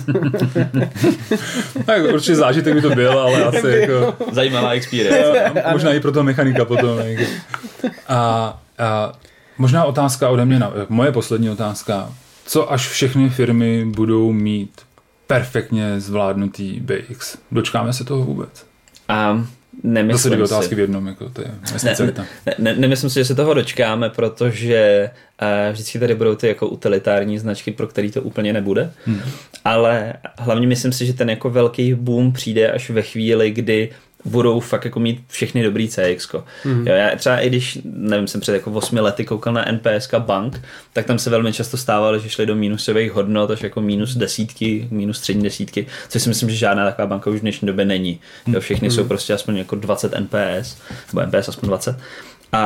tak 1.86 2.04
určitě 2.14 2.36
zážitek 2.36 2.74
by 2.74 2.82
to 2.82 2.90
byl, 2.90 3.20
ale 3.20 3.44
asi 3.44 3.68
jako... 3.68 4.16
Zajímavá 4.32 4.72
experience. 4.72 5.52
možná 5.72 5.94
i 5.94 6.00
pro 6.00 6.12
toho 6.12 6.24
mechanika 6.24 6.66
potom. 6.66 7.00
Jako. 7.00 7.32
A, 8.08 8.60
a 8.78 9.12
možná 9.58 9.84
otázka 9.84 10.30
ode 10.30 10.46
mě, 10.46 10.60
na, 10.60 10.74
moje 10.90 11.12
poslední 11.12 11.50
otázka. 11.50 12.10
Co 12.46 12.72
až 12.72 12.88
všechny 12.88 13.30
firmy 13.30 13.86
budou 13.86 14.32
mít 14.32 14.72
perfektně 15.28 16.00
zvládnutý 16.00 16.80
BX? 16.80 17.38
Dočkáme 17.52 17.94
se 17.94 18.04
toho 18.04 18.24
vůbec? 18.24 18.66
Um, 19.32 19.48
Nemyslím 19.84 20.18
Zase 20.18 20.30
dvě 20.30 20.44
otázky 20.44 20.70
si. 20.70 20.76
v 20.76 20.80
jednom, 20.80 21.08
jako 21.08 21.30
to 21.30 21.42
je 21.42 21.48
ne, 21.84 21.96
ne, 22.46 22.54
ne, 22.58 22.76
nemyslím 22.76 23.10
si, 23.10 23.20
že 23.20 23.26
se 23.26 23.36
toho 23.36 23.54
dočkáme, 23.54 24.10
protože 24.10 25.10
uh, 25.42 25.74
vždycky 25.74 26.00
tady 26.00 26.16
budou 26.16 26.36
ty 26.36 26.48
jako 26.48 26.68
utilitární 26.68 27.40
značky, 27.40 27.72
pro 27.72 27.88
který 27.88 28.12
to 28.12 28.22
úplně 28.22 28.54
nebude, 28.54 28.92
hmm. 29.06 29.22
ale 29.66 30.14
hlavně 30.38 30.68
myslím 30.68 30.92
si, 30.92 31.06
že 31.06 31.14
ten 31.14 31.30
jako 31.30 31.50
velký 31.50 31.94
boom 31.94 32.32
přijde 32.32 32.72
až 32.72 32.90
ve 32.90 33.02
chvíli, 33.02 33.52
kdy 33.52 33.90
budou 34.26 34.60
fakt 34.60 34.86
jako 34.86 35.00
mít 35.00 35.24
všechny 35.28 35.64
dobrý 35.64 35.88
CX. 35.88 35.98
Mm-hmm. 36.00 36.88
Jo, 36.88 36.94
já 36.94 37.16
třeba 37.16 37.40
i 37.40 37.50
když, 37.50 37.80
nevím, 37.84 38.28
jsem 38.28 38.42
před 38.42 38.54
jako 38.54 38.72
8 38.72 38.98
lety 38.98 39.26
koukal 39.26 39.54
na 39.54 39.66
NPSK 39.72 40.16
bank, 40.18 40.62
tak 40.94 41.06
tam 41.06 41.20
se 41.20 41.30
velmi 41.30 41.54
často 41.54 41.78
stávalo, 41.78 42.20
že 42.20 42.30
šli 42.30 42.46
do 42.46 42.56
mínusových 42.56 43.12
hodnot 43.12 43.52
až 43.52 43.64
jako 43.64 43.82
minus 43.82 44.16
desítky, 44.16 44.88
minus 44.92 45.18
střední 45.18 45.44
desítky, 45.44 45.88
což 46.10 46.22
si 46.22 46.30
myslím, 46.30 46.50
že 46.50 46.56
žádná 46.56 46.86
taková 46.86 47.08
banka 47.08 47.30
už 47.30 47.38
v 47.38 47.42
dnešní 47.42 47.66
době 47.66 47.86
není. 47.86 48.20
Jo, 48.48 48.60
všechny 48.60 48.88
mm-hmm. 48.88 48.96
jsou 48.96 49.04
prostě 49.04 49.34
aspoň 49.34 49.58
jako 49.58 49.76
20 49.76 50.20
NPS, 50.20 50.78
nebo 51.14 51.28
NPS 51.28 51.50
aspoň 51.50 51.70
20. 51.70 51.96
A, 52.52 52.60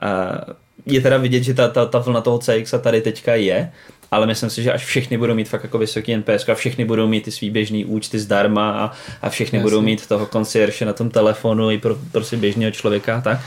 a 0.00 0.40
je 0.86 1.00
teda 1.00 1.16
vidět, 1.16 1.42
že 1.42 1.54
ta, 1.54 1.68
ta, 1.68 1.86
ta 1.86 1.98
vlna 1.98 2.20
toho 2.20 2.38
CX 2.38 2.74
tady 2.80 3.00
teďka 3.00 3.34
je, 3.34 3.72
ale 4.10 4.26
myslím 4.26 4.50
si, 4.50 4.62
že 4.62 4.72
až 4.72 4.84
všechny 4.84 5.18
budou 5.18 5.34
mít 5.34 5.48
fakt 5.48 5.62
jako 5.62 5.78
vysoký 5.78 6.16
NPS 6.16 6.48
a 6.48 6.54
všechny 6.54 6.84
budou 6.84 7.06
mít 7.06 7.24
ty 7.24 7.30
svý 7.30 7.50
běžný 7.50 7.84
účty 7.84 8.18
zdarma 8.18 8.70
a, 8.70 8.92
a 9.22 9.28
všechny 9.28 9.58
Jasně. 9.58 9.70
budou 9.70 9.80
mít 9.80 10.06
toho 10.06 10.26
koncierše 10.26 10.84
na 10.84 10.92
tom 10.92 11.10
telefonu 11.10 11.70
i 11.70 11.78
pro 11.78 11.96
prostě 12.12 12.36
běžného 12.36 12.70
člověka 12.70 13.20
tak, 13.20 13.38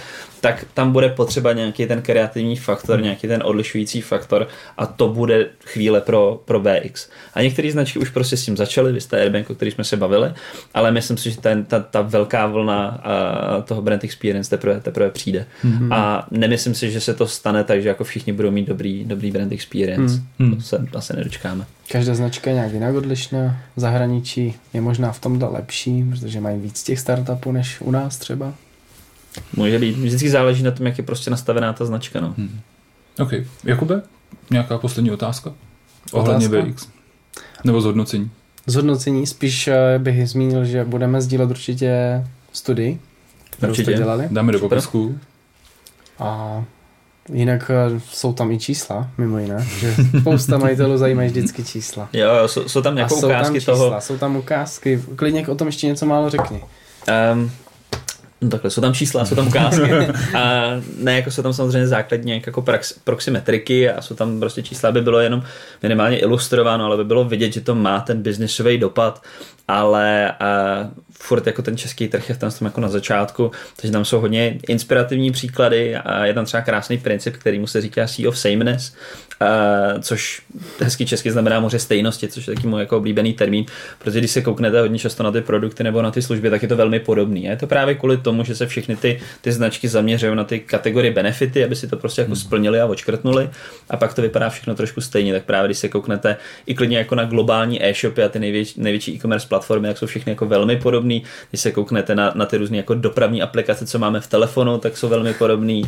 tak 0.41 0.65
tam 0.73 0.91
bude 0.91 1.09
potřeba 1.09 1.53
nějaký 1.53 1.85
ten 1.85 2.01
kreativní 2.01 2.55
faktor, 2.55 2.95
hmm. 2.95 3.03
nějaký 3.03 3.27
ten 3.27 3.41
odlišující 3.45 4.01
faktor 4.01 4.47
a 4.77 4.85
to 4.85 5.07
bude 5.07 5.49
chvíle 5.65 6.01
pro, 6.01 6.41
pro 6.45 6.59
BX. 6.59 7.09
A 7.33 7.41
některé 7.41 7.71
značky 7.71 7.99
už 7.99 8.09
prostě 8.09 8.37
s 8.37 8.45
tím 8.45 8.57
začaly, 8.57 8.91
vy 8.91 9.01
jste 9.01 9.21
Airbank, 9.21 9.49
o 9.49 9.55
který 9.55 9.71
jsme 9.71 9.83
se 9.83 9.97
bavili, 9.97 10.33
ale 10.73 10.91
myslím 10.91 11.17
si, 11.17 11.31
že 11.31 11.37
ten, 11.37 11.65
ta, 11.65 11.79
ta 11.79 12.01
velká 12.01 12.47
vlna 12.47 13.03
uh, 13.57 13.63
toho 13.63 13.81
brand 13.81 14.03
experience 14.03 14.49
teprve, 14.49 14.79
teprve 14.81 15.09
přijde. 15.11 15.45
Hmm. 15.61 15.93
A 15.93 16.27
nemyslím 16.31 16.75
si, 16.75 16.91
že 16.91 17.01
se 17.01 17.13
to 17.13 17.27
stane 17.27 17.63
tak, 17.63 17.81
že 17.81 17.87
jako 17.87 18.03
všichni 18.03 18.33
budou 18.33 18.51
mít 18.51 18.67
dobrý, 18.67 19.05
dobrý 19.05 19.31
brand 19.31 19.51
experience. 19.51 20.21
Hmm. 20.39 20.55
To 20.55 20.61
se 20.61 20.87
asi 20.95 21.15
nedočkáme. 21.15 21.65
Každá 21.91 22.15
značka 22.15 22.49
je 22.49 22.55
nějak 22.55 22.73
jinak 22.73 22.95
odlišná. 22.95 23.57
V 23.75 23.79
zahraničí 23.79 24.53
je 24.73 24.81
možná 24.81 25.11
v 25.11 25.19
tomhle 25.19 25.49
lepší, 25.49 26.03
protože 26.03 26.41
mají 26.41 26.59
víc 26.59 26.83
těch 26.83 26.99
startupů 26.99 27.51
než 27.51 27.81
u 27.81 27.91
nás 27.91 28.17
třeba. 28.17 28.53
Může 29.55 29.79
být. 29.79 29.97
Vždycky 29.97 30.29
záleží 30.29 30.63
na 30.63 30.71
tom, 30.71 30.85
jak 30.85 30.97
je 30.97 31.03
prostě 31.03 31.31
nastavená 31.31 31.73
ta 31.73 31.85
značka. 31.85 32.21
No. 32.21 32.33
Hmm. 32.37 32.59
OK. 33.19 33.31
Jakube, 33.63 34.01
nějaká 34.51 34.77
poslední 34.77 35.11
otázka? 35.11 35.53
Ohledně 36.11 36.49
BX. 36.49 36.87
Nebo 37.63 37.81
zhodnocení? 37.81 38.31
Zhodnocení, 38.65 39.27
spíš 39.27 39.67
eh, 39.67 39.99
bych 39.99 40.29
zmínil, 40.29 40.65
že 40.65 40.83
budeme 40.83 41.21
sdílet 41.21 41.49
určitě 41.49 42.23
studii, 42.53 42.99
kterou 43.49 43.71
určitě. 43.71 43.91
jste 43.91 43.97
dělali. 43.97 44.27
Dáme 44.31 44.51
do 44.51 44.59
popisku. 44.59 45.19
A 46.19 46.63
Jinak 47.33 47.71
eh, 47.73 47.99
jsou 48.09 48.33
tam 48.33 48.51
i 48.51 48.59
čísla, 48.59 49.09
mimo 49.17 49.37
jiné, 49.37 49.67
že 49.79 49.95
spousta 50.19 50.57
majitelů 50.57 50.97
zajímají 50.97 51.29
vždycky 51.29 51.63
čísla. 51.63 52.09
Jo, 52.13 52.47
jsou, 52.47 52.69
jsou 52.69 52.81
tam 52.81 52.95
nějaké 52.95 53.15
ukázky 53.15 53.43
tam 53.43 53.53
čísla, 53.53 53.75
toho. 53.75 54.01
Jsou 54.01 54.17
tam 54.17 54.35
ukázky, 54.35 55.03
klidně 55.15 55.47
o 55.47 55.55
tom 55.55 55.67
ještě 55.67 55.87
něco 55.87 56.05
málo 56.05 56.29
řekni. 56.29 56.63
Um, 57.33 57.51
No 58.41 58.49
takhle, 58.49 58.71
jsou 58.71 58.81
tam 58.81 58.93
čísla, 58.93 59.25
jsou 59.25 59.35
tam 59.35 59.47
ukázky. 59.47 59.91
A 60.37 60.71
ne 60.97 61.15
jako 61.15 61.31
jsou 61.31 61.41
tam 61.41 61.53
samozřejmě 61.53 61.87
základní 61.87 62.41
jako 62.45 62.61
prax, 62.61 62.93
proximetriky 63.03 63.89
a 63.89 64.01
jsou 64.01 64.15
tam 64.15 64.39
prostě 64.39 64.63
čísla, 64.63 64.89
aby 64.89 65.01
bylo 65.01 65.19
jenom 65.19 65.43
minimálně 65.83 66.19
ilustrováno, 66.19 66.85
ale 66.85 66.97
by 66.97 67.03
bylo 67.03 67.23
vidět, 67.23 67.53
že 67.53 67.61
to 67.61 67.75
má 67.75 67.99
ten 67.99 68.21
biznisový 68.21 68.77
dopad, 68.77 69.23
ale 69.67 70.33
uh, 70.41 70.87
furt 71.11 71.47
jako 71.47 71.61
ten 71.61 71.77
český 71.77 72.07
trh 72.07 72.29
je 72.29 72.35
v 72.35 72.39
tom 72.39 72.49
jako 72.61 72.81
na 72.81 72.89
začátku, 72.89 73.51
takže 73.75 73.91
tam 73.91 74.05
jsou 74.05 74.19
hodně 74.19 74.59
inspirativní 74.67 75.31
příklady 75.31 75.95
a 75.95 76.25
je 76.25 76.33
tam 76.33 76.45
třeba 76.45 76.61
krásný 76.61 76.97
princip, 76.97 77.37
který 77.37 77.59
mu 77.59 77.67
se 77.67 77.81
říká 77.81 78.07
Sea 78.07 78.29
of 78.29 78.37
Sameness, 78.37 78.93
což 80.01 80.41
hezky 80.79 81.05
česky 81.05 81.31
znamená 81.31 81.59
moře 81.59 81.79
stejnosti, 81.79 82.27
což 82.27 82.47
je 82.47 82.55
taky 82.55 82.67
můj 82.67 82.79
jako 82.79 82.97
oblíbený 82.97 83.33
termín, 83.33 83.65
protože 83.99 84.19
když 84.19 84.31
se 84.31 84.41
kouknete 84.41 84.81
hodně 84.81 84.99
často 84.99 85.23
na 85.23 85.31
ty 85.31 85.41
produkty 85.41 85.83
nebo 85.83 86.01
na 86.01 86.11
ty 86.11 86.21
služby, 86.21 86.49
tak 86.49 86.61
je 86.61 86.67
to 86.67 86.75
velmi 86.75 86.99
podobný. 86.99 87.47
A 87.47 87.51
je 87.51 87.57
to 87.57 87.67
právě 87.67 87.95
kvůli 87.95 88.17
tomu, 88.17 88.43
že 88.43 88.55
se 88.55 88.67
všechny 88.67 88.95
ty, 88.95 89.19
ty 89.41 89.51
značky 89.51 89.87
zaměřují 89.87 90.35
na 90.35 90.43
ty 90.43 90.59
kategorie 90.59 91.13
benefity, 91.13 91.63
aby 91.63 91.75
si 91.75 91.87
to 91.87 91.97
prostě 91.97 92.21
jako 92.21 92.31
hmm. 92.31 92.41
splnili 92.41 92.81
a 92.81 92.85
očkrtnuli 92.85 93.49
a 93.89 93.97
pak 93.97 94.13
to 94.13 94.21
vypadá 94.21 94.49
všechno 94.49 94.75
trošku 94.75 95.01
stejně. 95.01 95.33
Tak 95.33 95.43
právě 95.43 95.67
když 95.67 95.77
se 95.77 95.89
kouknete 95.89 96.37
i 96.65 96.75
klidně 96.75 96.97
jako 96.97 97.15
na 97.15 97.25
globální 97.25 97.85
e-shopy 97.85 98.23
a 98.23 98.29
ty 98.29 98.39
největší, 98.39 98.81
největší 98.81 99.15
e-commerce 99.15 99.47
platformy, 99.47 99.87
jak 99.87 99.97
jsou 99.97 100.05
všechny 100.05 100.31
jako 100.31 100.45
velmi 100.45 100.77
podobný. 100.77 101.23
Když 101.49 101.61
se 101.61 101.71
kouknete 101.71 102.15
na, 102.15 102.31
na 102.35 102.45
ty 102.45 102.57
různé 102.57 102.77
jako 102.77 102.93
dopravní 102.93 103.41
aplikace, 103.41 103.85
co 103.85 103.99
máme 103.99 104.19
v 104.19 104.27
telefonu, 104.27 104.77
tak 104.77 104.97
jsou 104.97 105.09
velmi 105.09 105.33
podobný. 105.33 105.83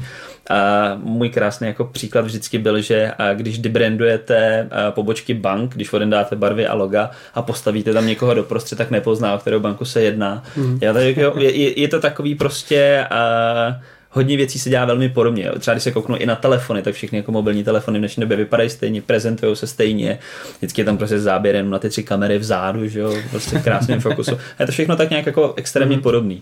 A 0.50 0.92
můj 1.04 1.30
krásný 1.30 1.68
jako 1.68 1.86
příklad 1.86 2.26
vždycky 2.26 2.58
byl, 2.58 2.82
že 2.82 3.12
když 3.44 3.58
debrandujete 3.58 4.70
pobočky 4.90 5.34
bank, 5.34 5.76
když 5.76 5.94
odem 5.94 6.10
dáte 6.10 6.36
barvy 6.36 6.68
a 6.68 6.74
loga 6.74 7.12
a 7.34 7.42
postavíte 7.42 7.94
tam 7.94 8.08
někoho 8.08 8.34
doprostřed, 8.34 8.78
tak 8.78 8.92
nepozná, 8.92 9.36
o 9.36 9.38
kterou 9.38 9.60
banku 9.60 9.86
se 9.86 10.02
jedná. 10.02 10.44
Mm. 10.56 10.80
Já, 10.82 10.94
tak, 10.94 11.04
je, 11.38 11.80
je, 11.80 11.88
to 11.88 12.00
takový 12.00 12.36
prostě 12.36 13.06
uh, 13.12 13.76
hodně 14.10 14.38
věcí 14.38 14.60
se 14.60 14.70
dělá 14.70 14.86
velmi 14.86 15.10
podobně. 15.10 15.52
Třeba 15.60 15.74
když 15.74 15.84
se 15.84 15.92
kouknu 15.92 16.16
i 16.16 16.26
na 16.26 16.36
telefony, 16.36 16.82
tak 16.82 16.94
všechny 16.94 17.18
jako 17.18 17.32
mobilní 17.32 17.64
telefony 17.64 18.00
v 18.00 18.02
dnešní 18.02 18.22
době 18.22 18.38
vypadají 18.38 18.70
stejně, 18.70 19.02
prezentují 19.02 19.56
se 19.56 19.68
stejně. 19.68 20.20
Vždycky 20.58 20.82
je 20.82 20.86
tam 20.86 20.98
prostě 20.98 21.20
záběr 21.20 21.56
jenom 21.56 21.72
na 21.72 21.80
ty 21.80 21.90
tři 21.90 22.04
kamery 22.04 22.38
vzadu, 22.38 22.88
že 22.88 23.00
jo, 23.00 23.16
prostě 23.30 23.60
v 23.60 23.64
krásném 23.64 24.00
fokusu. 24.00 24.36
A 24.36 24.64
je 24.64 24.66
to 24.66 24.72
všechno 24.72 24.96
tak 24.96 25.10
nějak 25.10 25.26
jako 25.26 25.54
extrémně 25.58 25.98
podobný. 25.98 26.42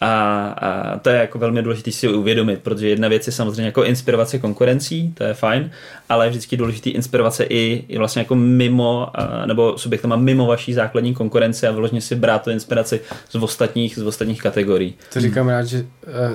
A, 0.00 0.46
a 0.48 0.98
to 0.98 1.10
je 1.10 1.16
jako 1.16 1.38
velmi 1.38 1.62
důležité 1.62 1.92
si 1.92 2.08
uvědomit, 2.08 2.60
protože 2.62 2.88
jedna 2.88 3.08
věc 3.08 3.26
je 3.26 3.32
samozřejmě 3.32 3.64
jako 3.64 3.84
inspirovat 3.84 4.28
se 4.28 4.38
konkurencí, 4.38 5.12
to 5.14 5.24
je 5.24 5.34
fajn, 5.34 5.70
ale 6.08 6.26
je 6.26 6.30
vždycky 6.30 6.56
důležité 6.56 6.90
inspirovat 6.90 7.34
se 7.34 7.44
i, 7.44 7.84
i 7.88 7.98
vlastně 7.98 8.20
jako 8.20 8.34
mimo, 8.34 9.10
a, 9.14 9.46
nebo 9.46 9.78
subjektama 9.78 10.16
mimo 10.16 10.46
vaší 10.46 10.74
základní 10.74 11.14
konkurence 11.14 11.68
a 11.68 11.72
vyloženě 11.72 12.00
si 12.00 12.14
brát 12.14 12.42
tu 12.44 12.50
inspiraci 12.50 13.00
z 13.28 13.34
ostatních, 13.34 13.98
z 13.98 14.02
ostatních 14.02 14.42
kategorií. 14.42 14.94
To 15.12 15.20
říkám 15.20 15.48
rád, 15.48 15.64
že 15.64 15.78
uh, 15.78 15.84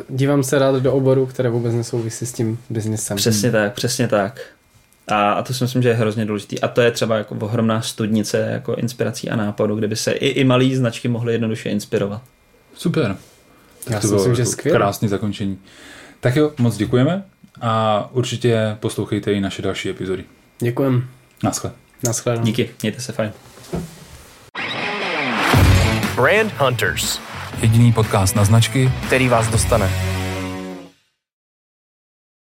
dívám 0.10 0.44
se 0.44 0.60
rád 0.60 0.76
do 0.76 0.94
oboru, 0.94 1.26
které 1.26 1.50
vůbec 1.50 1.74
nesouvisí 1.74 2.26
s 2.26 2.34
tím 2.34 2.60
biznesem. 2.70 3.18
Přesně 3.18 3.52
tak, 3.52 3.74
přesně 3.74 4.08
tak. 4.08 4.42
A, 5.08 5.32
a 5.32 5.44
to 5.44 5.54
si 5.54 5.64
myslím, 5.64 5.82
že 5.82 5.90
je 5.90 5.96
hrozně 5.96 6.26
důležitý. 6.26 6.62
A 6.62 6.68
to 6.68 6.82
je 6.82 6.92
třeba 6.92 7.18
jako 7.18 7.36
ohromná 7.36 7.82
studnice 7.82 8.48
jako 8.52 8.76
inspirací 8.76 9.30
a 9.30 9.36
nápadu, 9.36 9.76
kde 9.76 9.88
by 9.88 9.96
se 9.96 10.12
i, 10.12 10.28
i 10.28 10.44
malé 10.44 10.76
značky 10.76 11.08
mohly 11.08 11.34
jednoduše 11.34 11.70
inspirovat. 11.70 12.22
Super. 12.76 13.16
Já 13.90 14.00
to 14.00 14.08
si 14.08 14.14
myslím, 14.14 14.36
že 14.36 14.42
jako 14.42 14.52
skvělé. 14.52 14.78
krásné 14.78 15.08
zakončení. 15.08 15.58
Tak 16.20 16.36
jo, 16.36 16.52
moc 16.58 16.78
děkujeme 16.78 17.24
a 17.62 18.10
určitě 18.12 18.78
poslouchejte 18.80 19.34
i 19.34 19.42
naše 19.42 19.62
další 19.62 19.90
epizody. 19.90 20.24
Děkujem. 20.60 21.08
Naschle. 21.44 21.72
Naschledanou. 22.04 22.46
Díky, 22.46 22.70
mějte 22.82 23.02
se 23.02 23.12
fajn. 23.12 23.32
Brand 26.16 26.54
Hunters, 26.58 27.20
Jediný 27.62 27.94
podcast 27.94 28.36
na 28.36 28.46
značky, 28.46 28.92
který 29.08 29.28
vás 29.30 29.48
dostane. 29.48 30.13